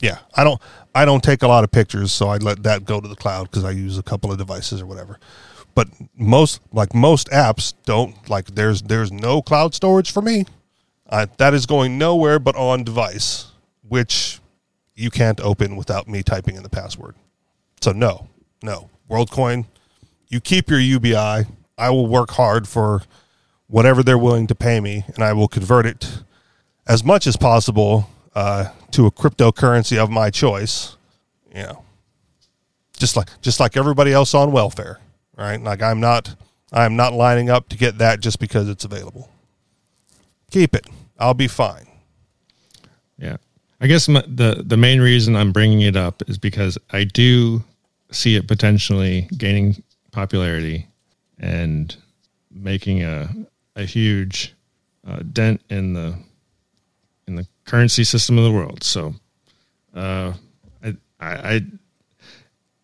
Yeah, 0.00 0.18
I 0.34 0.44
don't 0.44 0.60
I 0.94 1.04
don't 1.04 1.22
take 1.24 1.42
a 1.42 1.48
lot 1.48 1.64
of 1.64 1.70
pictures, 1.70 2.12
so 2.12 2.28
I 2.28 2.38
let 2.38 2.62
that 2.64 2.84
go 2.84 3.00
to 3.00 3.08
the 3.08 3.16
cloud 3.16 3.50
because 3.50 3.64
I 3.64 3.70
use 3.70 3.98
a 3.98 4.02
couple 4.02 4.30
of 4.32 4.38
devices 4.38 4.80
or 4.80 4.86
whatever. 4.86 5.18
But 5.74 5.88
most 6.16 6.60
like 6.72 6.94
most 6.94 7.28
apps 7.30 7.74
don't 7.84 8.28
like 8.28 8.54
there's 8.54 8.82
there's 8.82 9.10
no 9.12 9.42
cloud 9.42 9.74
storage 9.74 10.12
for 10.12 10.22
me. 10.22 10.46
That 11.38 11.54
is 11.54 11.66
going 11.66 11.98
nowhere 11.98 12.38
but 12.38 12.56
on 12.56 12.84
device, 12.84 13.52
which 13.82 14.40
you 14.94 15.10
can't 15.10 15.40
open 15.40 15.76
without 15.76 16.08
me 16.08 16.22
typing 16.22 16.56
in 16.56 16.62
the 16.62 16.68
password. 16.68 17.16
So 17.80 17.92
no, 17.92 18.28
no. 18.62 18.90
WorldCoin, 19.10 19.66
you 20.28 20.40
keep 20.40 20.70
your 20.70 20.80
UBI. 20.80 21.46
I 21.78 21.90
will 21.90 22.06
work 22.06 22.30
hard 22.32 22.66
for 22.66 23.02
whatever 23.66 24.02
they're 24.02 24.18
willing 24.18 24.46
to 24.46 24.54
pay 24.54 24.80
me, 24.80 25.04
and 25.14 25.22
I 25.22 25.32
will 25.32 25.48
convert 25.48 25.86
it 25.86 26.22
as 26.86 27.04
much 27.04 27.26
as 27.26 27.36
possible 27.36 28.08
uh, 28.34 28.70
to 28.92 29.06
a 29.06 29.10
cryptocurrency 29.10 29.96
of 29.96 30.10
my 30.10 30.30
choice. 30.30 30.96
You 31.54 31.62
know, 31.62 31.84
just 32.96 33.16
like 33.16 33.28
just 33.40 33.60
like 33.60 33.76
everybody 33.76 34.12
else 34.12 34.34
on 34.34 34.52
welfare, 34.52 34.98
right? 35.36 35.62
Like 35.62 35.82
I'm 35.82 36.00
not 36.00 36.34
I'm 36.72 36.96
not 36.96 37.12
lining 37.12 37.50
up 37.50 37.68
to 37.68 37.76
get 37.76 37.98
that 37.98 38.20
just 38.20 38.38
because 38.40 38.68
it's 38.68 38.84
available. 38.84 39.30
Keep 40.50 40.74
it. 40.74 40.86
I'll 41.18 41.34
be 41.34 41.48
fine. 41.48 41.86
Yeah. 43.18 43.36
I 43.80 43.86
guess 43.86 44.08
my, 44.08 44.24
the 44.26 44.62
the 44.64 44.76
main 44.76 45.00
reason 45.00 45.36
I'm 45.36 45.52
bringing 45.52 45.82
it 45.82 45.96
up 45.96 46.22
is 46.28 46.38
because 46.38 46.78
I 46.90 47.04
do 47.04 47.62
see 48.10 48.36
it 48.36 48.48
potentially 48.48 49.28
gaining 49.36 49.82
popularity 50.10 50.88
and 51.38 51.94
making 52.50 53.02
a 53.02 53.28
a 53.76 53.84
huge 53.84 54.54
uh, 55.06 55.20
dent 55.32 55.60
in 55.70 55.92
the 55.92 56.06
in 56.08 56.14
the 56.14 56.16
currency 57.64 58.04
system 58.04 58.38
of 58.38 58.44
the 58.44 58.52
world. 58.52 58.82
So, 58.82 59.14
uh, 59.94 60.32
I, 60.82 60.96
I, 61.20 61.28
I 61.28 61.54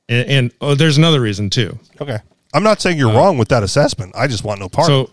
and, 0.08 0.28
and 0.28 0.54
oh, 0.60 0.74
there's 0.74 0.98
another 0.98 1.20
reason 1.20 1.50
too. 1.50 1.78
Okay. 2.00 2.18
I'm 2.52 2.64
not 2.64 2.80
saying 2.80 2.98
you're 2.98 3.12
wrong 3.12 3.38
with 3.38 3.48
that 3.48 3.62
assessment. 3.62 4.12
I 4.16 4.26
just 4.26 4.42
want 4.42 4.60
no 4.60 4.68
part. 4.68 4.88
So, 4.88 5.10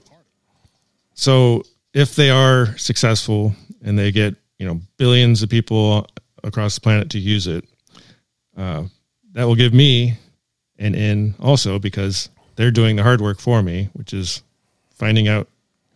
so 1.14 1.64
if 1.94 2.16
they 2.16 2.30
are 2.30 2.76
successful 2.78 3.54
and 3.84 3.98
they 3.98 4.12
get 4.12 4.36
you 4.58 4.68
know 4.68 4.82
billions 4.98 5.44
of 5.44 5.50
people 5.50 6.08
across 6.44 6.76
the 6.76 6.82
planet 6.82 7.12
to 7.12 7.20
use 7.20 7.46
it, 7.48 7.64
uh, 8.58 8.84
that 9.34 9.44
will 9.44 9.56
give 9.56 9.74
me 9.74 10.18
an 10.80 10.96
in 10.96 11.36
also 11.40 11.78
because 11.78 12.30
they're 12.56 12.72
doing 12.72 12.96
the 12.96 13.04
hard 13.04 13.22
work 13.22 13.40
for 13.40 13.62
me, 13.62 13.90
which 13.94 14.14
is 14.14 14.42
finding 14.90 15.28
out 15.28 15.48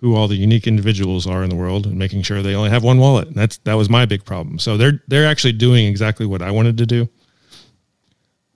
who 0.01 0.15
all 0.15 0.27
the 0.27 0.35
unique 0.35 0.67
individuals 0.67 1.27
are 1.27 1.43
in 1.43 1.49
the 1.49 1.55
world 1.55 1.85
and 1.85 1.95
making 1.95 2.23
sure 2.23 2.41
they 2.41 2.55
only 2.55 2.71
have 2.71 2.83
one 2.83 2.97
wallet. 2.97 3.27
And 3.27 3.35
that's 3.35 3.57
that 3.59 3.75
was 3.75 3.89
my 3.89 4.05
big 4.05 4.25
problem. 4.25 4.59
So 4.59 4.75
they're 4.75 5.01
they're 5.07 5.27
actually 5.27 5.53
doing 5.53 5.85
exactly 5.85 6.25
what 6.25 6.41
I 6.41 6.51
wanted 6.51 6.77
to 6.79 6.85
do, 6.85 7.09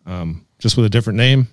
um, 0.06 0.46
just 0.60 0.76
with 0.76 0.86
a 0.86 0.90
different 0.90 1.18
name. 1.18 1.48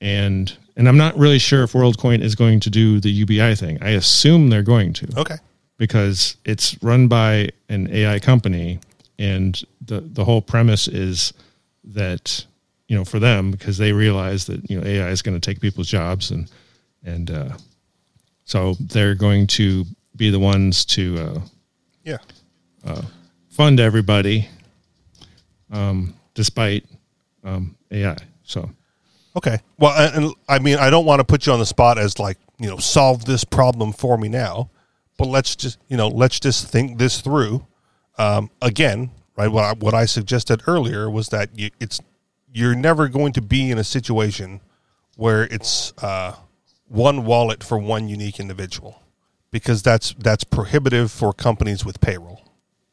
And 0.00 0.56
and 0.76 0.88
I'm 0.88 0.96
not 0.96 1.18
really 1.18 1.38
sure 1.38 1.64
if 1.64 1.72
WorldCoin 1.72 2.22
is 2.22 2.34
going 2.34 2.60
to 2.60 2.70
do 2.70 3.00
the 3.00 3.10
UBI 3.10 3.54
thing. 3.56 3.78
I 3.82 3.90
assume 3.90 4.48
they're 4.48 4.62
going 4.62 4.92
to. 4.94 5.08
Okay. 5.20 5.36
because 5.76 6.36
it's 6.44 6.80
run 6.82 7.08
by 7.08 7.48
an 7.68 7.88
AI 7.90 8.18
company, 8.18 8.78
and 9.18 9.62
the 9.84 10.00
the 10.00 10.24
whole 10.24 10.40
premise 10.42 10.86
is 10.88 11.32
that 11.82 12.44
you 12.86 12.96
know 12.96 13.04
for 13.04 13.18
them 13.18 13.50
because 13.50 13.78
they 13.78 13.92
realize 13.92 14.44
that 14.46 14.70
you 14.70 14.78
know 14.78 14.86
AI 14.86 15.08
is 15.08 15.22
going 15.22 15.38
to 15.38 15.40
take 15.40 15.60
people's 15.60 15.88
jobs 15.88 16.30
and 16.30 16.50
and 17.02 17.30
uh, 17.30 17.48
so 18.50 18.74
they're 18.80 19.14
going 19.14 19.46
to 19.46 19.84
be 20.16 20.28
the 20.30 20.38
ones 20.40 20.84
to 20.84 21.16
uh, 21.18 21.40
Yeah. 22.04 22.18
fund 23.48 23.78
everybody, 23.78 24.48
um, 25.70 26.14
despite 26.34 26.84
um, 27.44 27.76
AI. 27.92 28.16
So 28.42 28.68
Okay. 29.36 29.60
Well, 29.78 29.92
and, 29.96 30.24
and 30.24 30.34
I 30.48 30.58
mean, 30.58 30.78
I 30.78 30.90
don't 30.90 31.04
want 31.06 31.20
to 31.20 31.24
put 31.24 31.46
you 31.46 31.52
on 31.52 31.60
the 31.60 31.66
spot 31.66 31.96
as 31.96 32.18
like, 32.18 32.38
you 32.58 32.68
know, 32.68 32.78
solve 32.78 33.24
this 33.24 33.44
problem 33.44 33.92
for 33.92 34.18
me 34.18 34.28
now, 34.28 34.68
but 35.16 35.28
let's 35.28 35.54
just, 35.54 35.78
you 35.88 35.96
know, 35.96 36.08
let's 36.08 36.40
just 36.40 36.66
think 36.66 36.98
this 36.98 37.20
through. 37.20 37.64
Um, 38.18 38.50
again, 38.60 39.10
right? 39.36 39.46
What 39.46 39.64
I, 39.64 39.72
what 39.74 39.94
I 39.94 40.06
suggested 40.06 40.62
earlier 40.66 41.08
was 41.08 41.28
that 41.28 41.50
you, 41.56 41.70
it's 41.78 42.00
you're 42.52 42.74
never 42.74 43.06
going 43.06 43.32
to 43.34 43.40
be 43.40 43.70
in 43.70 43.78
a 43.78 43.84
situation 43.84 44.60
where 45.16 45.44
it's 45.44 45.92
uh, 46.02 46.34
one 46.90 47.24
wallet 47.24 47.62
for 47.62 47.78
one 47.78 48.08
unique 48.08 48.40
individual 48.40 49.00
because 49.52 49.82
that's 49.82 50.12
that's 50.18 50.44
prohibitive 50.44 51.10
for 51.10 51.32
companies 51.32 51.84
with 51.84 52.00
payroll, 52.00 52.42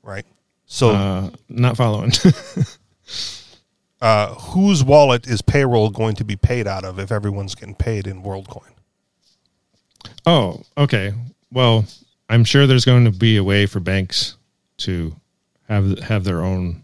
right? 0.03 0.25
So 0.65 0.91
uh, 0.91 1.29
not 1.49 1.77
following. 1.77 2.11
uh, 4.01 4.35
whose 4.35 4.83
wallet 4.83 5.27
is 5.27 5.41
payroll 5.41 5.89
going 5.89 6.15
to 6.15 6.23
be 6.23 6.35
paid 6.35 6.67
out 6.67 6.85
of 6.85 6.99
if 6.99 7.11
everyone's 7.11 7.55
getting 7.55 7.75
paid 7.75 8.05
in 8.05 8.21
WorldCoin? 8.21 8.71
Oh, 10.25 10.61
okay. 10.77 11.13
Well, 11.51 11.85
I'm 12.29 12.43
sure 12.43 12.67
there's 12.67 12.85
going 12.85 13.05
to 13.05 13.11
be 13.11 13.37
a 13.37 13.43
way 13.43 13.65
for 13.65 13.79
banks 13.79 14.37
to 14.77 15.15
have 15.67 15.97
have 15.99 16.23
their 16.23 16.43
own 16.43 16.83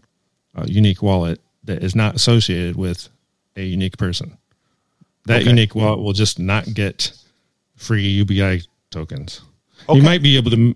uh, 0.56 0.64
unique 0.66 1.00
wallet 1.00 1.40
that 1.62 1.82
is 1.82 1.94
not 1.94 2.16
associated 2.16 2.74
with 2.74 3.08
a 3.56 3.62
unique 3.62 3.98
person. 3.98 4.36
That 5.26 5.40
Okay. 5.40 5.48
unique 5.50 5.74
wallet 5.74 6.00
will 6.00 6.12
just 6.12 6.38
not 6.38 6.72
get 6.74 7.12
free 7.76 8.08
UBI 8.08 8.62
tokens. 8.90 9.40
Okay. 9.88 9.98
You 9.98 10.04
might 10.04 10.22
be 10.22 10.36
able 10.36 10.50
to. 10.50 10.74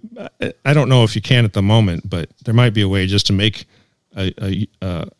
I 0.65 0.73
don't 0.75 0.89
know 0.89 1.05
if 1.05 1.15
you 1.15 1.23
can 1.23 1.45
at 1.45 1.53
the 1.53 1.63
moment, 1.63 2.09
but 2.09 2.31
there 2.45 2.55
might 2.55 2.75
be 2.75 2.83
a 2.83 2.89
way 2.89 3.07
just 3.07 3.27
to 3.29 3.33
make 3.33 3.67
a 4.17 4.33
a, 4.43 4.69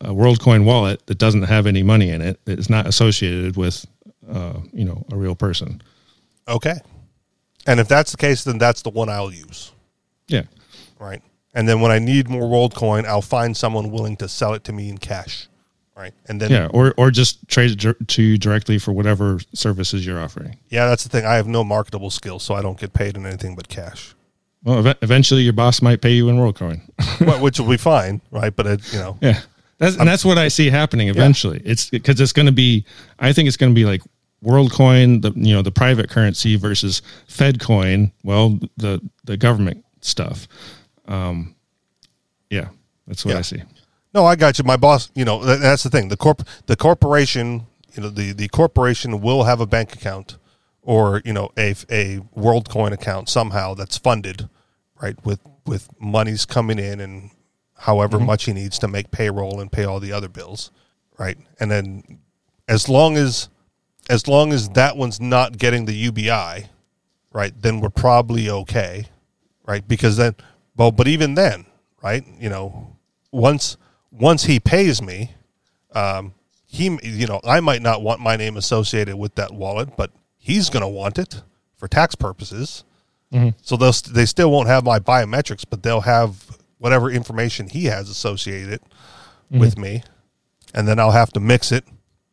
a, 0.01 0.13
WorldCoin 0.13 0.63
wallet 0.65 1.05
that 1.07 1.17
doesn't 1.17 1.43
have 1.43 1.65
any 1.67 1.83
money 1.83 2.09
in 2.09 2.21
it 2.21 2.43
that 2.45 2.59
is 2.59 2.69
not 2.69 2.85
associated 2.87 3.55
with, 3.55 3.85
uh, 4.31 4.59
you 4.73 4.83
know, 4.85 5.05
a 5.11 5.15
real 5.15 5.35
person. 5.35 5.81
Okay. 6.47 6.79
And 7.67 7.79
if 7.79 7.87
that's 7.87 8.11
the 8.11 8.17
case, 8.17 8.43
then 8.43 8.57
that's 8.57 8.81
the 8.81 8.89
one 8.89 9.09
I'll 9.09 9.31
use, 9.31 9.71
Yeah. 10.27 10.43
right? 10.99 11.21
And 11.53 11.67
then 11.67 11.81
when 11.81 11.91
I 11.91 11.99
need 11.99 12.27
more 12.29 12.43
WorldCoin, 12.49 13.05
I'll 13.05 13.21
find 13.21 13.55
someone 13.55 13.91
willing 13.91 14.17
to 14.17 14.27
sell 14.27 14.53
it 14.53 14.63
to 14.65 14.73
me 14.73 14.89
in 14.89 14.97
cash, 14.97 15.47
right? 15.99 16.13
And 16.27 16.39
then, 16.41 16.49
Yeah, 16.51 16.67
or 16.71 16.93
or 16.97 17.11
just 17.11 17.47
trade 17.47 17.83
it 17.83 18.07
to 18.07 18.21
you 18.23 18.37
directly 18.37 18.79
for 18.79 18.91
whatever 18.93 19.39
services 19.53 20.05
you're 20.05 20.19
offering. 20.19 20.57
yeah, 20.69 20.87
that's 20.87 21.03
the 21.03 21.09
thing. 21.09 21.25
I 21.25 21.35
have 21.35 21.47
no 21.47 21.63
marketable 21.63 22.09
skills, 22.09 22.43
so 22.43 22.55
I 22.55 22.61
don't 22.61 22.79
get 22.79 22.93
paid 22.93 23.17
in 23.17 23.25
anything 23.25 23.55
but 23.55 23.67
cash, 23.67 24.15
Well, 24.63 24.87
ev- 24.87 24.97
eventually 25.01 25.41
your 25.43 25.53
boss 25.53 25.81
might 25.81 26.01
pay 26.01 26.11
you 26.13 26.29
in 26.29 26.37
WorldCoin. 26.37 26.81
Wh- 27.27 27.41
which 27.41 27.59
will 27.59 27.67
be 27.69 27.77
fine, 27.77 28.21
right? 28.31 28.55
But 28.55 28.65
it, 28.67 28.93
you 28.93 28.99
know, 28.99 29.17
yeah, 29.21 29.41
that's 29.77 29.97
and 29.97 30.07
that's 30.07 30.23
what 30.25 30.37
I 30.37 30.47
see 30.47 30.69
happening 30.69 31.09
eventually. 31.09 31.61
It's 31.65 31.89
because 31.89 32.19
it's 32.21 32.33
going 32.33 32.45
to 32.47 32.51
be. 32.53 32.85
I 33.19 33.33
think 33.33 33.47
it's 33.47 33.57
going 33.57 33.71
to 33.71 33.75
be 33.75 33.85
like 33.85 34.01
WorldCoin, 34.43 35.21
the 35.21 35.31
you 35.35 35.53
know 35.53 35.61
the 35.61 35.71
private 35.71 36.09
currency 36.09 36.55
versus 36.55 37.01
FedCoin. 37.27 38.11
Well, 38.23 38.57
the 38.77 39.01
the 39.25 39.35
government 39.37 39.83
stuff. 40.01 40.47
Um, 41.07 41.55
yeah, 42.49 42.69
that's 43.07 43.25
what 43.25 43.33
Yeah. 43.33 43.39
I 43.39 43.41
see. 43.43 43.61
No, 44.13 44.25
I 44.25 44.35
got 44.35 44.57
you. 44.57 44.63
My 44.63 44.77
boss, 44.77 45.11
you 45.13 45.25
know, 45.25 45.43
that, 45.43 45.59
that's 45.59 45.83
the 45.83 45.89
thing. 45.89 46.07
The 46.07 46.17
corp, 46.17 46.41
the 46.65 46.75
corporation, 46.75 47.67
you 47.93 48.03
know, 48.03 48.09
the 48.09 48.33
the 48.33 48.47
corporation 48.47 49.21
will 49.21 49.43
have 49.43 49.61
a 49.61 49.67
bank 49.67 49.93
account 49.93 50.37
or 50.81 51.21
you 51.25 51.33
know 51.33 51.51
a 51.57 51.71
a 51.89 52.19
WorldCoin 52.35 52.91
account 52.91 53.29
somehow 53.29 53.73
that's 53.73 53.97
funded, 53.97 54.49
right? 55.01 55.15
With 55.23 55.39
with 55.65 55.89
monies 55.99 56.45
coming 56.45 56.79
in 56.79 56.99
and 56.99 57.31
however 57.77 58.17
mm-hmm. 58.17 58.27
much 58.27 58.45
he 58.45 58.53
needs 58.53 58.79
to 58.79 58.87
make 58.87 59.11
payroll 59.11 59.59
and 59.59 59.71
pay 59.71 59.85
all 59.85 59.99
the 59.99 60.11
other 60.11 60.27
bills, 60.27 60.71
right? 61.17 61.37
And 61.59 61.69
then 61.69 62.19
as 62.67 62.89
long 62.89 63.17
as 63.17 63.49
as 64.09 64.27
long 64.27 64.51
as 64.51 64.69
that 64.69 64.97
one's 64.97 65.21
not 65.21 65.57
getting 65.57 65.85
the 65.85 65.93
UBI, 65.93 66.69
right? 67.31 67.53
Then 67.55 67.79
we're 67.79 67.89
probably 67.89 68.49
okay, 68.49 69.05
right? 69.67 69.87
Because 69.87 70.17
then, 70.17 70.35
well, 70.75 70.91
but 70.91 71.07
even 71.07 71.35
then, 71.35 71.67
right? 72.01 72.25
You 72.39 72.49
know, 72.49 72.97
once 73.31 73.77
once 74.11 74.43
he 74.43 74.59
pays 74.59 75.01
me, 75.01 75.31
um, 75.93 76.33
he 76.65 76.97
you 77.03 77.27
know 77.27 77.39
I 77.43 77.59
might 77.59 77.81
not 77.81 78.01
want 78.01 78.21
my 78.21 78.35
name 78.35 78.57
associated 78.57 79.15
with 79.15 79.35
that 79.35 79.51
wallet, 79.51 79.95
but 79.97 80.11
he's 80.37 80.69
going 80.69 80.81
to 80.81 80.87
want 80.87 81.17
it 81.17 81.41
for 81.75 81.87
tax 81.87 82.15
purposes. 82.15 82.83
Mm-hmm. 83.33 83.49
So 83.61 83.77
they'll 83.77 83.93
st- 83.93 84.15
they 84.15 84.25
still 84.25 84.51
won't 84.51 84.67
have 84.67 84.83
my 84.83 84.99
biometrics, 84.99 85.63
but 85.67 85.83
they'll 85.83 86.01
have 86.01 86.57
whatever 86.77 87.11
information 87.11 87.69
he 87.69 87.85
has 87.85 88.09
associated 88.09 88.81
mm-hmm. 88.81 89.59
with 89.59 89.77
me, 89.77 90.03
and 90.73 90.87
then 90.87 90.99
I'll 90.99 91.11
have 91.11 91.31
to 91.33 91.39
mix 91.39 91.71
it. 91.71 91.85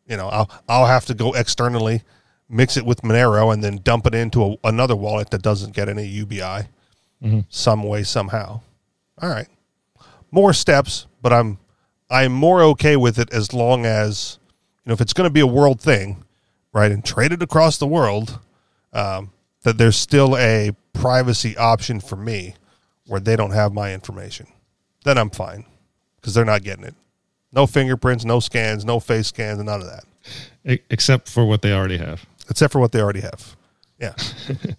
You 0.06 0.16
know, 0.16 0.28
I'll 0.28 0.50
I'll 0.68 0.86
have 0.86 1.06
to 1.06 1.14
go 1.14 1.32
externally, 1.32 2.02
mix 2.48 2.76
it 2.76 2.86
with 2.86 3.02
Monero, 3.02 3.52
and 3.52 3.62
then 3.62 3.78
dump 3.78 4.06
it 4.06 4.14
into 4.14 4.44
a, 4.44 4.56
another 4.64 4.96
wallet 4.96 5.30
that 5.30 5.42
doesn't 5.42 5.74
get 5.74 5.88
any 5.88 6.06
UBI, 6.06 6.38
mm-hmm. 6.40 7.40
some 7.48 7.82
way 7.82 8.02
somehow. 8.02 8.60
All 9.20 9.28
right, 9.28 9.48
more 10.30 10.52
steps, 10.52 11.06
but 11.20 11.32
I'm 11.32 11.58
I'm 12.10 12.32
more 12.32 12.62
okay 12.62 12.96
with 12.96 13.18
it 13.18 13.32
as 13.32 13.52
long 13.52 13.84
as 13.84 14.38
you 14.84 14.90
know 14.90 14.94
if 14.94 15.00
it's 15.00 15.12
going 15.12 15.26
to 15.28 15.32
be 15.32 15.40
a 15.40 15.46
world 15.46 15.80
thing, 15.80 16.24
right, 16.72 16.90
and 16.92 17.04
traded 17.04 17.42
across 17.42 17.78
the 17.78 17.86
world, 17.86 18.38
um, 18.92 19.32
that 19.62 19.78
there's 19.78 19.96
still 19.96 20.36
a 20.36 20.70
privacy 20.92 21.56
option 21.56 22.00
for 22.00 22.16
me 22.16 22.54
where 23.06 23.20
they 23.20 23.36
don't 23.36 23.50
have 23.52 23.72
my 23.72 23.92
information. 23.92 24.46
Then 25.04 25.18
I'm 25.18 25.30
fine 25.30 25.64
because 26.16 26.34
they're 26.34 26.44
not 26.44 26.62
getting 26.62 26.84
it. 26.84 26.94
No 27.52 27.66
fingerprints, 27.66 28.24
no 28.24 28.40
scans, 28.40 28.84
no 28.84 29.00
face 29.00 29.28
scans, 29.28 29.58
and 29.58 29.66
none 29.66 29.80
of 29.80 29.86
that, 29.86 30.80
except 30.90 31.28
for 31.28 31.44
what 31.44 31.62
they 31.62 31.72
already 31.72 31.98
have. 31.98 32.24
except 32.50 32.72
for 32.72 32.80
what 32.80 32.92
they 32.92 33.00
already 33.00 33.20
have. 33.20 33.56
Yeah, 33.98 34.14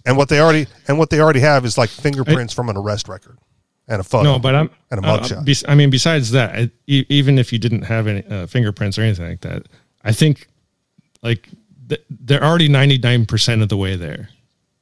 and 0.05 0.15
what 0.15 0.29
they 0.29 0.39
already 0.39 0.67
and 0.87 0.99
what 0.99 1.09
they 1.09 1.19
already 1.19 1.39
have 1.39 1.65
is 1.65 1.77
like 1.77 1.89
fingerprints 1.89 2.53
from 2.53 2.69
an 2.69 2.77
arrest 2.77 3.07
record 3.07 3.37
and 3.87 4.01
a 4.01 4.03
photo. 4.03 4.33
No, 4.33 4.39
but 4.39 4.55
I'm. 4.55 4.69
and 4.91 5.03
a 5.03 5.07
uh, 5.07 5.19
mugshot. 5.19 5.65
I 5.67 5.75
mean, 5.75 5.89
besides 5.89 6.31
that, 6.31 6.55
I, 6.55 6.71
e- 6.87 7.05
even 7.09 7.39
if 7.39 7.53
you 7.53 7.59
didn't 7.59 7.83
have 7.83 8.07
any 8.07 8.25
uh, 8.27 8.47
fingerprints 8.47 8.97
or 8.97 9.03
anything 9.03 9.27
like 9.27 9.41
that, 9.41 9.63
I 10.03 10.11
think 10.11 10.47
like 11.21 11.49
th- 11.89 12.03
they're 12.09 12.43
already 12.43 12.67
ninety 12.67 12.97
nine 12.97 13.25
percent 13.25 13.61
of 13.61 13.69
the 13.69 13.77
way 13.77 13.95
there. 13.95 14.29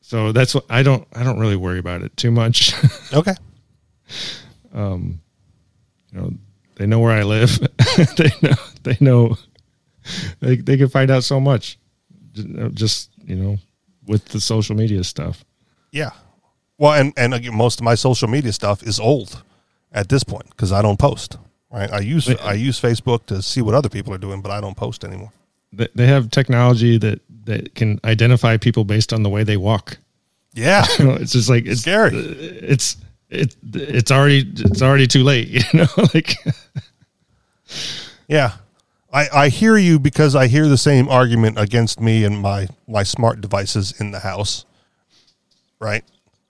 So 0.01 0.31
that's 0.31 0.53
what 0.53 0.65
I 0.69 0.83
don't. 0.83 1.07
I 1.13 1.23
don't 1.23 1.39
really 1.39 1.55
worry 1.55 1.79
about 1.79 2.01
it 2.01 2.15
too 2.17 2.31
much. 2.31 2.73
okay. 3.13 3.33
Um, 4.73 5.21
you 6.11 6.19
know, 6.19 6.31
they 6.75 6.85
know 6.85 6.99
where 6.99 7.13
I 7.13 7.23
live. 7.23 7.59
they 8.17 8.29
know. 8.41 8.55
They 8.83 8.97
know. 8.99 9.37
They 10.39 10.57
they 10.57 10.77
can 10.77 10.89
find 10.89 11.09
out 11.09 11.23
so 11.23 11.39
much. 11.39 11.77
Just 12.73 13.11
you 13.23 13.35
know, 13.35 13.57
with 14.05 14.25
the 14.25 14.39
social 14.39 14.75
media 14.75 15.03
stuff. 15.03 15.43
Yeah. 15.91 16.11
Well, 16.77 16.93
and 16.93 17.13
and 17.17 17.33
again, 17.33 17.55
most 17.55 17.79
of 17.79 17.83
my 17.83 17.95
social 17.95 18.27
media 18.27 18.51
stuff 18.53 18.83
is 18.83 18.99
old 18.99 19.43
at 19.91 20.09
this 20.09 20.23
point 20.23 20.49
because 20.49 20.71
I 20.71 20.81
don't 20.81 20.99
post. 20.99 21.37
Right. 21.71 21.91
I 21.91 21.99
use 21.99 22.29
uh, 22.29 22.37
I 22.41 22.53
use 22.53 22.79
Facebook 22.79 23.25
to 23.27 23.41
see 23.41 23.61
what 23.61 23.75
other 23.75 23.89
people 23.89 24.13
are 24.13 24.17
doing, 24.17 24.41
but 24.41 24.51
I 24.51 24.61
don't 24.61 24.77
post 24.77 25.03
anymore. 25.03 25.31
They 25.73 25.87
they 25.95 26.07
have 26.07 26.29
technology 26.29 26.97
that 26.97 27.21
that 27.45 27.75
can 27.75 27.99
identify 28.03 28.57
people 28.57 28.83
based 28.83 29.13
on 29.13 29.23
the 29.23 29.29
way 29.29 29.43
they 29.43 29.57
walk. 29.57 29.97
Yeah. 30.53 30.85
You 30.99 31.05
know, 31.05 31.13
it's 31.13 31.33
just 31.33 31.49
like 31.49 31.65
it's 31.65 31.81
Scary. 31.81 32.17
Uh, 32.17 32.33
it's 32.71 32.97
it 33.29 33.55
it's 33.73 34.11
already 34.11 34.45
it's 34.57 34.81
already 34.81 35.07
too 35.07 35.23
late. 35.23 35.49
You 35.73 35.79
know, 35.79 35.87
like 36.13 36.35
Yeah. 38.27 38.53
I, 39.13 39.27
I 39.33 39.49
hear 39.49 39.77
you 39.77 39.97
because 39.97 40.35
I 40.35 40.47
hear 40.47 40.67
the 40.67 40.77
same 40.77 41.07
argument 41.07 41.57
against 41.57 42.01
me 42.01 42.25
and 42.25 42.39
my, 42.39 42.67
my 42.87 43.03
smart 43.03 43.39
devices 43.39 43.93
in 43.99 44.11
the 44.11 44.19
house. 44.19 44.65
Right? 45.79 46.03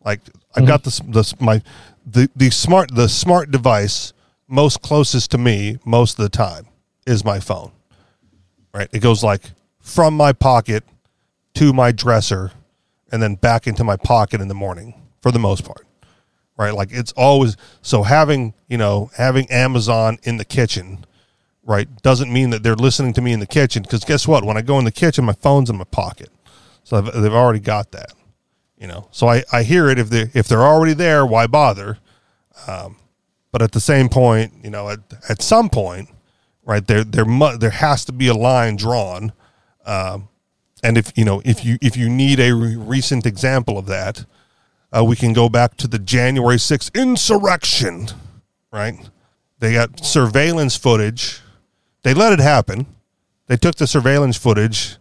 Like 0.06 0.22
I've 0.56 0.62
mm-hmm. 0.62 0.66
got 0.68 0.84
this 0.84 1.00
this 1.00 1.40
my 1.42 1.62
the, 2.06 2.30
the 2.36 2.50
smart 2.50 2.94
the 2.94 3.10
smart 3.10 3.52
device 3.52 4.14
most 4.48 4.82
closest 4.82 5.32
to 5.32 5.38
me 5.38 5.80
most 5.84 6.20
of 6.20 6.24
the 6.24 6.30
time 6.30 6.68
is 7.08 7.26
my 7.26 7.40
phone. 7.40 7.72
Right? 8.74 8.90
It 8.94 9.00
goes 9.00 9.24
like 9.24 9.52
from 9.80 10.16
my 10.16 10.34
pocket 10.34 10.84
to 11.56 11.74
my 11.74 11.92
dresser 11.92 12.52
and 13.12 13.22
then 13.24 13.36
back 13.36 13.66
into 13.66 13.84
my 13.84 13.98
pocket 13.98 14.42
in 14.42 14.48
the 14.48 14.56
morning 14.56 15.02
for 15.22 15.32
the 15.32 15.40
most 15.40 15.66
part 15.66 15.86
right? 16.58 16.74
Like 16.74 16.92
it's 16.92 17.12
always 17.14 17.58
so 17.82 18.04
having 18.04 18.54
you 18.68 18.78
know 18.78 19.10
having 19.18 19.50
Amazon 19.52 20.18
in 20.24 20.38
the 20.38 20.46
kitchen, 20.46 21.06
right, 21.64 21.88
doesn't 22.02 22.32
mean 22.32 22.50
that 22.52 22.64
they're 22.64 22.76
listening 22.76 23.14
to 23.14 23.22
me 23.22 23.34
in 23.34 23.40
the 23.40 23.48
kitchen 23.48 23.84
because 23.84 24.04
guess 24.04 24.28
what? 24.28 24.44
When 24.44 24.58
I 24.58 24.62
go 24.62 24.80
in 24.80 24.86
the 24.86 24.92
kitchen, 24.92 25.26
my 25.26 25.34
phone's 25.34 25.70
in 25.70 25.78
my 25.78 25.86
pocket, 25.86 26.30
so 26.84 26.98
I've, 26.98 27.14
they've 27.14 27.34
already 27.34 27.60
got 27.60 27.92
that, 27.92 28.14
you 28.78 28.88
know. 28.88 29.08
So 29.12 29.28
I, 29.28 29.44
I 29.52 29.64
hear 29.64 29.90
it 29.90 30.00
if 30.00 30.10
they 30.10 30.30
if 30.34 30.48
they're 30.48 30.64
already 30.64 30.94
there, 30.94 31.26
why 31.26 31.48
bother? 31.48 31.98
Um, 32.68 32.98
but 33.52 33.62
at 33.62 33.72
the 33.72 33.80
same 33.80 34.10
point, 34.10 34.54
you 34.64 34.70
know, 34.70 34.90
at 34.90 35.00
at 35.30 35.42
some 35.42 35.70
point, 35.70 36.10
right 36.64 36.86
there 36.86 37.04
there 37.04 37.26
mu- 37.26 37.58
there 37.58 37.70
has 37.72 38.06
to 38.06 38.12
be 38.12 38.28
a 38.28 38.34
line 38.34 38.76
drawn. 38.76 39.32
Um, 39.86 40.30
and 40.84 40.98
if 40.98 41.12
you 41.18 41.26
know 41.26 41.42
if 41.46 41.64
you 41.64 41.78
if 41.82 41.96
you 41.96 42.10
need 42.10 42.40
a 42.40 42.52
re- 42.54 42.76
recent 42.76 43.26
example 43.26 43.78
of 43.78 43.86
that, 43.88 44.26
uh, 44.96 45.04
we 45.04 45.16
can 45.16 45.34
go 45.34 45.50
back 45.50 45.78
to 45.78 45.88
the 45.88 46.00
January 46.00 46.58
6th 46.58 46.94
insurrection, 46.94 48.08
right? 48.72 48.96
They 49.60 49.74
got 49.74 50.06
surveillance 50.06 50.76
footage. 50.76 51.42
They 52.04 52.14
let 52.14 52.34
it 52.34 52.40
happen. 52.40 52.86
They 53.48 53.58
took 53.58 53.76
the 53.76 53.88
surveillance 53.88 54.38
footage 54.38 54.98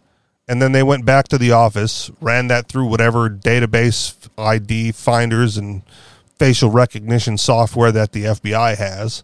and 0.47 0.61
then 0.61 0.71
they 0.71 0.83
went 0.83 1.05
back 1.05 1.27
to 1.29 1.37
the 1.37 1.51
office, 1.51 2.11
ran 2.21 2.47
that 2.47 2.67
through 2.67 2.85
whatever 2.85 3.29
database 3.29 4.29
ID 4.37 4.91
finders 4.91 5.57
and 5.57 5.81
facial 6.37 6.69
recognition 6.69 7.37
software 7.37 7.91
that 7.91 8.11
the 8.11 8.25
FBI 8.25 8.77
has, 8.77 9.23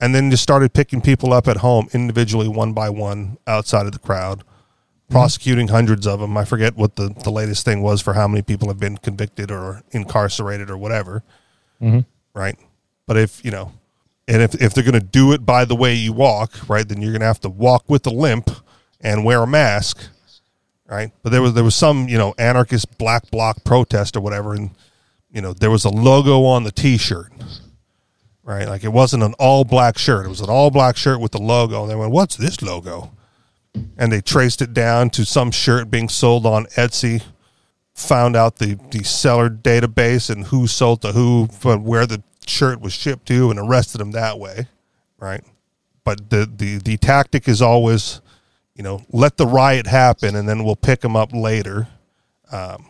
and 0.00 0.14
then 0.14 0.30
just 0.30 0.42
started 0.42 0.72
picking 0.72 1.00
people 1.00 1.32
up 1.32 1.48
at 1.48 1.58
home 1.58 1.88
individually, 1.92 2.48
one 2.48 2.72
by 2.72 2.90
one, 2.90 3.38
outside 3.46 3.86
of 3.86 3.92
the 3.92 3.98
crowd 3.98 4.44
mm-hmm. 5.08 5.14
prosecuting 5.14 5.68
hundreds 5.68 6.06
of 6.06 6.20
them. 6.20 6.36
I 6.36 6.44
forget 6.44 6.76
what 6.76 6.96
the, 6.96 7.08
the 7.24 7.30
latest 7.30 7.64
thing 7.64 7.82
was 7.82 8.00
for 8.00 8.12
how 8.12 8.28
many 8.28 8.42
people 8.42 8.68
have 8.68 8.78
been 8.78 8.98
convicted 8.98 9.50
or 9.50 9.82
incarcerated 9.90 10.70
or 10.70 10.76
whatever. 10.76 11.22
Mm-hmm. 11.80 12.00
Right. 12.38 12.56
But 13.06 13.16
if, 13.16 13.44
you 13.44 13.50
know, 13.50 13.72
and 14.26 14.42
if, 14.42 14.54
if 14.60 14.74
they're 14.74 14.84
going 14.84 15.00
to 15.00 15.00
do 15.00 15.32
it 15.32 15.46
by 15.46 15.64
the 15.64 15.74
way 15.74 15.94
you 15.94 16.12
walk, 16.12 16.68
right, 16.68 16.86
then 16.86 17.00
you're 17.00 17.12
going 17.12 17.20
to 17.20 17.26
have 17.26 17.40
to 17.40 17.48
walk 17.48 17.84
with 17.88 18.06
a 18.06 18.10
limp 18.10 18.50
and 19.00 19.24
wear 19.24 19.42
a 19.42 19.46
mask. 19.46 20.08
Right. 20.88 21.12
But 21.22 21.30
there 21.30 21.42
was, 21.42 21.52
there 21.54 21.64
was 21.64 21.74
some, 21.74 22.08
you 22.08 22.16
know, 22.16 22.34
anarchist 22.38 22.96
black 22.96 23.30
bloc 23.30 23.62
protest 23.64 24.16
or 24.16 24.20
whatever. 24.20 24.54
And, 24.54 24.70
you 25.30 25.42
know, 25.42 25.52
there 25.52 25.70
was 25.70 25.84
a 25.84 25.90
logo 25.90 26.44
on 26.44 26.64
the 26.64 26.72
t 26.72 26.96
shirt. 26.96 27.30
Right. 28.42 28.66
Like 28.66 28.84
it 28.84 28.92
wasn't 28.92 29.22
an 29.22 29.34
all 29.38 29.64
black 29.64 29.98
shirt. 29.98 30.24
It 30.24 30.30
was 30.30 30.40
an 30.40 30.48
all 30.48 30.70
black 30.70 30.96
shirt 30.96 31.20
with 31.20 31.32
the 31.32 31.42
logo. 31.42 31.82
And 31.82 31.90
they 31.90 31.94
went, 31.96 32.12
what's 32.12 32.36
this 32.36 32.62
logo? 32.62 33.12
and 33.96 34.12
they 34.12 34.20
traced 34.20 34.62
it 34.62 34.72
down 34.72 35.10
to 35.10 35.24
some 35.24 35.50
shirt 35.50 35.90
being 35.90 36.08
sold 36.08 36.46
on 36.46 36.66
Etsy. 36.66 37.22
Found 37.94 38.36
out 38.36 38.56
the, 38.56 38.78
the 38.90 39.02
seller 39.02 39.50
database 39.50 40.30
and 40.30 40.46
who 40.46 40.66
sold 40.66 41.02
to 41.02 41.12
who, 41.12 41.48
but 41.62 41.80
where 41.80 42.06
the 42.06 42.22
shirt 42.46 42.80
was 42.80 42.92
shipped 42.92 43.26
to, 43.26 43.50
and 43.50 43.58
arrested 43.58 43.98
them 43.98 44.12
that 44.12 44.38
way, 44.38 44.68
right? 45.18 45.42
But 46.04 46.30
the, 46.30 46.50
the 46.50 46.78
the 46.78 46.96
tactic 46.96 47.48
is 47.48 47.60
always, 47.60 48.20
you 48.78 48.84
know, 48.84 49.04
let 49.12 49.36
the 49.36 49.46
riot 49.46 49.86
happen, 49.86 50.34
and 50.36 50.48
then 50.48 50.64
we'll 50.64 50.76
pick 50.76 51.00
them 51.00 51.16
up 51.16 51.32
later, 51.34 51.88
um, 52.52 52.86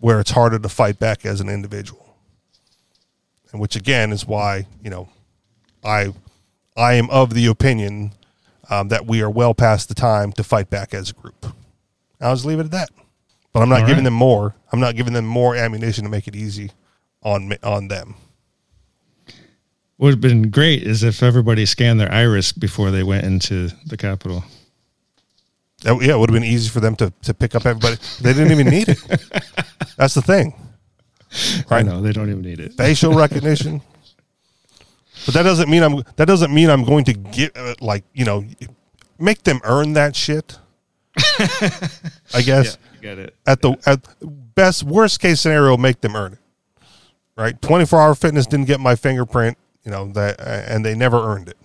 where 0.00 0.18
it's 0.18 0.30
harder 0.32 0.58
to 0.58 0.68
fight 0.68 0.98
back 0.98 1.24
as 1.24 1.40
an 1.40 1.48
individual, 1.48 2.16
and 3.52 3.60
which 3.60 3.76
again 3.76 4.10
is 4.10 4.26
why 4.26 4.66
you 4.82 4.90
know, 4.90 5.08
I 5.84 6.14
I 6.76 6.94
am 6.94 7.10
of 7.10 7.34
the 7.34 7.46
opinion 7.46 8.12
um, 8.70 8.88
that 8.88 9.06
we 9.06 9.22
are 9.22 9.30
well 9.30 9.54
past 9.54 9.88
the 9.88 9.94
time 9.94 10.32
to 10.32 10.42
fight 10.42 10.70
back 10.70 10.94
as 10.94 11.10
a 11.10 11.14
group. 11.14 11.46
I'll 12.20 12.34
just 12.34 12.46
leave 12.46 12.58
it 12.58 12.64
at 12.64 12.70
that. 12.72 12.90
But 13.52 13.62
I'm 13.62 13.68
not 13.68 13.82
All 13.82 13.86
giving 13.86 14.04
right. 14.04 14.10
them 14.10 14.14
more. 14.14 14.54
I'm 14.72 14.80
not 14.80 14.96
giving 14.96 15.12
them 15.12 15.26
more 15.26 15.54
ammunition 15.56 16.04
to 16.04 16.10
make 16.10 16.26
it 16.26 16.34
easy 16.36 16.70
on 17.22 17.52
on 17.62 17.88
them. 17.88 18.14
would 19.98 20.10
have 20.10 20.20
been 20.20 20.50
great 20.50 20.82
is 20.82 21.02
if 21.02 21.22
everybody 21.22 21.66
scanned 21.66 22.00
their 22.00 22.12
iris 22.12 22.52
before 22.52 22.90
they 22.90 23.02
went 23.02 23.24
into 23.24 23.68
the 23.86 23.96
Capitol. 23.96 24.42
That- 25.82 26.02
yeah, 26.02 26.14
it 26.14 26.18
would 26.18 26.30
have 26.30 26.34
been 26.34 26.44
easy 26.48 26.68
for 26.68 26.80
them 26.80 26.96
to, 26.96 27.12
to 27.22 27.34
pick 27.34 27.54
up 27.54 27.66
everybody. 27.66 27.96
They 28.20 28.32
didn't 28.32 28.52
even 28.52 28.66
need 28.68 28.88
it. 28.88 28.98
That's 29.96 30.14
the 30.14 30.22
thing. 30.22 30.54
Right? 31.70 31.84
know 31.84 32.00
they 32.00 32.12
don't 32.12 32.30
even 32.30 32.42
need 32.42 32.58
it. 32.60 32.72
Facial 32.74 33.12
recognition. 33.14 33.82
But 35.26 35.34
that 35.34 35.42
doesn't 35.42 35.68
mean 35.68 35.82
I'm 35.82 36.02
that 36.16 36.26
doesn't 36.26 36.54
mean 36.54 36.70
I'm 36.70 36.84
going 36.84 37.04
to 37.04 37.12
get 37.12 37.56
uh, 37.56 37.74
like, 37.80 38.04
you 38.14 38.24
know, 38.24 38.44
make 39.18 39.42
them 39.42 39.60
earn 39.64 39.92
that 39.92 40.16
shit. 40.16 40.58
I 41.18 42.42
guess. 42.42 42.78
get 43.02 43.18
it. 43.18 43.34
at 43.46 43.60
the 43.60 43.76
at 43.86 44.06
best 44.54 44.84
worst 44.84 45.20
case 45.20 45.40
scenario 45.40 45.76
make 45.76 46.00
them 46.00 46.16
earn 46.16 46.32
it 46.34 46.38
right 47.36 47.60
24 47.62 48.00
hour 48.00 48.14
fitness 48.14 48.46
didn't 48.46 48.66
get 48.66 48.80
my 48.80 48.94
fingerprint 48.96 49.56
you 49.84 49.90
know 49.90 50.10
that 50.12 50.40
and 50.40 50.84
they 50.84 50.94
never 50.94 51.16
earned 51.18 51.48
it 51.48 51.56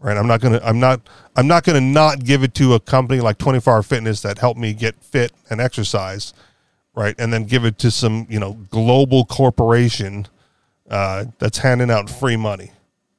right? 0.00 0.16
I'm 0.16 0.26
not 0.26 0.40
gonna 0.40 0.60
i'm 0.62 0.80
not 0.80 1.00
i'm 1.36 1.46
not 1.46 1.64
gonna 1.64 1.80
not 1.80 2.24
give 2.24 2.42
it 2.42 2.54
to 2.54 2.74
a 2.74 2.80
company 2.80 3.20
like 3.20 3.38
24 3.38 3.74
hour 3.74 3.82
fitness 3.82 4.22
that 4.22 4.38
helped 4.38 4.60
me 4.60 4.72
get 4.72 4.96
fit 5.02 5.32
and 5.50 5.60
exercise 5.60 6.32
right? 6.94 7.14
And 7.18 7.30
then 7.30 7.44
give 7.44 7.66
it 7.66 7.78
to 7.80 7.90
some 7.90 8.26
you 8.30 8.40
know 8.40 8.54
global 8.70 9.24
corporation 9.24 10.26
uh, 10.90 11.26
that's 11.38 11.58
handing 11.58 11.90
out 11.90 12.08
free 12.08 12.36
money 12.36 12.72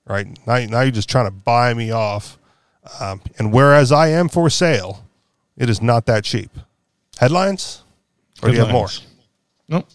right? 0.05 0.27
Now, 0.47 0.57
now 0.65 0.81
you're 0.81 0.91
just 0.91 1.09
trying 1.09 1.25
to 1.27 1.31
buy 1.31 1.73
me 1.73 1.91
off 1.91 2.37
um, 2.99 3.21
and 3.37 3.51
whereas 3.51 3.91
i 3.91 4.07
am 4.07 4.29
for 4.29 4.49
sale 4.49 5.03
it 5.57 5.69
is 5.69 5.81
not 5.81 6.05
that 6.05 6.23
cheap. 6.23 6.51
Headlines? 7.17 7.83
Or 8.41 8.49
do 8.49 8.55
you 8.55 8.61
have 8.61 8.71
more? 8.71 8.87
Nope. 9.67 9.87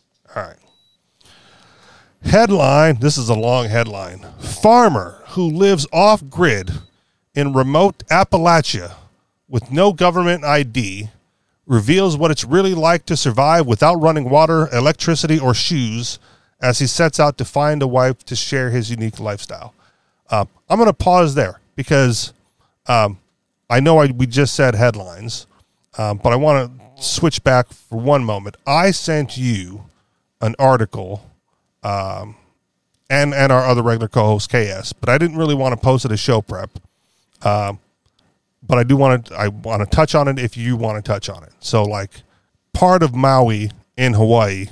Headline 2.25 2.97
this 3.01 3.18
is 3.18 3.29
a 3.29 3.35
long 3.35 3.68
headline. 3.68 4.27
Farmer 4.39 5.23
who 5.29 5.49
lives 5.49 5.87
off 5.93 6.29
grid 6.29 6.70
in 7.35 7.53
remote 7.53 7.99
Appalachia 8.11 8.95
with 9.49 9.70
no 9.70 9.93
government 9.93 10.45
ID 10.45 11.11
reveals 11.66 12.16
what 12.16 12.31
it's 12.31 12.45
really 12.45 12.75
like 12.75 13.07
to 13.07 13.16
survive 13.16 13.66
without 13.66 13.97
running 13.97 14.29
water, 14.29 14.68
electricity, 14.75 15.39
or 15.39 15.55
shoes 15.55 16.18
as 16.61 16.79
he 16.79 16.87
sets 16.87 17.18
out 17.18 17.39
to 17.39 17.45
find 17.45 17.83
a 17.83 17.87
wife 17.87 18.25
to 18.25 18.37
share 18.37 18.70
his 18.70 18.91
unique 18.91 19.18
lifestyle. 19.18 19.75
Um, 20.31 20.49
I'm 20.68 20.79
going 20.79 20.89
to 20.89 20.95
pause 20.95 21.35
there 21.35 21.61
because 21.77 22.33
um, 22.87 23.18
I 23.68 23.81
know 23.81 23.99
I, 23.99 24.07
we 24.07 24.27
just 24.27 24.55
said 24.55 24.75
headlines, 24.75 25.47
um, 25.99 26.18
but 26.18 26.33
I 26.33 26.37
want 26.37 26.70
to 26.97 27.03
switch 27.03 27.43
back 27.43 27.68
for 27.73 27.99
one 27.99 28.25
moment. 28.25 28.57
I 28.66 28.91
sent 28.91 29.37
you 29.37 29.85
an 30.41 30.55
article 30.59 31.23
um, 31.83 32.37
and 33.11 33.35
and 33.35 33.53
our 33.53 33.64
other 33.64 33.83
regular 33.83 34.09
co-host 34.09 34.51
KS, 34.51 34.93
but 34.93 35.09
I 35.09 35.18
didn't 35.18 35.37
really 35.37 35.55
want 35.55 35.72
to 35.72 35.80
post 35.83 36.05
it 36.05 36.12
as 36.12 36.20
show 36.20 36.41
prep 36.41 36.70
Um, 37.43 37.78
but 38.62 38.78
I 38.78 38.85
do 38.85 38.97
want 38.97 39.26
to 39.26 39.35
I 39.35 39.49
want 39.49 39.80
to 39.80 39.87
touch 39.97 40.14
on 40.14 40.28
it 40.28 40.39
if 40.39 40.57
you 40.57 40.76
want 40.76 41.03
to 41.03 41.09
touch 41.09 41.28
on 41.28 41.43
it. 41.43 41.53
So 41.61 41.83
like 41.83 42.22
part 42.72 43.03
of 43.03 43.14
Maui 43.14 43.70
in 43.97 44.14
Hawaii 44.14 44.66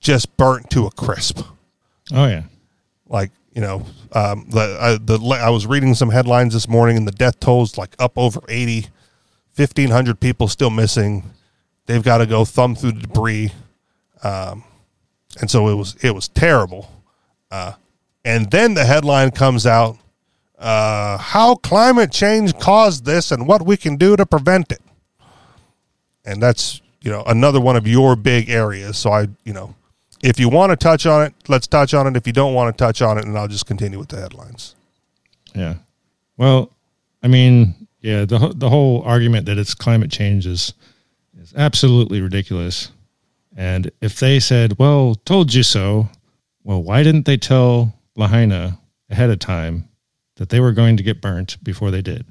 just 0.00 0.36
burnt 0.36 0.70
to 0.70 0.86
a 0.86 0.90
crisp. 0.90 1.40
Oh 2.12 2.26
yeah. 2.26 2.44
Like 3.08 3.30
you 3.54 3.60
know, 3.60 3.86
um, 4.12 4.46
the 4.48 4.78
I, 4.80 4.98
the 4.98 5.18
I 5.40 5.50
was 5.50 5.66
reading 5.66 5.94
some 5.94 6.10
headlines 6.10 6.54
this 6.54 6.68
morning, 6.68 6.96
and 6.96 7.06
the 7.06 7.12
death 7.12 7.38
tolls 7.40 7.76
like 7.76 7.94
up 7.98 8.16
over 8.16 8.40
80, 8.48 8.88
1,500 9.56 10.20
people 10.20 10.48
still 10.48 10.70
missing. 10.70 11.24
They've 11.86 12.02
got 12.02 12.18
to 12.18 12.26
go 12.26 12.44
thumb 12.44 12.74
through 12.74 12.92
the 12.92 13.00
debris, 13.02 13.52
um, 14.22 14.64
and 15.40 15.50
so 15.50 15.68
it 15.68 15.74
was 15.74 15.96
it 16.02 16.14
was 16.14 16.28
terrible. 16.28 16.90
Uh, 17.50 17.72
and 18.24 18.50
then 18.50 18.74
the 18.74 18.84
headline 18.84 19.30
comes 19.30 19.66
out: 19.66 19.98
uh, 20.58 21.18
How 21.18 21.56
climate 21.56 22.12
change 22.12 22.58
caused 22.58 23.04
this, 23.04 23.30
and 23.30 23.46
what 23.46 23.66
we 23.66 23.76
can 23.76 23.96
do 23.96 24.16
to 24.16 24.26
prevent 24.26 24.72
it. 24.72 24.80
And 26.24 26.42
that's 26.42 26.80
you 27.00 27.10
know 27.10 27.22
another 27.26 27.60
one 27.60 27.76
of 27.76 27.86
your 27.86 28.16
big 28.16 28.48
areas. 28.48 28.98
So 28.98 29.10
I 29.10 29.28
you 29.44 29.52
know 29.52 29.74
if 30.22 30.38
you 30.38 30.48
want 30.48 30.70
to 30.70 30.76
touch 30.76 31.04
on 31.04 31.22
it, 31.26 31.34
let's 31.48 31.66
touch 31.66 31.94
on 31.94 32.06
it. 32.06 32.16
If 32.16 32.26
you 32.26 32.32
don't 32.32 32.54
want 32.54 32.76
to 32.76 32.84
touch 32.84 33.02
on 33.02 33.18
it, 33.18 33.24
and 33.24 33.36
I'll 33.36 33.48
just 33.48 33.66
continue 33.66 33.98
with 33.98 34.08
the 34.08 34.20
headlines. 34.20 34.76
Yeah. 35.54 35.74
Well, 36.36 36.70
I 37.22 37.28
mean, 37.28 37.88
yeah, 38.00 38.24
the 38.24 38.52
the 38.54 38.68
whole 38.68 39.02
argument 39.02 39.46
that 39.46 39.58
it's 39.58 39.74
climate 39.74 40.10
change 40.10 40.46
is 40.46 40.74
is 41.40 41.52
absolutely 41.56 42.20
ridiculous. 42.20 42.90
And 43.56 43.90
if 44.00 44.18
they 44.18 44.40
said, 44.40 44.78
"Well, 44.78 45.14
told 45.14 45.52
you 45.52 45.62
so," 45.62 46.08
well, 46.64 46.82
why 46.82 47.02
didn't 47.02 47.26
they 47.26 47.36
tell 47.36 47.94
Lahaina 48.16 48.78
ahead 49.10 49.30
of 49.30 49.38
time 49.38 49.88
that 50.36 50.48
they 50.48 50.60
were 50.60 50.72
going 50.72 50.96
to 50.96 51.02
get 51.02 51.20
burnt 51.20 51.62
before 51.62 51.90
they 51.90 52.02
did? 52.02 52.24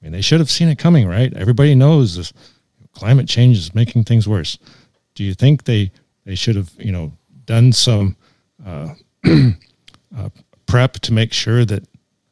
I 0.00 0.04
mean, 0.04 0.12
they 0.12 0.20
should 0.20 0.40
have 0.40 0.50
seen 0.50 0.68
it 0.68 0.78
coming, 0.78 1.06
right? 1.06 1.32
Everybody 1.34 1.74
knows 1.74 2.16
this 2.16 2.32
climate 2.92 3.28
change 3.28 3.56
is 3.56 3.74
making 3.74 4.04
things 4.04 4.28
worse. 4.28 4.58
Do 5.14 5.24
you 5.24 5.34
think 5.34 5.64
they 5.64 5.90
they 6.24 6.34
should 6.34 6.56
have, 6.56 6.70
you 6.78 6.92
know, 6.92 7.12
done 7.46 7.72
some 7.72 8.16
uh, 8.64 8.94
uh, 9.26 10.28
prep 10.66 10.94
to 10.94 11.12
make 11.12 11.32
sure 11.32 11.64
that 11.64 11.84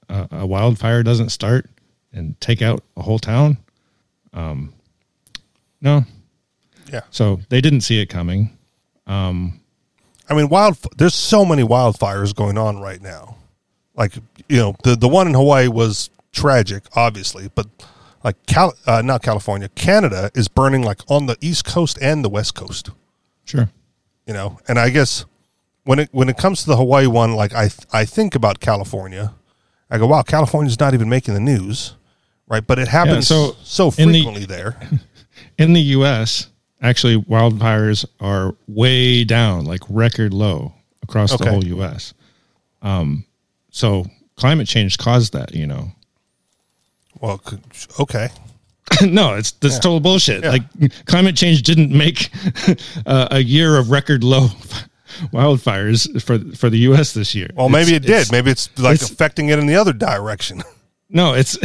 uh, 0.09 0.26
a 0.30 0.47
wildfire 0.47 1.03
doesn't 1.03 1.30
start 1.30 1.66
and 2.12 2.41
take 2.41 2.62
out 2.62 2.82
a 2.97 3.03
whole 3.03 3.18
town? 3.18 3.59
Um, 4.32 4.74
no. 5.80 6.05
Yeah. 6.93 7.01
So 7.11 7.41
they 7.49 7.61
didn't 7.61 7.82
see 7.82 8.01
it 8.01 8.07
coming. 8.07 8.57
I 10.30 10.34
mean, 10.34 10.49
wild. 10.49 10.76
There's 10.97 11.14
so 11.14 11.45
many 11.45 11.62
wildfires 11.62 12.34
going 12.34 12.59
on 12.59 12.80
right 12.80 13.01
now. 13.01 13.36
Like 13.97 14.14
you 14.49 14.59
know, 14.59 14.76
the 14.84 14.97
the 14.97 15.09
one 15.09 15.26
in 15.26 15.34
Hawaii 15.34 15.68
was 15.68 16.11
tragic, 16.32 16.84
obviously, 16.95 17.51
but 17.55 17.66
like 18.22 18.36
Cal, 18.47 18.74
uh, 18.86 19.03
not 19.03 19.22
California, 19.22 19.68
Canada 19.70 20.30
is 20.34 20.49
burning 20.49 20.82
like 20.82 21.01
on 21.09 21.26
the 21.26 21.36
east 21.41 21.64
coast 21.64 21.99
and 22.01 22.24
the 22.24 22.28
west 22.28 22.55
coast. 22.55 22.91
Sure. 23.45 23.70
You 24.26 24.34
know, 24.34 24.59
and 24.68 24.78
I 24.78 24.91
guess 24.91 25.24
when 25.84 25.99
it 25.99 26.11
when 26.12 26.28
it 26.28 26.36
comes 26.36 26.61
to 26.61 26.66
the 26.66 26.76
Hawaii 26.76 27.07
one, 27.07 27.34
like 27.34 27.55
I 27.55 27.70
I 27.93 28.05
think 28.05 28.34
about 28.34 28.61
California, 28.61 29.34
I 29.91 29.99
go, 29.99 30.07
wow, 30.07 30.22
California's 30.22 30.78
not 30.78 30.93
even 30.95 31.09
making 31.09 31.34
the 31.34 31.41
news, 31.41 31.95
right? 32.47 32.64
But 32.64 32.78
it 32.78 32.89
happens 32.89 33.26
so 33.26 33.57
so 33.62 33.86
in 33.97 34.12
the- 34.12 34.20
frequently 34.20 34.45
there. 34.45 34.78
In 35.57 35.72
the 35.72 35.80
U.S., 35.80 36.49
actually, 36.83 37.16
wildfires 37.16 38.05
are 38.20 38.55
way 38.66 39.24
down, 39.24 39.64
like 39.64 39.81
record 39.89 40.33
low 40.35 40.72
across 41.03 41.33
Okay. 41.33 41.45
the 41.45 41.51
whole 41.51 41.64
U.S. 41.64 42.14
Um, 42.83 43.24
so 43.70 44.07
climate 44.37 44.66
change 44.68 44.99
caused 44.99 45.33
that, 45.33 45.55
you 45.55 45.66
know. 45.66 45.93
Well, 47.20 47.41
okay, 47.99 48.29
no, 49.03 49.35
it's 49.35 49.51
that's 49.53 49.79
total 49.81 49.99
bullshit. 50.01 50.45
Yeah. 50.45 50.51
Like 50.51 51.05
climate 51.07 51.35
change 51.37 51.62
didn't 51.62 51.91
make 51.91 52.31
uh, 53.07 53.29
a 53.33 53.41
year 53.41 53.76
of 53.76 53.91
record 53.91 54.22
low 54.22 54.47
wildfires 55.33 56.22
for 56.22 56.39
for 56.57 56.70
the 56.70 56.79
U.S. 56.81 57.12
this 57.14 57.35
year. 57.35 57.49
well 57.57 57.68
maybe 57.68 57.95
It's- 57.95 58.09
it 58.09 58.24
did. 58.26 58.33
Maybe 58.33 58.51
it's 58.53 58.68
like 58.79 58.95
it's- 58.97 59.11
affecting 59.11 59.49
it 59.49 59.59
in 59.59 59.66
the 59.66 59.74
other 59.74 59.93
direction. 59.93 60.62
No, 61.11 61.35
it's 61.35 61.59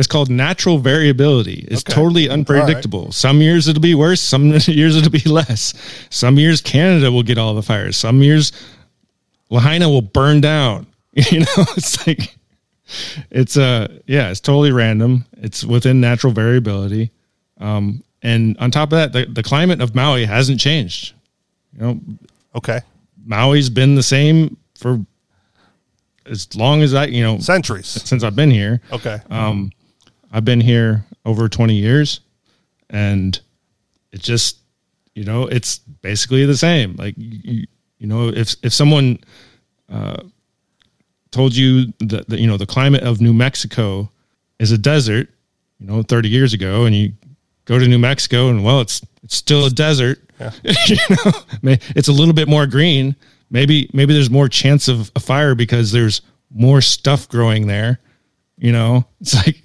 it's 0.00 0.08
called 0.08 0.30
natural 0.30 0.78
variability. 0.78 1.66
It's 1.70 1.82
Okay. 1.82 1.92
totally 1.92 2.28
unpredictable. 2.28 3.12
Some 3.12 3.40
years 3.40 3.68
it'll 3.68 3.80
be 3.80 3.94
worse. 3.94 4.20
Some 4.20 4.46
years 4.66 4.96
it'll 4.96 5.10
be 5.10 5.20
less. 5.20 5.72
Some 6.10 6.38
years 6.38 6.60
Canada 6.60 7.12
will 7.12 7.22
get 7.22 7.38
all 7.38 7.54
the 7.54 7.62
fires. 7.62 7.96
Some 7.96 8.22
years 8.22 8.50
Lahaina 9.50 9.88
will 9.88 10.02
burn 10.02 10.40
down. 10.40 10.86
You 11.30 11.40
know, 11.40 11.46
it's 11.76 12.06
like 12.06 12.36
it's 13.30 13.56
uh 13.56 13.88
yeah, 14.06 14.30
it's 14.30 14.40
totally 14.40 14.72
random. 14.72 15.24
It's 15.38 15.64
within 15.64 16.00
natural 16.00 16.32
variability. 16.32 17.10
Um, 17.60 18.02
and 18.22 18.56
on 18.58 18.70
top 18.70 18.92
of 18.92 18.98
that, 18.98 19.12
the, 19.12 19.26
the 19.32 19.42
climate 19.42 19.80
of 19.80 19.94
Maui 19.94 20.24
hasn't 20.24 20.60
changed. 20.60 21.14
You 21.74 21.80
know, 21.80 22.00
Okay, 22.54 22.80
Maui's 23.26 23.70
been 23.70 23.94
the 23.96 24.02
same 24.02 24.56
for 24.76 25.00
as 26.26 26.54
long 26.54 26.82
as 26.82 26.94
I, 26.94 27.06
you 27.06 27.22
know, 27.22 27.38
centuries. 27.38 27.86
since 27.88 28.22
I've 28.22 28.36
been 28.36 28.50
here. 28.50 28.80
Okay, 28.92 29.18
Um, 29.30 29.72
I've 30.30 30.44
been 30.44 30.60
here 30.60 31.04
over 31.24 31.48
20 31.48 31.74
years 31.74 32.20
and 32.88 33.38
it 34.12 34.20
just, 34.20 34.58
you 35.14 35.24
know, 35.24 35.46
it's 35.46 35.78
basically 35.78 36.44
the 36.46 36.56
same. 36.56 36.96
Like, 36.96 37.14
you, 37.16 37.66
you 37.98 38.06
know, 38.06 38.28
if, 38.28 38.54
if 38.62 38.72
someone, 38.72 39.18
uh, 39.88 40.22
told 41.30 41.54
you 41.54 41.92
that, 42.00 42.28
that, 42.28 42.40
you 42.40 42.46
know, 42.46 42.56
the 42.56 42.66
climate 42.66 43.02
of 43.02 43.20
New 43.20 43.32
Mexico 43.32 44.10
is 44.58 44.72
a 44.72 44.78
desert, 44.78 45.28
you 45.78 45.86
know, 45.86 46.02
30 46.02 46.28
years 46.28 46.52
ago, 46.52 46.84
and 46.84 46.94
you 46.94 47.12
go 47.64 47.78
to 47.78 47.86
New 47.86 47.98
Mexico 47.98 48.48
and 48.48 48.64
well, 48.64 48.80
it's, 48.80 49.00
it's 49.22 49.36
still 49.36 49.64
a 49.66 49.70
desert, 49.70 50.18
you 50.64 50.96
know, 51.12 51.32
it's 51.94 52.08
a 52.08 52.12
little 52.12 52.34
bit 52.34 52.48
more 52.48 52.66
green. 52.66 53.14
Maybe, 53.50 53.90
maybe 53.92 54.14
there's 54.14 54.30
more 54.30 54.48
chance 54.48 54.88
of 54.88 55.10
a 55.14 55.20
fire 55.20 55.54
because 55.54 55.92
there's 55.92 56.22
more 56.50 56.80
stuff 56.80 57.28
growing 57.28 57.66
there. 57.66 58.00
You 58.56 58.72
know, 58.72 59.06
it's 59.20 59.34
like, 59.34 59.62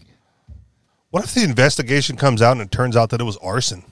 what 1.15 1.23
if 1.23 1.33
the 1.33 1.43
investigation 1.45 2.17
comes 2.17 2.41
out 2.41 2.51
and 2.51 2.59
it 2.61 2.71
turns 2.71 2.97
out 2.97 3.09
that 3.11 3.21
it 3.21 3.23
was 3.23 3.37
arson? 3.37 3.83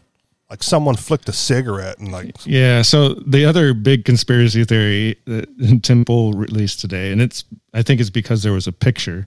Like 0.50 0.62
someone 0.62 0.98
flicked 0.98 1.30
a 1.30 1.32
cigarette 1.32 1.98
and 2.00 2.12
like 2.12 2.36
Yeah. 2.46 2.82
So 2.82 3.14
the 3.14 3.46
other 3.46 3.74
big 3.74 4.04
conspiracy 4.04 4.66
theory 4.66 5.16
that 5.24 5.80
Temple 5.84 6.34
released 6.34 6.82
today, 6.82 7.14
and 7.14 7.22
it's 7.22 7.46
I 7.74 7.82
think 7.82 8.02
it's 8.02 8.10
because 8.10 8.44
there 8.44 8.52
was 8.52 8.68
a 8.68 8.74
picture 8.74 9.26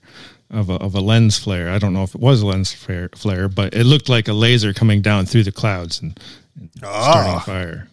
of 0.50 0.68
a, 0.68 0.74
of 0.74 0.94
a 0.94 1.00
lens 1.00 1.38
flare. 1.38 1.70
I 1.70 1.78
don't 1.78 1.94
know 1.94 2.02
if 2.02 2.14
it 2.14 2.20
was 2.20 2.42
a 2.42 2.46
lens 2.46 2.70
flare, 2.74 3.08
flare, 3.16 3.48
but 3.48 3.72
it 3.72 3.84
looked 3.84 4.10
like 4.10 4.28
a 4.28 4.34
laser 4.34 4.74
coming 4.74 5.00
down 5.00 5.24
through 5.24 5.44
the 5.44 5.52
clouds 5.52 6.02
and, 6.02 6.20
and 6.60 6.68
starting 6.74 7.32
a 7.32 7.36
Ah. 7.36 7.38
fire. 7.40 7.88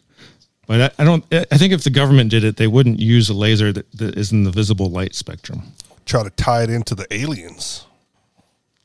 But 0.67 0.81
I, 0.99 1.01
I 1.01 1.05
don't. 1.05 1.23
I 1.31 1.57
think 1.57 1.71
if 1.71 1.85
the 1.85 1.89
government 1.91 2.29
did 2.29 2.43
it, 2.43 2.57
they 2.57 2.67
wouldn't 2.67 2.99
use 2.99 3.29
a 3.29 3.33
laser 3.33 3.71
that, 3.71 3.89
that 3.93 4.17
is 4.17 4.33
in 4.33 4.43
the 4.43 4.51
visible 4.51 4.89
light 4.89 5.15
spectrum, 5.15 5.63
try 6.05 6.23
to 6.23 6.29
tie 6.31 6.63
it 6.63 6.69
into 6.69 6.93
the 6.93 7.07
aliens. 7.09 7.85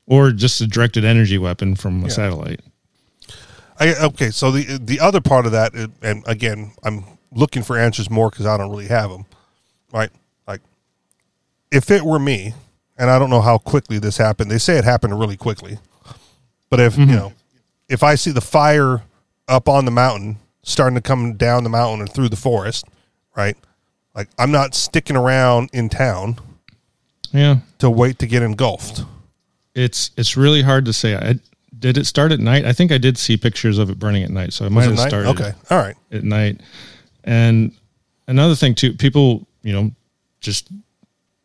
Or 0.09 0.33
just 0.33 0.61
a 0.61 0.67
directed 0.67 1.05
energy 1.05 1.39
weapon 1.39 1.77
from 1.77 2.03
a 2.05 2.11
satellite. 2.11 2.61
I, 3.79 3.95
okay, 4.07 4.31
so 4.31 4.51
the 4.51 4.79
the 4.83 4.99
other 4.99 5.21
part 5.21 5.47
of 5.47 5.53
that, 5.53 5.75
is- 5.75 5.89
and 6.03 6.25
again, 6.27 6.73
I'm 6.83 7.05
looking 7.31 7.63
for 7.63 7.79
answers 7.79 8.11
more 8.11 8.31
because 8.31 8.47
I 8.47 8.57
don't 8.57 8.71
really 8.71 8.89
have 8.89 9.11
them. 9.11 9.27
Right, 9.93 10.11
like 10.47 10.61
if 11.71 11.91
it 11.91 12.03
were 12.03 12.19
me, 12.19 12.55
and 12.97 13.11
I 13.11 13.19
don't 13.19 13.31
know 13.31 13.41
how 13.41 13.59
quickly 13.59 13.99
this 13.99 14.17
happened. 14.17 14.51
They 14.51 14.59
say 14.59 14.79
it 14.79 14.85
happened 14.85 15.19
really 15.19 15.37
quickly, 15.37 15.79
but 16.71 16.81
if 16.81 16.99
you 16.99 17.05
mm-hmm. 17.05 17.15
know, 17.15 17.33
if 17.89 18.03
I 18.03 18.17
see 18.17 18.33
the 18.33 18.41
fire 18.41 19.03
up 19.47 19.69
on 19.69 19.85
the 19.85 19.91
mountain 19.91 20.39
starting 20.63 20.97
to 20.97 21.01
come 21.01 21.35
down 21.35 21.63
the 21.63 21.71
mountain 21.71 22.01
and 22.01 22.13
through 22.13 22.29
the 22.29 22.37
forest, 22.37 22.85
right, 23.37 23.57
like 24.15 24.29
I'm 24.39 24.51
not 24.51 24.75
sticking 24.75 25.17
around 25.17 25.71
in 25.73 25.89
town 25.89 26.39
Yeah. 27.31 27.59
to 27.79 27.89
wait 27.89 28.19
to 28.19 28.27
get 28.27 28.43
engulfed. 28.43 29.05
It's 29.79 30.11
it's 30.17 30.37
really 30.37 30.63
hard 30.63 30.85
to 30.87 30.93
say. 30.93 31.15
I 31.15 31.35
did 31.79 31.97
it 31.97 32.07
start 32.07 32.33
at 32.33 32.41
night. 32.41 32.65
I 32.65 32.73
think 32.73 32.91
I 32.93 32.99
did 32.99 33.17
see 33.17 33.37
pictures 33.37 33.79
of 33.79 33.89
it 33.91 33.99
burning 33.99 34.25
at 34.25 34.31
night, 34.31 34.53
so 34.53 34.65
it 34.65 34.71
might 34.71 34.85
have 34.85 34.97
night? 34.97 35.09
started 35.09 35.29
Okay, 35.31 35.53
all 35.71 35.79
right. 35.79 35.95
at 36.11 36.25
night. 36.25 36.61
And 37.25 37.73
another 38.27 38.55
thing 38.55 38.75
too, 38.75 38.93
people 38.95 39.47
you 39.63 39.73
know 39.73 39.91
just 40.41 40.69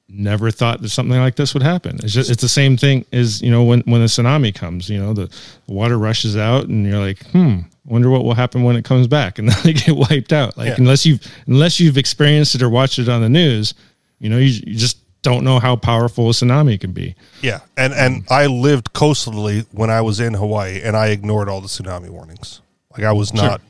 never 0.09 0.51
thought 0.51 0.81
that 0.81 0.89
something 0.89 1.17
like 1.17 1.35
this 1.35 1.53
would 1.53 1.63
happen. 1.63 1.95
It's 2.03 2.13
just 2.13 2.29
it's 2.31 2.41
the 2.41 2.49
same 2.49 2.77
thing 2.77 3.05
as 3.13 3.41
you 3.41 3.51
know 3.51 3.63
when 3.63 3.81
when 3.81 4.01
a 4.01 4.05
tsunami 4.05 4.53
comes. 4.53 4.89
You 4.89 4.99
know 4.99 5.13
the, 5.13 5.27
the 5.67 5.73
water 5.73 5.97
rushes 5.97 6.35
out, 6.37 6.67
and 6.67 6.85
you're 6.85 6.99
like, 6.99 7.23
hmm, 7.27 7.59
wonder 7.85 8.09
what 8.09 8.23
will 8.23 8.33
happen 8.35 8.63
when 8.63 8.75
it 8.75 8.85
comes 8.85 9.07
back, 9.07 9.39
and 9.39 9.49
then 9.49 9.57
they 9.63 9.73
get 9.73 9.95
wiped 9.95 10.33
out. 10.33 10.57
Like 10.57 10.69
Yeah. 10.69 10.75
unless 10.77 11.05
you've 11.05 11.21
unless 11.47 11.79
you've 11.79 11.97
experienced 11.97 12.55
it 12.55 12.61
or 12.61 12.69
watched 12.69 12.97
it 12.99 13.09
on 13.09 13.21
the 13.21 13.29
news, 13.29 13.73
you 14.19 14.29
know 14.29 14.37
you, 14.37 14.61
you 14.65 14.75
just 14.75 14.97
don't 15.23 15.43
know 15.43 15.57
how 15.59 15.75
powerful 15.75 16.29
a 16.29 16.33
tsunami 16.33 16.79
can 16.79 16.91
be. 16.91 17.15
Yeah, 17.41 17.61
and 17.75 17.91
and 17.93 18.23
I 18.29 18.45
lived 18.45 18.93
coastally 18.93 19.65
when 19.71 19.89
I 19.89 20.01
was 20.01 20.19
in 20.19 20.35
Hawaii, 20.35 20.81
and 20.83 20.95
I 20.95 21.07
ignored 21.07 21.49
all 21.49 21.61
the 21.61 21.67
tsunami 21.67 22.09
warnings. 22.09 22.61
Like 22.95 23.03
I 23.05 23.11
was 23.13 23.33
not. 23.33 23.61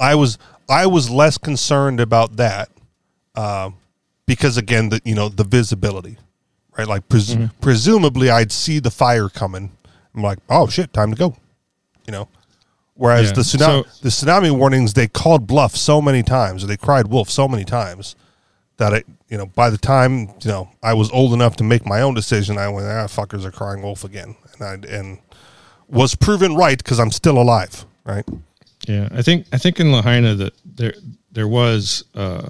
I 0.00 0.14
was 0.14 0.38
I 0.68 0.86
was 0.86 1.10
less 1.10 1.36
concerned 1.36 2.00
about 2.00 2.36
that, 2.36 2.70
um, 3.34 3.74
because 4.26 4.56
again, 4.56 4.88
the 4.88 5.00
you 5.04 5.14
know 5.14 5.28
the 5.28 5.44
visibility, 5.44 6.16
right? 6.78 6.88
Like 6.88 7.08
pres- 7.08 7.36
presumably, 7.60 8.30
I'd 8.30 8.52
see 8.52 8.78
the 8.78 8.90
fire 8.90 9.28
coming. 9.28 9.70
I'm 10.14 10.22
like, 10.22 10.38
oh 10.48 10.68
shit, 10.68 10.92
time 10.92 11.10
to 11.10 11.16
go. 11.16 11.36
You 12.06 12.12
know. 12.12 12.28
Whereas 12.94 13.28
Yeah. 13.28 13.32
the 13.32 13.40
tsunami, 13.42 13.84
So- 13.84 13.86
the 14.02 14.08
tsunami 14.10 14.50
warnings, 14.56 14.92
they 14.94 15.08
called 15.08 15.46
bluff 15.46 15.74
so 15.76 16.00
many 16.02 16.22
times, 16.22 16.62
or 16.62 16.66
they 16.66 16.76
cried 16.76 17.08
wolf 17.08 17.30
so 17.30 17.48
many 17.48 17.64
times 17.64 18.14
that 18.82 18.92
I, 18.94 19.04
you 19.28 19.38
know, 19.38 19.46
by 19.46 19.70
the 19.70 19.78
time 19.78 20.12
you 20.42 20.50
know 20.52 20.68
I 20.82 20.94
was 20.94 21.10
old 21.12 21.32
enough 21.32 21.54
to 21.56 21.64
make 21.64 21.86
my 21.86 22.02
own 22.02 22.14
decision, 22.14 22.58
I 22.58 22.68
went, 22.68 22.86
ah, 22.86 23.06
fuckers 23.06 23.44
are 23.44 23.52
crying 23.52 23.82
wolf 23.82 24.04
again, 24.04 24.34
and 24.52 24.62
I 24.62 24.96
and 24.96 25.18
was 25.88 26.16
proven 26.16 26.56
right 26.56 26.78
because 26.78 26.98
I'm 26.98 27.12
still 27.12 27.38
alive, 27.38 27.84
right? 28.04 28.24
Yeah, 28.88 29.08
I 29.12 29.22
think 29.22 29.46
I 29.52 29.58
think 29.58 29.78
in 29.78 29.92
Lahaina 29.92 30.34
that 30.34 30.52
there 30.64 30.94
there 31.30 31.46
was 31.48 32.04
uh, 32.14 32.48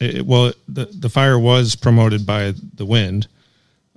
it, 0.00 0.26
well 0.26 0.52
the 0.68 0.86
the 0.86 1.08
fire 1.08 1.38
was 1.38 1.76
promoted 1.76 2.26
by 2.26 2.54
the 2.74 2.84
wind 2.86 3.28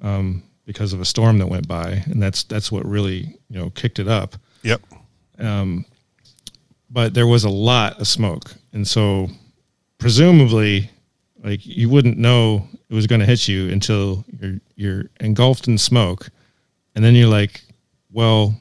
um, 0.01 0.43
because 0.65 0.93
of 0.93 1.01
a 1.01 1.05
storm 1.05 1.39
that 1.39 1.47
went 1.47 1.67
by, 1.67 2.03
and 2.05 2.21
that's 2.21 2.43
that's 2.43 2.71
what 2.71 2.85
really 2.85 3.35
you 3.49 3.59
know 3.59 3.71
kicked 3.71 3.99
it 3.99 4.07
up. 4.07 4.35
Yep. 4.63 4.81
Um, 5.39 5.85
But 6.89 7.13
there 7.13 7.27
was 7.27 7.43
a 7.43 7.49
lot 7.49 7.99
of 7.99 8.07
smoke, 8.07 8.53
and 8.73 8.87
so 8.87 9.29
presumably, 9.97 10.91
like 11.43 11.65
you 11.65 11.89
wouldn't 11.89 12.17
know 12.17 12.67
it 12.89 12.93
was 12.93 13.07
going 13.07 13.19
to 13.19 13.25
hit 13.25 13.47
you 13.47 13.69
until 13.69 14.25
you're 14.39 14.59
you're 14.75 15.03
engulfed 15.19 15.67
in 15.67 15.77
smoke, 15.77 16.29
and 16.95 17.03
then 17.03 17.15
you're 17.15 17.29
like, 17.29 17.61
well, 18.11 18.59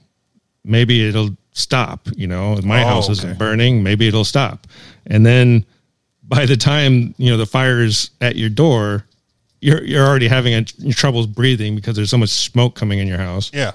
maybe 0.64 1.08
it'll 1.08 1.30
stop. 1.52 2.08
You 2.16 2.26
know, 2.26 2.56
my 2.62 2.82
Oh, 2.82 2.86
house 2.86 3.08
isn't 3.08 3.38
burning. 3.38 3.82
Maybe 3.82 4.06
it'll 4.08 4.24
stop. 4.24 4.66
And 5.06 5.24
then 5.24 5.64
by 6.22 6.44
the 6.46 6.56
time 6.56 7.14
you 7.18 7.30
know 7.30 7.36
the 7.36 7.46
fire's 7.46 8.10
at 8.20 8.36
your 8.36 8.50
door, 8.50 9.04
you're 9.60 9.82
you're 9.84 10.06
already 10.06 10.28
having 10.28 10.54
a, 10.54 10.62
troubles 10.92 11.26
breathing 11.26 11.74
because 11.76 11.96
there's 11.96 12.10
so 12.10 12.18
much 12.18 12.30
smoke 12.30 12.74
coming 12.74 12.98
in 12.98 13.06
your 13.08 13.18
house. 13.18 13.50
Yeah. 13.54 13.72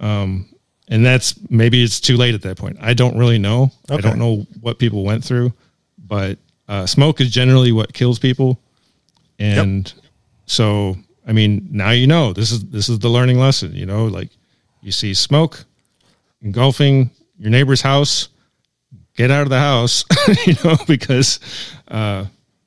Um, 0.00 0.46
And 0.88 1.04
that's 1.06 1.34
maybe 1.50 1.84
it's 1.84 2.00
too 2.00 2.16
late 2.16 2.34
at 2.34 2.42
that 2.42 2.56
point. 2.56 2.78
I 2.80 2.94
don't 2.94 3.16
really 3.16 3.38
know. 3.38 3.70
I 3.90 3.98
don't 3.98 4.18
know 4.18 4.46
what 4.60 4.78
people 4.78 5.04
went 5.04 5.22
through, 5.24 5.52
but 5.98 6.36
uh, 6.70 6.86
smoke 6.86 7.20
is 7.20 7.30
generally 7.30 7.72
what 7.72 7.92
kills 7.92 8.20
people. 8.20 8.58
And 9.40 9.92
so, 10.46 10.96
I 11.26 11.32
mean, 11.32 11.68
now 11.70 11.90
you 11.90 12.06
know 12.06 12.32
this 12.32 12.52
is 12.52 12.64
this 12.66 12.88
is 12.88 13.00
the 13.00 13.08
learning 13.08 13.38
lesson. 13.40 13.74
You 13.74 13.86
know, 13.86 14.06
like 14.06 14.30
you 14.80 14.92
see 14.92 15.12
smoke 15.12 15.64
engulfing 16.40 17.10
your 17.38 17.50
neighbor's 17.50 17.80
house, 17.80 18.28
get 19.16 19.30
out 19.30 19.42
of 19.42 19.48
the 19.48 19.58
house. 19.58 20.04
you 20.46 20.54
know, 20.64 20.76
because 20.86 21.40
uh, 21.88 22.26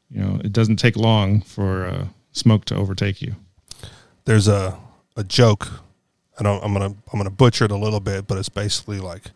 you 0.09 0.21
know 0.21 0.41
it 0.43 0.51
doesn't 0.51 0.77
take 0.77 0.97
long 0.97 1.39
for 1.41 1.85
uh, 1.85 2.07
smoke 2.33 2.65
to 2.65 2.75
overtake 2.75 3.21
you. 3.21 3.35
There's 4.25 4.49
a 4.49 4.77
a 5.15 5.23
joke. 5.23 5.69
I 6.37 6.43
don't. 6.43 6.61
I'm 6.61 6.73
gonna 6.73 6.93
I'm 7.13 7.19
gonna 7.19 7.29
butcher 7.29 7.65
it 7.65 7.71
a 7.71 7.77
little 7.77 8.01
bit, 8.01 8.27
but 8.27 8.37
it's 8.37 8.49
basically 8.49 8.99
like, 8.99 9.31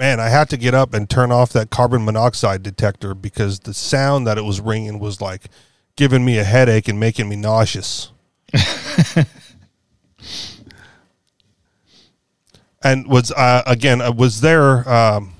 man, 0.00 0.18
I 0.18 0.30
had 0.30 0.48
to 0.50 0.56
get 0.56 0.74
up 0.74 0.94
and 0.94 1.08
turn 1.08 1.30
off 1.30 1.52
that 1.52 1.68
carbon 1.68 2.04
monoxide 2.06 2.62
detector 2.62 3.14
because 3.14 3.60
the 3.60 3.74
sound 3.74 4.26
that 4.26 4.38
it 4.38 4.44
was 4.44 4.58
ringing 4.58 4.98
was 4.98 5.20
like 5.20 5.48
giving 5.94 6.24
me 6.24 6.38
a 6.38 6.44
headache 6.44 6.88
and 6.88 6.98
making 6.98 7.28
me 7.28 7.36
nauseous. 7.36 8.10
and 12.82 13.06
was 13.06 13.30
uh, 13.32 13.62
again 13.66 14.00
uh, 14.00 14.10
was 14.10 14.40
there 14.40 14.88
um, 14.88 15.34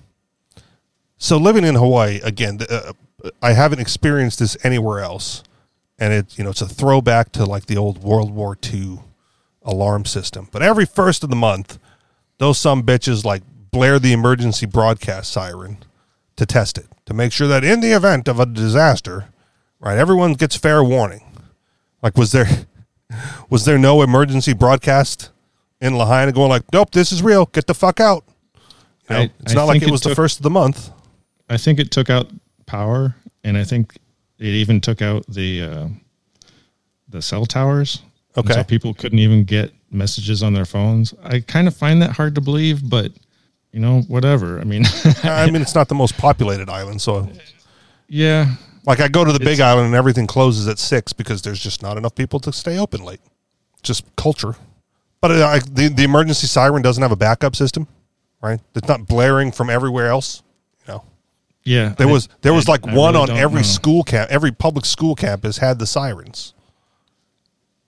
so 1.16 1.36
living 1.36 1.64
in 1.64 1.74
hawaii 1.74 2.20
again 2.22 2.60
uh, 2.70 2.92
i 3.42 3.52
haven't 3.52 3.80
experienced 3.80 4.38
this 4.38 4.56
anywhere 4.62 5.00
else 5.00 5.42
and 5.98 6.12
it 6.12 6.38
you 6.38 6.44
know 6.44 6.50
it's 6.50 6.62
a 6.62 6.68
throwback 6.68 7.32
to 7.32 7.44
like 7.44 7.66
the 7.66 7.76
old 7.76 8.04
world 8.04 8.32
war 8.32 8.56
ii 8.72 9.00
alarm 9.62 10.04
system 10.04 10.48
but 10.52 10.62
every 10.62 10.86
first 10.86 11.24
of 11.24 11.30
the 11.30 11.36
month 11.36 11.80
those 12.38 12.56
some 12.58 12.84
bitches 12.84 13.24
like 13.24 13.42
blare 13.70 13.98
the 13.98 14.12
emergency 14.12 14.66
broadcast 14.66 15.30
siren 15.32 15.78
to 16.36 16.46
test 16.46 16.78
it 16.78 16.86
to 17.06 17.14
make 17.14 17.32
sure 17.32 17.46
that 17.46 17.64
in 17.64 17.80
the 17.80 17.92
event 17.92 18.28
of 18.28 18.40
a 18.40 18.46
disaster 18.46 19.26
right 19.78 19.98
everyone 19.98 20.34
gets 20.34 20.56
fair 20.56 20.82
warning 20.82 21.22
like 22.02 22.16
was 22.16 22.32
there 22.32 22.48
was 23.50 23.64
there 23.64 23.78
no 23.78 24.02
emergency 24.02 24.52
broadcast 24.52 25.30
in 25.80 25.96
Lahaina 25.96 26.30
going 26.30 26.50
like, 26.50 26.62
nope, 26.74 26.90
this 26.90 27.10
is 27.10 27.22
real. 27.22 27.46
Get 27.46 27.66
the 27.66 27.72
fuck 27.74 28.00
out. 28.00 28.24
You 29.08 29.16
know, 29.16 29.20
I- 29.22 29.30
it's 29.40 29.52
I 29.52 29.54
not 29.54 29.64
like 29.64 29.80
it 29.82 29.88
it 29.88 29.90
was 29.90 30.02
the 30.02 30.14
first 30.14 30.36
of 30.38 30.42
the 30.42 30.50
month. 30.50 30.90
I 31.48 31.56
think 31.56 31.78
it 31.80 31.90
took 31.90 32.10
out 32.10 32.30
power, 32.66 33.16
and 33.42 33.56
I 33.56 33.64
think 33.64 33.96
it 34.38 34.44
even 34.44 34.80
took 34.82 35.00
out 35.02 35.24
the 35.26 35.62
uh, 35.62 35.88
the 37.08 37.22
cell 37.22 37.46
towers. 37.46 38.02
Okay. 38.36 38.52
so 38.52 38.62
people 38.62 38.94
couldn't 38.94 39.18
even 39.18 39.42
get 39.44 39.72
messages 39.90 40.42
on 40.42 40.52
their 40.52 40.66
phones. 40.66 41.14
I 41.24 41.40
kind 41.40 41.66
of 41.66 41.74
find 41.74 42.00
that 42.02 42.12
hard 42.12 42.34
to 42.36 42.40
believe, 42.40 42.88
but 42.88 43.10
you 43.72 43.80
know, 43.80 44.00
whatever. 44.02 44.58
I 44.60 44.64
mean, 44.64 44.84
I 45.24 45.50
mean, 45.50 45.62
it's 45.62 45.74
not 45.74 45.88
the 45.88 45.94
most 45.94 46.16
populated 46.18 46.68
island, 46.68 47.00
so 47.02 47.28
yeah, 48.08 48.46
like 48.86 49.00
I 49.00 49.08
go 49.08 49.24
to 49.24 49.32
the 49.32 49.40
Big 49.40 49.60
Island 49.60 49.86
and 49.86 49.94
everything 49.94 50.26
closes 50.26 50.66
at 50.68 50.78
six 50.78 51.12
because 51.12 51.42
there's 51.42 51.60
just 51.60 51.82
not 51.82 51.96
enough 51.96 52.14
people 52.14 52.40
to 52.40 52.52
stay 52.52 52.78
open 52.78 53.04
late. 53.04 53.20
Just 53.82 54.04
culture. 54.16 54.56
But 55.20 55.32
uh, 55.32 55.46
I, 55.46 55.58
the 55.60 55.88
the 55.88 56.02
emergency 56.04 56.46
siren 56.46 56.82
doesn't 56.82 57.02
have 57.02 57.12
a 57.12 57.16
backup 57.16 57.54
system, 57.54 57.86
right? 58.42 58.60
It's 58.74 58.88
not 58.88 59.06
blaring 59.06 59.52
from 59.52 59.70
everywhere 59.70 60.08
else. 60.08 60.42
You 60.86 60.94
know, 60.94 61.04
yeah. 61.64 61.90
there 61.98 62.08
I- 62.08 62.12
was 62.12 62.28
there 62.40 62.52
was 62.54 62.68
I- 62.68 62.72
like 62.72 62.86
one 62.86 63.14
really 63.14 63.30
on 63.32 63.38
every 63.38 63.60
know. 63.60 63.62
school 63.66 64.02
camp, 64.02 64.30
every 64.30 64.50
public 64.52 64.84
school 64.86 65.14
campus 65.14 65.58
had 65.58 65.78
the 65.78 65.86
sirens. 65.86 66.54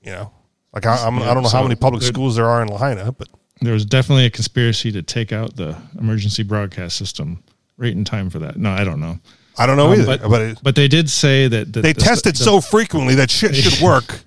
You 0.02 0.10
know, 0.12 0.32
like 0.72 0.84
I, 0.84 0.96
I'm, 1.06 1.20
I 1.22 1.32
don't 1.32 1.42
know 1.42 1.48
how 1.48 1.62
many 1.62 1.74
public 1.76 2.02
schools 2.02 2.36
there 2.36 2.46
are 2.46 2.60
in 2.60 2.68
Lahaina, 2.68 3.12
but 3.12 3.28
There 3.60 3.72
was 3.74 3.84
definitely 3.84 4.24
a 4.26 4.30
conspiracy 4.30 4.90
to 4.92 5.02
take 5.02 5.32
out 5.32 5.54
the 5.56 5.76
emergency 5.98 6.42
broadcast 6.42 6.96
system 6.96 7.42
right 7.76 7.92
in 7.92 8.04
time 8.04 8.28
for 8.30 8.38
that. 8.40 8.56
No, 8.56 8.70
I 8.70 8.82
don't 8.84 9.00
know. 9.00 9.18
I 9.58 9.66
don't 9.66 9.76
know 9.76 9.92
Um, 9.92 10.00
either. 10.00 10.06
but 10.06 10.28
But, 10.28 10.40
it, 10.42 10.58
but 10.62 10.74
they 10.74 10.88
did 10.88 11.08
say 11.10 11.46
that, 11.48 11.72
that 11.72 11.82
they 11.82 11.92
the- 11.92 12.00
test 12.00 12.26
it 12.26 12.36
the- 12.36 12.42
so 12.44 12.60
frequently 12.60 13.14
that 13.16 13.30
shit 13.30 13.54
should 13.54 13.80
work, 13.84 14.20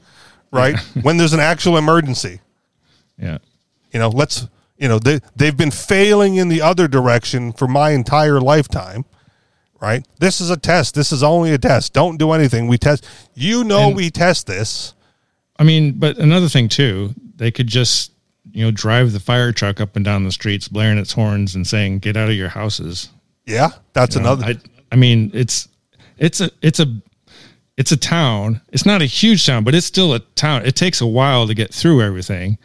right? 0.51 0.77
when 1.01 1.17
there's 1.17 1.33
an 1.33 1.39
actual 1.39 1.77
emergency, 1.77 2.39
yeah. 3.19 3.39
you 3.91 3.99
know. 3.99 4.09
Let's 4.09 4.47
you 4.77 4.87
know 4.87 4.99
they 4.99 5.19
they've 5.35 5.55
been 5.57 5.71
failing 5.71 6.35
in 6.35 6.47
the 6.47 6.61
other 6.61 6.87
direction 6.87 7.51
for 7.53 7.67
my 7.67 7.89
entire 7.91 8.39
lifetime, 8.39 9.03
right? 9.81 10.05
This 10.19 10.39
is 10.39 10.49
a 10.49 10.57
test. 10.57 10.93
This 10.95 11.11
is 11.11 11.23
only 11.23 11.51
a 11.53 11.57
test. 11.57 11.91
Don't 11.93 12.17
do 12.17 12.31
anything. 12.31 12.67
We 12.67 12.77
test. 12.77 13.05
You 13.33 13.63
know 13.63 13.87
And- 13.87 13.95
we 13.95 14.11
test 14.11 14.47
this. 14.47 14.93
I 15.57 15.63
mean, 15.63 15.93
but 15.93 16.17
another 16.19 16.49
thing 16.49 16.69
too, 16.69 17.15
they 17.37 17.49
could 17.51 17.67
just 17.67 18.11
you 18.51 18.63
know 18.63 18.71
drive 18.71 19.11
the 19.11 19.19
fire 19.19 19.51
truck 19.51 19.79
up 19.81 19.95
and 19.95 20.05
down 20.05 20.23
the 20.23 20.31
streets, 20.31 20.67
blaring 20.67 20.97
its 20.97 21.13
horns 21.13 21.55
and 21.55 21.65
saying, 21.65 21.99
"Get 21.99 22.17
out 22.17 22.29
of 22.29 22.35
your 22.35 22.49
houses." 22.49 23.09
Yeah, 23.45 23.69
that's 23.93 24.15
You 24.15 24.21
know, 24.21 24.33
another. 24.33 24.45
I, 24.53 24.59
I 24.91 24.95
mean, 24.95 25.31
it's 25.33 25.67
it's 26.17 26.41
a 26.41 26.49
it's 26.61 26.79
a 26.79 27.01
it's 27.77 27.91
a 27.91 27.97
town. 27.97 28.61
It's 28.71 28.85
not 28.85 29.01
a 29.01 29.05
huge 29.05 29.45
town, 29.45 29.63
but 29.63 29.75
it's 29.75 29.85
still 29.85 30.13
a 30.13 30.19
town. 30.19 30.65
It 30.65 30.75
takes 30.75 31.01
a 31.01 31.07
while 31.07 31.47
to 31.47 31.53
get 31.53 31.73
through 31.73 32.01
everything. 32.01 32.57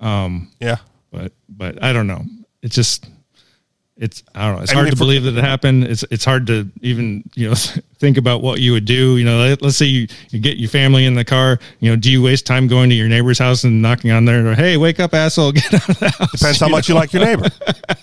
Um, 0.00 0.50
yeah. 0.60 0.76
But 1.10 1.32
but 1.48 1.82
I 1.82 1.92
don't 1.92 2.06
know. 2.06 2.24
It's 2.62 2.74
just 2.74 3.08
it's 3.98 4.22
I 4.34 4.46
don't 4.46 4.56
know. 4.56 4.62
It's 4.62 4.70
I 4.70 4.74
hard 4.74 4.84
mean, 4.86 4.92
to 4.92 4.96
believe 4.98 5.24
that 5.24 5.36
it 5.36 5.42
happened. 5.44 5.84
It's 5.84 6.04
it's 6.10 6.24
hard 6.24 6.46
to 6.46 6.68
even 6.82 7.28
you 7.34 7.48
know 7.48 7.54
think 7.98 8.16
about 8.16 8.42
what 8.42 8.60
you 8.60 8.72
would 8.72 8.84
do. 8.84 9.16
You 9.16 9.24
know, 9.24 9.38
let, 9.38 9.62
us 9.62 9.76
say 9.76 9.86
you 9.86 10.06
you 10.30 10.38
get 10.38 10.56
your 10.56 10.70
family 10.70 11.04
in 11.04 11.14
the 11.14 11.24
car. 11.24 11.58
You 11.80 11.90
know, 11.90 11.96
do 11.96 12.10
you 12.10 12.22
waste 12.22 12.46
time 12.46 12.68
going 12.68 12.90
to 12.90 12.94
your 12.96 13.08
neighbor's 13.08 13.38
house 13.38 13.64
and 13.64 13.82
knocking 13.82 14.10
on 14.12 14.24
their 14.24 14.42
door? 14.42 14.54
Hey, 14.54 14.76
wake 14.76 15.00
up, 15.00 15.14
asshole! 15.14 15.52
Get 15.58 15.74
out 15.74 15.88
of 15.88 15.98
the 15.98 16.08
house. 16.10 16.30
Depends 16.32 16.60
how 16.60 16.68
much 16.68 16.88
you 16.88 16.94
like 16.94 17.12
your 17.12 17.24
neighbor, 17.24 17.48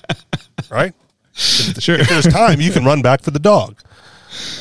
right? 0.70 0.94
Sure. 1.34 1.96
If 1.96 2.08
there's 2.10 2.28
time, 2.28 2.62
you 2.62 2.72
can 2.72 2.86
run 2.86 3.02
back 3.02 3.22
for 3.24 3.32
the 3.32 3.40
dog. 3.40 3.80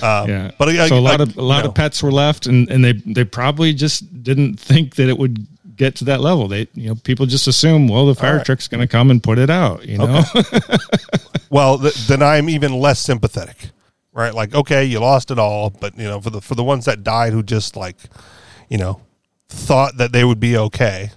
Um, 0.02 0.28
yeah. 0.28 0.50
but 0.58 0.68
I- 0.68 0.88
so 0.88 0.98
a 0.98 1.00
lot 1.00 1.20
I- 1.20 1.24
of 1.24 1.36
a 1.36 1.42
lot 1.42 1.58
you 1.58 1.62
know. 1.64 1.68
of 1.70 1.74
pets 1.74 2.02
were 2.02 2.12
left, 2.12 2.46
and 2.46 2.68
and 2.70 2.84
they 2.84 2.92
they 2.92 3.24
probably 3.24 3.72
just 3.74 4.22
didn't 4.22 4.58
think 4.60 4.94
that 4.96 5.08
it 5.08 5.18
would 5.18 5.46
get 5.76 5.94
to 5.96 6.04
that 6.04 6.20
level. 6.20 6.48
They 6.48 6.68
you 6.74 6.88
know 6.88 6.94
people 6.94 7.26
just 7.26 7.46
assume 7.48 7.88
well 7.88 8.06
the 8.06 8.14
fire 8.14 8.36
right. 8.38 8.46
truck's 8.46 8.68
going 8.68 8.80
to 8.80 8.86
come 8.88 9.10
and 9.10 9.22
put 9.22 9.38
it 9.38 9.50
out. 9.50 9.84
You 9.86 9.98
know. 9.98 10.22
Well, 11.50 11.78
th- 11.78 11.94
then 12.08 12.20
I'm 12.20 12.48
even 12.48 12.72
less 12.80 12.98
sympathetic, 12.98 13.70
right? 14.12 14.34
Like, 14.34 14.54
okay, 14.56 14.84
you 14.84 14.98
lost 14.98 15.30
it 15.30 15.38
all, 15.38 15.70
but 15.70 15.96
you 15.96 16.04
know, 16.04 16.20
for 16.20 16.30
the 16.30 16.40
for 16.40 16.56
the 16.56 16.64
ones 16.64 16.86
that 16.86 17.04
died 17.04 17.32
who 17.32 17.42
just 17.44 17.76
like, 17.76 17.96
you 18.68 18.76
know, 18.78 19.00
thought 19.48 19.96
that 19.98 20.10
they 20.10 20.24
would 20.24 20.40
be 20.40 20.56
okay, 20.56 21.10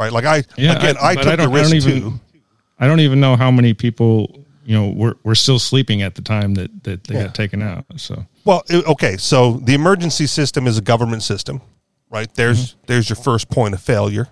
right? 0.00 0.10
Like 0.12 0.24
I 0.24 0.42
Yeah, 0.56 0.76
again, 0.76 0.96
I- 1.00 1.10
I, 1.10 1.14
took 1.14 1.26
I 1.26 1.30
the 1.30 1.36
don't- 1.44 1.54
I 1.54 1.60
risk 1.60 1.74
even- 1.74 2.00
too. 2.00 2.20
I 2.80 2.86
don't 2.88 3.00
even 3.00 3.20
know 3.20 3.36
how 3.36 3.50
many 3.52 3.72
people 3.74 4.44
you 4.64 4.74
know 4.74 4.88
were 4.90 5.16
were 5.22 5.34
still 5.36 5.58
sleeping 5.60 6.02
at 6.02 6.14
the 6.16 6.22
time 6.22 6.54
that 6.54 6.70
that 6.84 7.04
they 7.04 7.14
Yeah. 7.14 7.24
got 7.26 7.34
taken 7.36 7.62
out. 7.62 7.84
So 7.96 8.26
Well, 8.44 8.64
okay, 8.70 9.16
so 9.16 9.60
the 9.64 9.74
emergency 9.74 10.26
system 10.26 10.66
is 10.66 10.76
a 10.76 10.82
government 10.82 11.22
system, 11.22 11.60
right? 12.10 12.32
There's 12.34 12.70
mm-hmm. 12.70 12.80
there's 12.86 13.08
your 13.08 13.16
first 13.16 13.50
point 13.50 13.74
of 13.74 13.80
failure, 13.80 14.28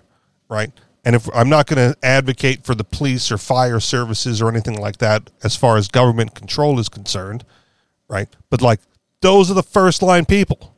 right? 0.49 0.71
And 1.05 1.15
if 1.15 1.29
I'm 1.33 1.49
not 1.49 1.67
going 1.67 1.93
to 1.93 1.97
advocate 2.05 2.65
for 2.65 2.75
the 2.75 2.83
police 2.83 3.31
or 3.31 3.37
fire 3.37 3.79
services 3.79 4.41
or 4.41 4.49
anything 4.49 4.77
like 4.79 4.97
that 4.97 5.29
as 5.41 5.55
far 5.55 5.77
as 5.77 5.87
government 5.87 6.35
control 6.35 6.79
is 6.79 6.89
concerned, 6.89 7.45
right? 8.09 8.27
But 8.49 8.61
like 8.61 8.81
those 9.21 9.49
are 9.49 9.53
the 9.53 9.63
first 9.63 10.01
line 10.01 10.25
people. 10.25 10.75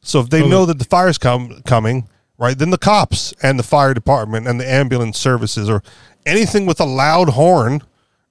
So 0.00 0.20
if 0.20 0.30
they 0.30 0.46
know 0.46 0.64
that 0.64 0.78
the 0.78 0.84
fire's 0.84 1.18
come 1.18 1.62
coming, 1.62 2.08
right? 2.38 2.56
Then 2.56 2.70
the 2.70 2.78
cops 2.78 3.34
and 3.42 3.58
the 3.58 3.62
fire 3.62 3.94
department 3.94 4.46
and 4.46 4.60
the 4.60 4.68
ambulance 4.68 5.18
services 5.18 5.68
or 5.68 5.82
anything 6.24 6.66
with 6.66 6.80
a 6.80 6.84
loud 6.84 7.30
horn, 7.30 7.82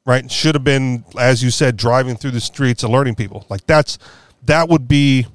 right? 0.05 0.29
Should 0.31 0.55
have 0.55 0.63
been, 0.63 1.03
as 1.19 1.43
you 1.43 1.51
said, 1.51 1.77
driving 1.77 2.15
through 2.15 2.31
the 2.31 2.41
streets, 2.41 2.83
alerting 2.83 3.15
people. 3.15 3.45
Like 3.49 3.65
that's 3.67 3.97
that 4.45 4.69
would 4.69 4.87
be 4.87 5.27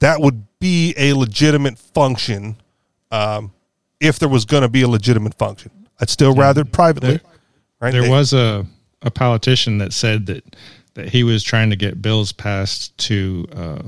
that 0.00 0.20
would 0.20 0.44
be 0.58 0.94
a 0.96 1.12
legitimate 1.12 1.78
function 1.78 2.56
um, 3.10 3.52
if 4.00 4.18
there 4.18 4.28
was 4.28 4.44
going 4.44 4.62
to 4.62 4.68
be 4.68 4.82
a 4.82 4.88
legitimate 4.88 5.34
function. 5.38 5.70
I'd 6.00 6.10
still 6.10 6.34
rather 6.34 6.64
privately. 6.64 7.10
There- 7.18 7.20
right? 7.80 7.92
There 7.92 8.02
They- 8.02 8.08
was 8.10 8.32
a, 8.32 8.66
a 9.02 9.10
politician 9.10 9.78
that 9.78 9.92
said 9.92 10.26
that 10.26 10.56
that 10.94 11.08
he 11.08 11.24
was 11.24 11.42
trying 11.42 11.70
to 11.70 11.76
get 11.76 12.00
bills 12.00 12.30
passed 12.32 12.96
to 12.98 13.46
uh, 13.52 13.82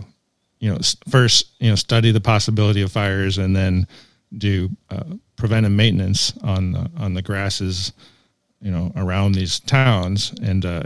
you 0.59 0.71
know 0.73 0.79
first 1.09 1.53
you 1.61 1.71
know 1.71 1.77
study 1.77 2.11
the 2.11 2.21
possibility 2.21 2.83
of 2.83 2.91
fires 2.91 3.39
and 3.39 3.55
then 3.55 3.87
do 4.39 4.69
uh, 4.91 5.05
preventive 5.37 5.71
maintenance 5.71 6.33
on 6.43 6.73
the, 6.73 6.91
on 6.99 7.15
the 7.15 7.23
grasses 7.23 7.93
you 8.61 8.71
know 8.73 8.91
around 8.97 9.33
these 9.33 9.61
towns 9.61 10.35
and 10.43 10.67
uh, 10.67 10.83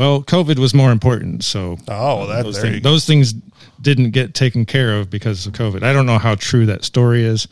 well 0.00 0.22
COVID 0.22 0.58
was 0.58 0.72
more 0.74 0.90
important 0.92 1.44
so 1.44 1.76
Oh, 1.88 2.26
that- 2.26 2.44
those, 2.44 2.58
thing- 2.60 2.82
those 2.82 3.04
things 3.06 3.34
didn't 3.80 4.10
get 4.10 4.34
taken 4.34 4.64
care 4.66 4.98
of 4.98 5.10
because 5.10 5.46
of 5.46 5.52
COVID 5.52 5.82
I 5.82 5.92
don't 5.92 6.06
know 6.06 6.18
how 6.18 6.34
true 6.34 6.66
that 6.66 6.84
story 6.84 7.22
is 7.24 7.46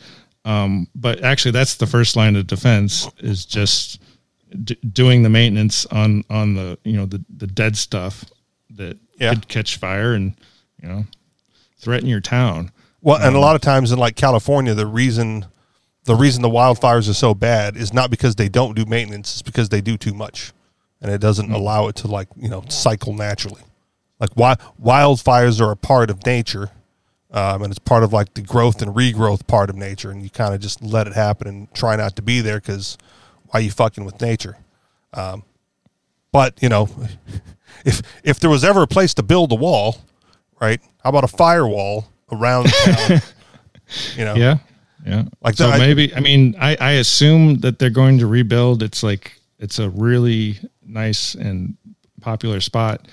um, 0.45 0.87
but 0.95 1.23
actually 1.23 1.51
that's 1.51 1.75
the 1.75 1.87
first 1.87 2.15
line 2.15 2.35
of 2.35 2.47
defense 2.47 3.07
is 3.19 3.45
just 3.45 4.01
d- 4.63 4.77
doing 4.91 5.23
the 5.23 5.29
maintenance 5.29 5.85
on 5.87 6.23
on 6.29 6.55
the 6.55 6.77
you 6.83 6.93
know 6.97 7.05
the 7.05 7.23
the 7.37 7.47
dead 7.47 7.75
stuff 7.77 8.25
that 8.71 8.97
Yeah. 9.19 9.33
could 9.33 9.47
catch 9.47 9.77
fire 9.77 10.13
and 10.13 10.33
you 10.81 10.87
know 10.89 11.05
threaten 11.77 12.07
your 12.09 12.21
town. 12.21 12.71
Well, 13.01 13.17
and 13.21 13.35
a 13.35 13.39
lot 13.39 13.55
of 13.55 13.61
times 13.61 13.91
in 13.91 13.99
like 13.99 14.15
California, 14.15 14.73
the 14.73 14.85
reason 14.87 15.45
the 16.05 16.15
reason 16.15 16.41
the 16.41 16.49
wildfires 16.49 17.09
are 17.09 17.13
so 17.13 17.33
bad 17.33 17.75
is 17.77 17.93
not 17.93 18.09
because 18.09 18.35
they 18.35 18.49
don't 18.49 18.75
do 18.75 18.85
maintenance; 18.85 19.33
it's 19.33 19.41
because 19.41 19.69
they 19.69 19.81
do 19.81 19.97
too 19.97 20.13
much, 20.13 20.51
and 21.01 21.11
it 21.11 21.19
doesn't 21.21 21.51
allow 21.51 21.87
it 21.87 21.95
to 21.97 22.07
like 22.07 22.27
you 22.35 22.49
know 22.49 22.63
cycle 22.69 23.13
naturally. 23.13 23.61
Like 24.19 24.31
wi- 24.31 24.57
wildfires 24.83 25.61
are 25.61 25.71
a 25.71 25.77
part 25.77 26.09
of 26.09 26.25
nature, 26.25 26.71
um, 27.31 27.61
and 27.63 27.71
it's 27.71 27.79
part 27.79 28.03
of 28.03 28.11
like 28.11 28.33
the 28.33 28.41
growth 28.41 28.81
and 28.81 28.93
regrowth 28.95 29.47
part 29.47 29.69
of 29.69 29.75
nature, 29.77 30.11
and 30.11 30.21
you 30.21 30.29
kind 30.29 30.53
of 30.53 30.59
just 30.59 30.81
let 30.83 31.07
it 31.07 31.13
happen 31.13 31.47
and 31.47 31.73
try 31.73 31.95
not 31.95 32.15
to 32.17 32.21
be 32.21 32.41
there 32.41 32.59
because 32.59 32.97
why 33.51 33.61
you 33.61 33.71
fucking 33.71 34.03
with 34.05 34.19
nature? 34.21 34.57
Um, 35.13 35.43
but 36.31 36.61
you 36.61 36.69
know, 36.69 36.89
if 37.85 38.01
if 38.23 38.39
there 38.39 38.49
was 38.49 38.63
ever 38.63 38.81
a 38.83 38.87
place 38.87 39.13
to 39.15 39.23
build 39.23 39.51
a 39.51 39.55
wall, 39.55 39.97
right? 40.61 40.81
How 41.03 41.09
about 41.11 41.23
a 41.23 41.27
firewall 41.29 42.09
around 42.31 42.65
town? 42.83 43.21
you 44.17 44.25
know, 44.25 44.35
Yeah, 44.35 44.57
yeah. 45.05 45.23
Like 45.41 45.55
so 45.55 45.67
the- 45.67 45.73
I- 45.75 45.77
maybe 45.79 46.13
I 46.13 46.19
mean 46.19 46.55
I 46.59 46.75
I 46.79 46.91
assume 46.91 47.59
that 47.61 47.79
they're 47.79 47.89
going 47.89 48.17
to 48.19 48.27
rebuild. 48.27 48.83
It's 48.83 49.01
like 49.01 49.38
it's 49.59 49.79
a 49.79 49.89
really 49.89 50.57
nice 50.85 51.35
and 51.35 51.77
popular 52.21 52.61
spot. 52.61 53.07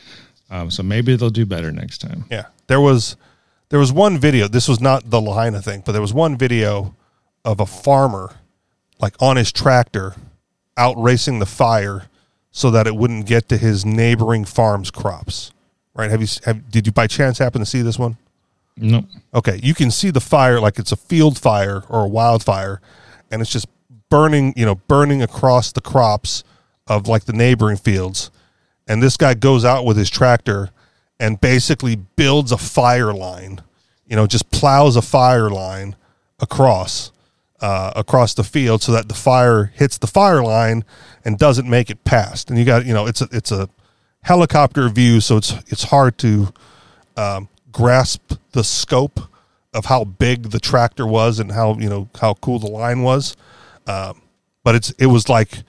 Um, 0.49 0.71
so 0.71 0.83
maybe 0.83 1.17
they'll 1.17 1.31
do 1.31 1.45
better 1.45 1.73
next 1.73 1.99
time. 1.99 2.25
Yeah, 2.31 2.47
there 2.69 2.81
was 2.81 3.17
there 3.69 3.81
was 3.81 3.93
one 3.93 4.19
video. 4.19 4.49
This 4.49 4.69
was 4.69 4.81
not 4.81 5.11
the 5.11 5.21
Lahaina 5.21 5.61
thing, 5.61 5.83
but 5.85 5.93
there 5.93 6.01
was 6.01 6.15
one 6.15 6.39
video 6.39 6.95
of 7.45 7.61
a 7.61 7.67
farmer 7.67 8.37
like 9.01 9.15
on 9.21 9.37
his 9.37 9.53
tractor 9.53 10.15
out 10.77 10.97
racing 10.97 11.39
the 11.39 11.47
fire 11.47 12.09
so 12.51 12.71
that 12.71 12.87
it 12.87 12.97
wouldn't 12.97 13.27
get 13.27 13.49
to 13.49 13.57
his 13.57 13.85
neighboring 13.85 14.45
farm's 14.45 14.91
crops. 14.91 15.53
Right? 15.95 16.11
Have 16.11 16.21
you 16.21 16.29
have, 16.45 16.71
did 16.71 16.87
you 16.87 16.93
by 16.93 17.07
chance 17.07 17.39
happen 17.39 17.61
to 17.61 17.67
see 17.67 17.83
this 17.83 17.99
one? 17.99 18.17
No, 18.79 19.07
Okay, 19.33 19.59
you 19.63 19.75
can 19.75 19.91
see 19.91 20.11
the 20.11 20.21
fire 20.21 20.61
like 20.61 20.79
it's 20.79 20.93
a 20.93 20.97
field 20.97 21.39
fire 21.39 21.83
or 21.89 22.05
a 22.05 22.09
wildfire, 22.09 22.83
and 23.31 23.41
it's 23.41 23.51
just 23.51 23.67
burning, 24.11 24.55
you 24.57 24.65
know, 24.65 24.77
burning 24.77 25.23
across 25.23 25.73
the 25.73 25.81
crops 25.81 26.45
of 26.87 27.09
like 27.09 27.25
the 27.25 27.33
neighboring 27.33 27.77
fields. 27.77 28.31
And 28.87 29.03
this 29.03 29.17
guy 29.17 29.35
goes 29.35 29.65
out 29.65 29.85
with 29.85 29.97
his 29.97 30.11
tractor 30.11 30.71
and 31.19 31.41
basically 31.41 31.97
builds 31.97 32.53
a 32.53 32.59
fire 32.59 33.13
line, 33.13 33.61
you 34.07 34.17
know, 34.17 34.27
just 34.27 34.51
plows 34.51 34.97
a 34.97 35.03
fire 35.03 35.51
line 35.51 35.97
across 36.39 37.11
uh, 37.61 37.93
across 37.97 38.35
the 38.35 38.45
field 38.45 38.83
so 38.83 38.93
that 38.93 39.09
the 39.09 39.15
fire 39.15 39.73
hits 39.75 39.99
the 39.99 40.07
fire 40.07 40.43
line 40.43 40.85
and 41.25 41.39
doesn't 41.39 41.69
make 41.69 41.91
it 41.91 42.05
past. 42.05 42.51
And 42.51 42.59
you 42.59 42.65
got, 42.65 42.85
you 42.85 42.93
know, 42.93 43.07
it's 43.07 43.23
a 43.23 43.29
it's 43.33 43.51
a 43.51 43.69
helicopter 44.23 44.89
view, 44.89 45.21
so 45.21 45.39
it's 45.39 45.53
it's 45.69 45.85
hard 45.85 46.19
to 46.19 46.53
um, 47.17 47.49
grasp 47.73 48.35
the 48.53 48.63
scope 48.63 49.21
of 49.73 49.87
how 49.87 50.05
big 50.05 50.51
the 50.51 50.61
tractor 50.61 51.07
was 51.07 51.39
and 51.39 51.53
how 51.53 51.77
you 51.79 51.89
know 51.89 52.09
how 52.21 52.35
cool 52.35 52.59
the 52.59 52.71
line 52.71 53.03
was. 53.03 53.37
Um, 53.87 54.23
but 54.65 54.75
it's 54.75 54.91
it 54.93 55.07
was 55.07 55.29
like 55.29 55.63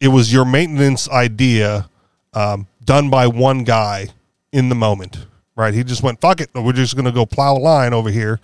it 0.00 0.08
was 0.08 0.32
your 0.32 0.44
maintenance 0.44 1.08
idea 1.08 1.88
um, 2.34 2.66
done 2.84 3.10
by 3.10 3.26
one 3.26 3.64
guy 3.64 4.08
in 4.52 4.68
the 4.68 4.74
moment, 4.74 5.26
right? 5.56 5.72
He 5.74 5.84
just 5.84 6.02
went 6.02 6.20
fuck 6.20 6.40
it. 6.40 6.50
We're 6.54 6.72
just 6.72 6.94
going 6.94 7.04
to 7.04 7.12
go 7.12 7.26
plow 7.26 7.56
a 7.56 7.58
line 7.58 7.92
over 7.92 8.10
here. 8.10 8.40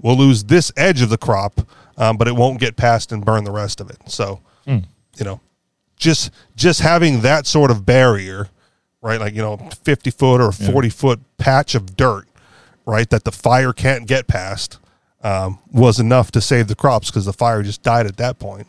We'll 0.00 0.16
lose 0.16 0.44
this 0.44 0.70
edge 0.76 1.02
of 1.02 1.08
the 1.10 1.18
crop, 1.18 1.60
um, 1.96 2.16
but 2.16 2.28
it 2.28 2.36
won't 2.36 2.60
get 2.60 2.76
past 2.76 3.10
and 3.10 3.24
burn 3.24 3.44
the 3.44 3.50
rest 3.50 3.80
of 3.80 3.90
it. 3.90 3.98
So 4.06 4.40
you 5.16 5.24
know, 5.24 5.40
just 5.96 6.30
just 6.54 6.80
having 6.80 7.22
that 7.22 7.46
sort 7.46 7.70
of 7.72 7.84
barrier, 7.84 8.48
right? 9.02 9.18
Like 9.20 9.34
you 9.34 9.42
know, 9.42 9.56
fifty 9.82 10.10
foot 10.10 10.40
or 10.40 10.52
forty 10.52 10.90
foot 10.90 11.20
patch 11.38 11.74
of 11.74 11.96
dirt, 11.96 12.28
right? 12.86 13.08
That 13.10 13.24
the 13.24 13.32
fire 13.32 13.72
can't 13.72 14.06
get 14.06 14.28
past, 14.28 14.78
um, 15.28 15.58
was 15.72 16.00
enough 16.00 16.30
to 16.32 16.40
save 16.40 16.68
the 16.68 16.74
crops 16.74 17.10
because 17.10 17.24
the 17.24 17.32
fire 17.32 17.62
just 17.62 17.82
died 17.82 18.06
at 18.06 18.16
that 18.16 18.38
point. 18.38 18.66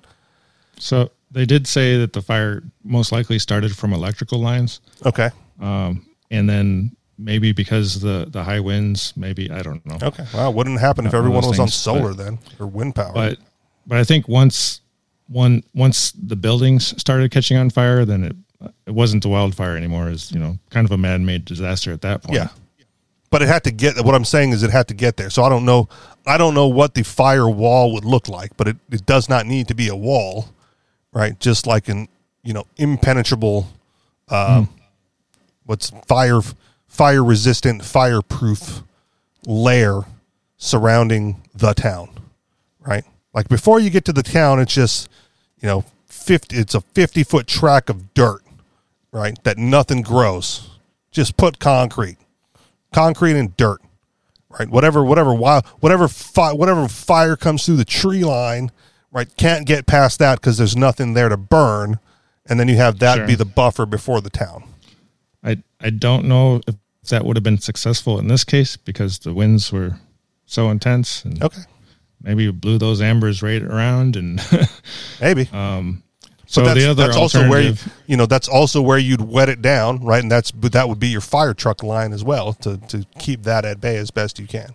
so 0.78 1.10
they 1.32 1.46
did 1.46 1.68
say 1.68 1.98
that 1.98 2.14
the 2.14 2.22
fire 2.22 2.64
most 2.84 3.12
likely 3.12 3.38
started 3.38 3.78
from 3.78 3.94
electrical 3.94 4.40
lines. 4.40 4.82
Okay, 5.06 5.30
um, 5.62 6.06
and 6.32 6.50
then 6.50 6.96
maybe 7.20 7.52
because 7.52 8.02
the 8.02 8.28
the 8.30 8.44
high 8.44 8.60
winds, 8.60 9.14
maybe 9.16 9.52
I 9.52 9.62
don't 9.62 9.86
know. 9.86 9.98
okay. 10.02 10.26
Well, 10.34 10.52
wouldn't 10.54 10.80
happen 10.80 11.06
if 11.06 11.14
everyone 11.14 11.46
was 11.46 11.60
on 11.60 11.68
solar 11.68 12.14
but- 12.14 12.24
then 12.24 12.40
or 12.60 12.68
wind 12.68 12.96
power. 12.96 13.12
But 13.14 13.38
but 13.86 13.98
I 14.00 14.04
think 14.04 14.28
once 14.28 14.82
one 15.28 15.64
once 15.74 16.12
the 16.14 16.36
buildings 16.36 17.00
started 17.00 17.32
catching 17.32 17.58
on 17.58 17.70
fire, 17.70 18.06
then 18.06 18.24
it 18.24 18.36
it 18.88 18.92
wasn't 18.94 19.24
a 19.26 19.30
wildfire 19.30 19.78
anymore. 19.78 20.10
Is 20.10 20.32
you 20.32 20.40
know 20.40 20.58
kind 20.72 20.86
of 20.86 20.92
a 20.92 20.98
man 20.98 21.26
made 21.26 21.46
disaster 21.46 21.92
at 21.94 22.02
that 22.02 22.24
point. 22.24 22.36
Yeah. 22.36 22.50
But 23.30 23.42
it 23.42 23.48
had 23.48 23.64
to 23.66 23.72
get 23.72 24.04
what 24.04 24.16
I'm 24.16 24.26
saying 24.26 24.52
is 24.52 24.64
it 24.64 24.72
had 24.72 24.88
to 24.88 24.94
get 24.94 25.18
there. 25.18 25.30
So 25.30 25.44
I 25.44 25.50
don't 25.50 25.66
know 25.66 25.88
I 26.26 26.38
don't 26.38 26.54
know 26.54 26.68
what 26.68 26.94
the 26.94 27.04
fire 27.04 27.50
wall 27.50 27.94
would 27.94 28.06
look 28.06 28.28
like, 28.28 28.56
but 28.58 28.68
it, 28.68 28.78
it 28.92 29.06
does 29.06 29.30
not 29.30 29.46
need 29.46 29.68
to 29.68 29.76
be 29.76 29.88
a 29.88 29.96
wall, 29.96 30.50
right? 31.12 31.40
Just 31.40 31.68
like 31.68 31.90
an 31.90 32.08
you 32.44 32.54
know, 32.54 32.66
impenetrable 32.78 33.68
um 34.30 34.70
what's 35.66 35.92
fire 36.08 36.42
fire 36.88 37.24
resistant, 37.24 37.84
fireproof 37.84 38.82
layer 39.46 40.02
surrounding 40.58 41.42
the 41.54 41.74
town. 41.74 42.10
Right? 42.80 43.04
Like 43.34 43.48
before 43.48 43.80
you 43.80 43.90
get 43.90 44.06
to 44.06 44.14
the 44.14 44.24
town, 44.24 44.60
it's 44.60 44.74
just, 44.74 45.10
you 45.62 45.68
know, 45.68 45.86
fifty 46.08 46.58
it's 46.58 46.74
a 46.74 46.82
fifty 46.82 47.24
foot 47.24 47.46
track 47.46 47.90
of 47.90 48.14
dirt, 48.16 48.42
right? 49.12 49.42
That 49.44 49.58
nothing 49.60 50.02
grows. 50.02 50.70
Just 51.12 51.38
put 51.38 51.60
concrete 51.60 52.18
concrete 52.94 53.36
and 53.38 53.56
dirt, 53.58 53.82
right? 54.50 54.70
Whatever, 54.70 55.04
whatever, 55.04 55.34
wild, 55.34 55.66
whatever, 55.80 56.08
fi- 56.08 56.54
whatever 56.54 56.88
fire 56.88 57.36
comes 57.36 57.66
through 57.66 57.78
the 57.78 57.86
tree 57.86 58.24
line, 58.24 58.72
right? 59.12 59.28
Can't 59.38 59.66
get 59.66 59.86
past 59.86 60.20
that 60.20 60.40
because 60.42 60.58
there's 60.58 60.76
nothing 60.76 61.14
there 61.14 61.30
to 61.30 61.38
burn, 61.38 62.00
and 62.48 62.60
then 62.60 62.68
you 62.68 62.76
have 62.78 63.00
that 63.00 63.18
Sure. 63.18 63.28
be 63.28 63.36
the 63.36 63.46
buffer 63.46 63.86
before 63.86 64.22
the 64.22 64.30
town. 64.30 64.64
I 65.44 65.64
I 65.80 65.90
don't 65.92 66.26
know 66.26 66.62
if 66.68 66.76
that 67.10 67.24
would 67.26 67.38
have 67.38 67.44
been 67.44 67.60
successful 67.60 68.20
in 68.20 68.28
this 68.28 68.44
case 68.44 68.76
because 68.76 69.20
the 69.20 69.34
winds 69.34 69.72
were 69.72 69.98
so 70.46 70.70
intense 70.70 71.24
and 71.24 71.42
Okay, 71.42 71.62
maybe 72.22 72.48
it 72.48 72.60
blew 72.60 72.78
those 72.78 73.02
ambers 73.02 73.42
right 73.42 73.62
around 73.62 74.16
and 74.18 74.42
maybe. 75.22 75.48
Um, 75.54 76.04
so 76.52 76.62
but 76.64 76.66
that's, 76.74 76.80
the 76.80 76.90
other 76.90 77.04
that's 77.06 77.18
also 77.18 77.48
where 77.48 77.62
you, 77.62 77.76
you 78.08 78.18
know 78.18 78.26
that's 78.26 78.48
also 78.48 78.82
where 78.82 78.98
you'd 78.98 79.22
wet 79.22 79.50
it 79.50 79.62
down, 79.62 80.04
right? 80.04 80.22
And 80.22 80.32
that's 80.32 80.52
but 80.52 80.72
that 80.74 80.90
would 80.90 81.00
be 81.00 81.08
your 81.10 81.22
fire 81.22 81.54
truck 81.54 81.84
line 81.84 82.12
as 82.14 82.24
well 82.24 82.54
to 82.54 82.78
to 82.88 83.06
keep 83.20 83.44
that 83.44 83.66
at 83.66 83.80
bay 83.80 83.98
as 83.98 84.10
best 84.12 84.40
you 84.40 84.48
can. 84.48 84.74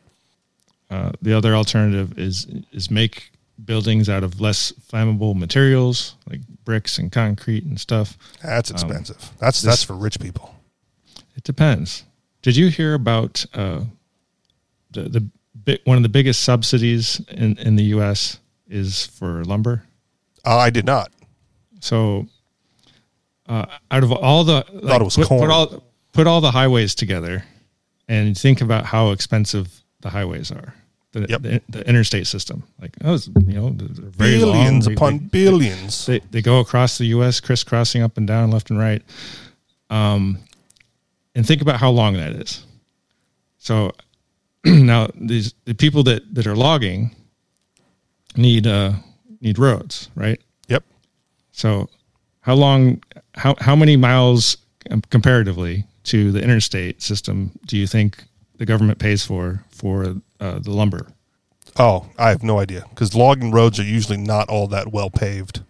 uh, 0.90 1.10
the 1.20 1.32
other 1.36 1.54
alternative 1.54 2.18
is 2.18 2.46
is 2.72 2.90
make 2.90 3.32
buildings 3.64 4.08
out 4.08 4.22
of 4.24 4.40
less 4.40 4.72
flammable 4.90 5.34
materials 5.34 6.14
like 6.30 6.40
bricks 6.64 6.98
and 6.98 7.10
concrete 7.12 7.64
and 7.64 7.78
stuff. 7.80 8.16
That's 8.42 8.70
Um, 8.70 8.74
expensive. 8.76 9.30
that's 9.38 9.60
that's 9.62 9.82
for 9.82 9.94
rich 9.94 10.18
people. 10.20 10.54
It 11.36 11.42
depends. 11.44 12.04
Did 12.42 12.56
you 12.56 12.68
hear 12.68 12.94
about 12.94 13.44
uh, 13.54 13.80
the 14.92 15.02
the 15.08 15.26
big, 15.64 15.80
one 15.84 15.96
of 15.96 16.02
the 16.04 16.08
biggest 16.08 16.42
subsidies 16.44 17.20
in 17.30 17.56
in 17.58 17.74
the 17.76 17.84
U.S. 17.96 18.38
is 18.68 19.06
for 19.06 19.42
lumber? 19.44 19.82
Uh, 20.44 20.58
I 20.58 20.70
did 20.70 20.84
not. 20.86 21.10
So, 21.84 22.26
uh, 23.46 23.66
out 23.90 24.02
of 24.04 24.10
all 24.10 24.42
the 24.44 24.64
like, 24.72 25.00
it 25.02 25.04
was 25.04 25.16
put, 25.16 25.28
put 25.28 25.50
all 25.50 25.82
put 26.12 26.26
all 26.26 26.40
the 26.40 26.50
highways 26.50 26.94
together, 26.94 27.44
and 28.08 28.36
think 28.38 28.62
about 28.62 28.86
how 28.86 29.10
expensive 29.10 29.68
the 30.00 30.08
highways 30.08 30.50
are. 30.50 30.72
the, 31.12 31.26
Yep. 31.28 31.42
the, 31.42 31.60
the 31.68 31.88
interstate 31.88 32.26
system. 32.26 32.62
Like, 32.80 32.92
it's, 33.02 33.28
you 33.28 33.60
know, 33.60 33.70
very 33.76 34.38
billions 34.38 34.86
They- 34.86 34.94
upon 34.94 35.12
they- 35.18 35.24
billions. 35.26 36.06
They, 36.06 36.20
they 36.30 36.40
go 36.42 36.60
across 36.60 36.96
the 36.98 37.06
U.S., 37.16 37.38
crisscrossing 37.40 38.02
up 38.02 38.16
and 38.16 38.26
down, 38.26 38.50
left 38.50 38.70
and 38.70 38.78
right. 38.78 39.02
Um, 39.90 40.38
and 41.34 41.46
think 41.46 41.60
about 41.62 41.78
how 41.80 41.90
long 41.90 42.14
that 42.14 42.32
is. 42.32 42.64
So 43.58 43.92
now 44.64 45.08
these 45.14 45.52
the 45.66 45.74
people 45.74 46.02
that, 46.04 46.34
that 46.34 46.46
are 46.46 46.56
logging 46.56 47.14
need 48.36 48.66
uh, 48.66 48.94
need 49.42 49.58
roads, 49.58 50.08
right? 50.16 50.40
So 51.54 51.88
how 52.40 52.54
long, 52.54 53.02
how 53.34 53.54
how 53.60 53.76
many 53.76 53.96
miles 53.96 54.56
comparatively 55.10 55.84
to 56.04 56.32
the 56.32 56.42
interstate 56.42 57.00
system 57.00 57.52
do 57.66 57.76
you 57.78 57.86
think 57.86 58.22
the 58.58 58.66
government 58.66 58.98
pays 58.98 59.24
for 59.24 59.62
for 59.70 60.16
uh, 60.40 60.58
the 60.58 60.70
lumber? 60.72 61.06
Oh, 61.78 62.06
I 62.18 62.28
have 62.30 62.42
no 62.42 62.58
idea 62.58 62.84
because 62.90 63.14
logging 63.14 63.50
roads 63.52 63.78
are 63.80 63.84
usually 63.84 64.18
not 64.18 64.48
all 64.48 64.66
that 64.68 64.92
well 64.92 65.10
paved. 65.10 65.62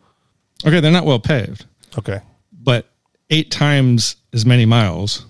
Okay, 0.66 0.80
they're 0.80 0.90
not 0.90 1.04
well 1.06 1.20
paved. 1.20 1.66
Okay. 1.98 2.20
but 2.52 2.86
eight 3.30 3.50
times 3.50 4.16
as 4.32 4.44
many 4.44 4.66
miles 4.66 5.26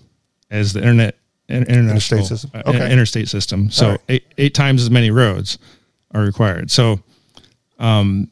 as 0.51 0.73
the 0.73 0.81
internet 0.81 1.17
Interstate 1.49 2.25
system? 2.25 2.51
uh, 2.55 2.63
Okay. 2.71 2.91
interstate 2.91 3.29
system. 3.29 3.71
So 3.71 3.91
right. 3.91 4.01
eight, 4.09 4.25
eight 4.39 4.55
times 4.55 4.81
as 4.83 4.91
many 4.91 5.11
roads 5.11 5.59
are 6.13 6.23
required. 6.23 6.71
So, 6.71 7.01
um, 7.79 8.31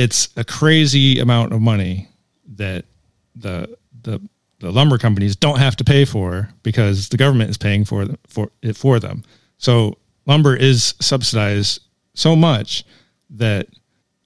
it's 0.00 0.28
a 0.36 0.44
crazy 0.44 1.18
amount 1.20 1.52
of 1.52 1.60
money 1.60 2.08
that 2.56 2.84
the 3.36 3.76
the 4.02 4.20
the 4.60 4.70
lumber 4.70 4.98
companies 4.98 5.36
don't 5.36 5.58
have 5.58 5.76
to 5.76 5.84
pay 5.84 6.04
for 6.04 6.48
because 6.62 7.08
the 7.08 7.16
government 7.16 7.50
is 7.50 7.56
paying 7.58 7.84
for 7.84 8.04
the, 8.06 8.18
for 8.26 8.50
it 8.62 8.76
for 8.76 8.98
them. 9.00 9.22
So 9.58 9.96
lumber 10.26 10.54
is 10.56 10.94
subsidized 11.00 11.80
so 12.14 12.34
much 12.36 12.84
that 13.30 13.66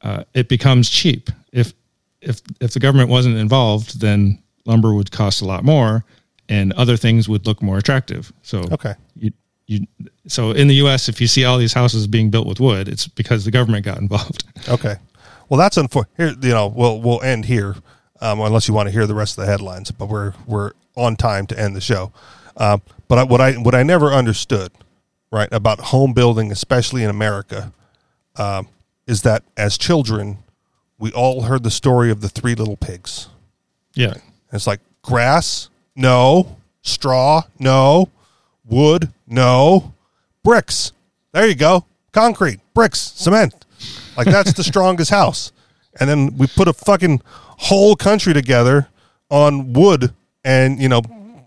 uh, 0.03 0.25
it 0.35 0.49
becomes 0.49 0.91
cheap. 0.91 1.31
If 1.53 1.73
if 2.21 2.41
if 2.61 2.73
the 2.73 2.81
government 2.81 3.11
wasn't 3.11 3.37
involved, 3.37 4.01
then 4.01 4.43
lumber 4.67 4.95
would 4.95 5.11
cost 5.11 5.43
a 5.43 5.45
lot 5.45 5.65
more, 5.65 6.05
and 6.49 6.73
other 6.75 6.97
things 6.97 7.29
would 7.29 7.47
look 7.47 7.63
more 7.63 7.79
attractive. 7.79 8.33
So 8.43 8.59
Okay. 8.73 8.95
you 9.17 9.31
you 9.67 9.87
so 10.27 10.51
in 10.53 10.69
the 10.69 10.75
U.S., 10.85 11.09
if 11.09 11.21
you 11.21 11.27
see 11.27 11.45
all 11.45 11.59
these 11.59 11.73
houses 11.75 12.07
being 12.07 12.31
built 12.31 12.47
with 12.47 12.61
wood, 12.61 12.89
it's 12.89 13.07
because 13.09 13.45
the 13.45 13.51
government 13.51 13.85
got 13.85 13.99
involved. 13.99 14.45
Okay. 14.69 14.95
Well, 15.49 15.59
that's 15.59 15.77
unfortunate. 15.77 16.17
Here, 16.17 16.49
you 16.49 16.55
know, 16.55 16.67
we'll 16.69 17.01
we'll 17.01 17.23
end 17.23 17.45
here, 17.47 17.77
um, 18.21 18.41
unless 18.41 18.69
you 18.69 18.75
want 18.75 18.89
to 18.89 18.93
hear 18.93 19.07
the 19.07 19.15
rest 19.15 19.39
of 19.39 19.45
the 19.45 19.51
headlines. 19.51 19.91
But 19.91 20.09
we're 20.09 20.33
we're 20.47 20.73
on 20.97 21.17
time 21.17 21.47
to 21.49 21.59
end 21.59 21.75
the 21.77 21.81
show. 21.81 22.13
Um, 22.57 22.83
but 23.09 23.19
I, 23.19 23.23
what 23.25 23.41
I 23.41 23.53
what 23.55 23.75
I 23.75 23.83
never 23.83 24.13
understood, 24.13 24.73
right, 25.31 25.49
about 25.53 25.81
home 25.81 26.13
building, 26.13 26.53
especially 26.53 27.03
in 27.03 27.11
America, 27.11 27.73
um, 28.37 28.69
is 29.07 29.23
that 29.23 29.43
as 29.57 29.77
children, 29.77 30.39
we 30.99 31.13
all 31.13 31.43
heard 31.43 31.63
the 31.63 31.71
story 31.71 32.11
of 32.11 32.21
the 32.21 32.29
three 32.29 32.55
little 32.55 32.77
pigs. 32.77 33.29
yeah, 33.95 34.13
And 34.13 34.23
it's 34.53 34.67
like 34.67 34.81
grass, 35.03 35.69
no. 35.97 36.57
Straw, 36.83 37.43
no. 37.59 38.11
Wood, 38.65 39.11
no. 39.27 39.95
Bricks. 40.43 40.93
There 41.33 41.47
you 41.47 41.55
go. 41.55 41.87
Concrete, 42.13 42.61
bricks, 42.75 42.99
cement. 43.17 43.64
Like 44.17 44.27
that's 44.27 44.53
the 44.53 44.65
strongest 44.65 45.11
house. 45.11 45.53
And 46.01 46.09
then 46.11 46.37
we 46.37 46.47
put 46.49 46.67
a 46.69 46.73
fucking 46.73 47.23
whole 47.27 47.95
country 47.97 48.33
together 48.35 48.89
on 49.31 49.73
wood 49.73 50.13
and, 50.45 50.81
you 50.81 50.89
know, 50.89 51.03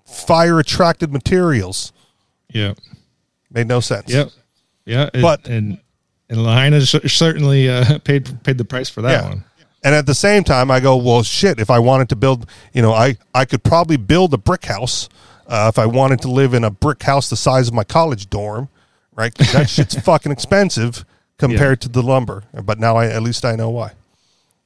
fire 0.06 0.60
attracted 0.60 1.12
materials. 1.12 1.92
yeah, 2.54 2.74
Made 3.52 3.68
no 3.68 3.80
sense. 3.80 4.10
yep, 4.12 4.30
yeah. 4.86 5.10
it- 5.14 5.22
But- 5.22 5.48
and 5.48 5.80
and 6.30 6.44
Lahaina 6.44 6.82
certainly 6.86 7.70
uh, 7.70 8.00
paid 8.04 8.44
paid 8.44 8.58
the 8.58 8.66
price 8.66 8.90
for 8.90 9.02
that 9.02 9.12
Yeah. 9.24 9.30
one. 9.30 9.44
And 9.84 9.96
at 9.96 10.06
the 10.06 10.16
same 10.16 10.44
time, 10.44 10.70
I 10.70 10.82
go, 10.82 10.98
well, 10.98 11.24
shit. 11.24 11.58
If 11.60 11.70
I 11.70 11.80
wanted 11.80 12.10
to 12.10 12.18
build, 12.18 12.50
you 12.74 12.82
know, 12.82 12.92
I 12.94 13.16
I 13.34 13.46
could 13.46 13.64
probably 13.64 13.96
build 13.96 14.34
a 14.34 14.38
brick 14.38 14.66
house 14.66 15.08
uh, 15.48 15.72
if 15.74 15.80
I 15.80 15.86
wanted 15.86 16.20
to 16.24 16.28
live 16.32 16.54
in 16.54 16.66
a 16.66 16.70
brick 16.72 17.04
house 17.04 17.30
the 17.30 17.38
size 17.38 17.70
of 17.70 17.74
my 17.74 17.86
college 17.86 18.30
dorm, 18.30 18.68
right? 19.16 19.34
that 19.36 19.70
shit's 19.70 19.96
fucking 20.02 20.32
expensive 20.34 21.06
compared 21.38 21.82
to 21.82 21.90
the 21.90 22.02
lumber. 22.02 22.44
But 22.64 22.80
now 22.80 22.98
I 22.98 23.08
at 23.08 23.22
least 23.22 23.46
I 23.46 23.56
know 23.56 23.70
why. 23.70 23.94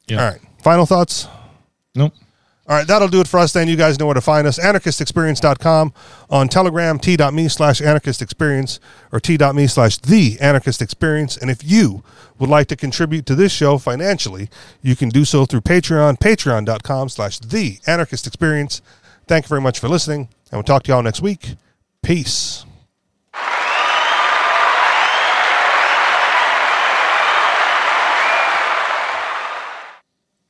Yeah. 0.07 0.23
All 0.23 0.31
right. 0.31 0.41
Final 0.63 0.85
thoughts. 0.85 1.27
Nope. 1.95 2.13
All 2.67 2.77
right, 2.77 2.87
that'll 2.87 3.09
do 3.09 3.19
it 3.19 3.27
for 3.27 3.39
us 3.39 3.51
then. 3.51 3.67
You 3.67 3.75
guys 3.75 3.99
know 3.99 4.05
where 4.05 4.15
to 4.15 4.21
find 4.21 4.47
us. 4.47 4.57
Anarchistexperience.com 4.57 5.93
on 6.29 6.47
Telegram, 6.47 6.99
t.me 6.99 7.47
slash 7.49 7.81
anarchistexperience 7.81 8.79
or 9.11 9.19
t.me 9.19 9.67
slash 9.67 9.97
the 9.97 10.37
anarchist 10.39 10.81
experience. 10.81 11.35
And 11.35 11.49
if 11.51 11.69
you 11.69 12.01
would 12.39 12.49
like 12.49 12.67
to 12.67 12.77
contribute 12.77 13.25
to 13.25 13.35
this 13.35 13.51
show 13.51 13.77
financially, 13.77 14.49
you 14.81 14.95
can 14.95 15.09
do 15.09 15.25
so 15.25 15.45
through 15.45 15.61
Patreon, 15.61 16.19
patreon.com 16.19 17.09
slash 17.09 17.39
the 17.39 17.79
anarchist 17.87 18.25
experience. 18.25 18.81
Thank 19.27 19.45
you 19.45 19.49
very 19.49 19.61
much 19.61 19.79
for 19.79 19.89
listening, 19.89 20.29
and 20.51 20.53
we'll 20.53 20.63
talk 20.63 20.83
to 20.83 20.91
y'all 20.91 21.03
next 21.03 21.21
week. 21.21 21.55
Peace. 22.03 22.65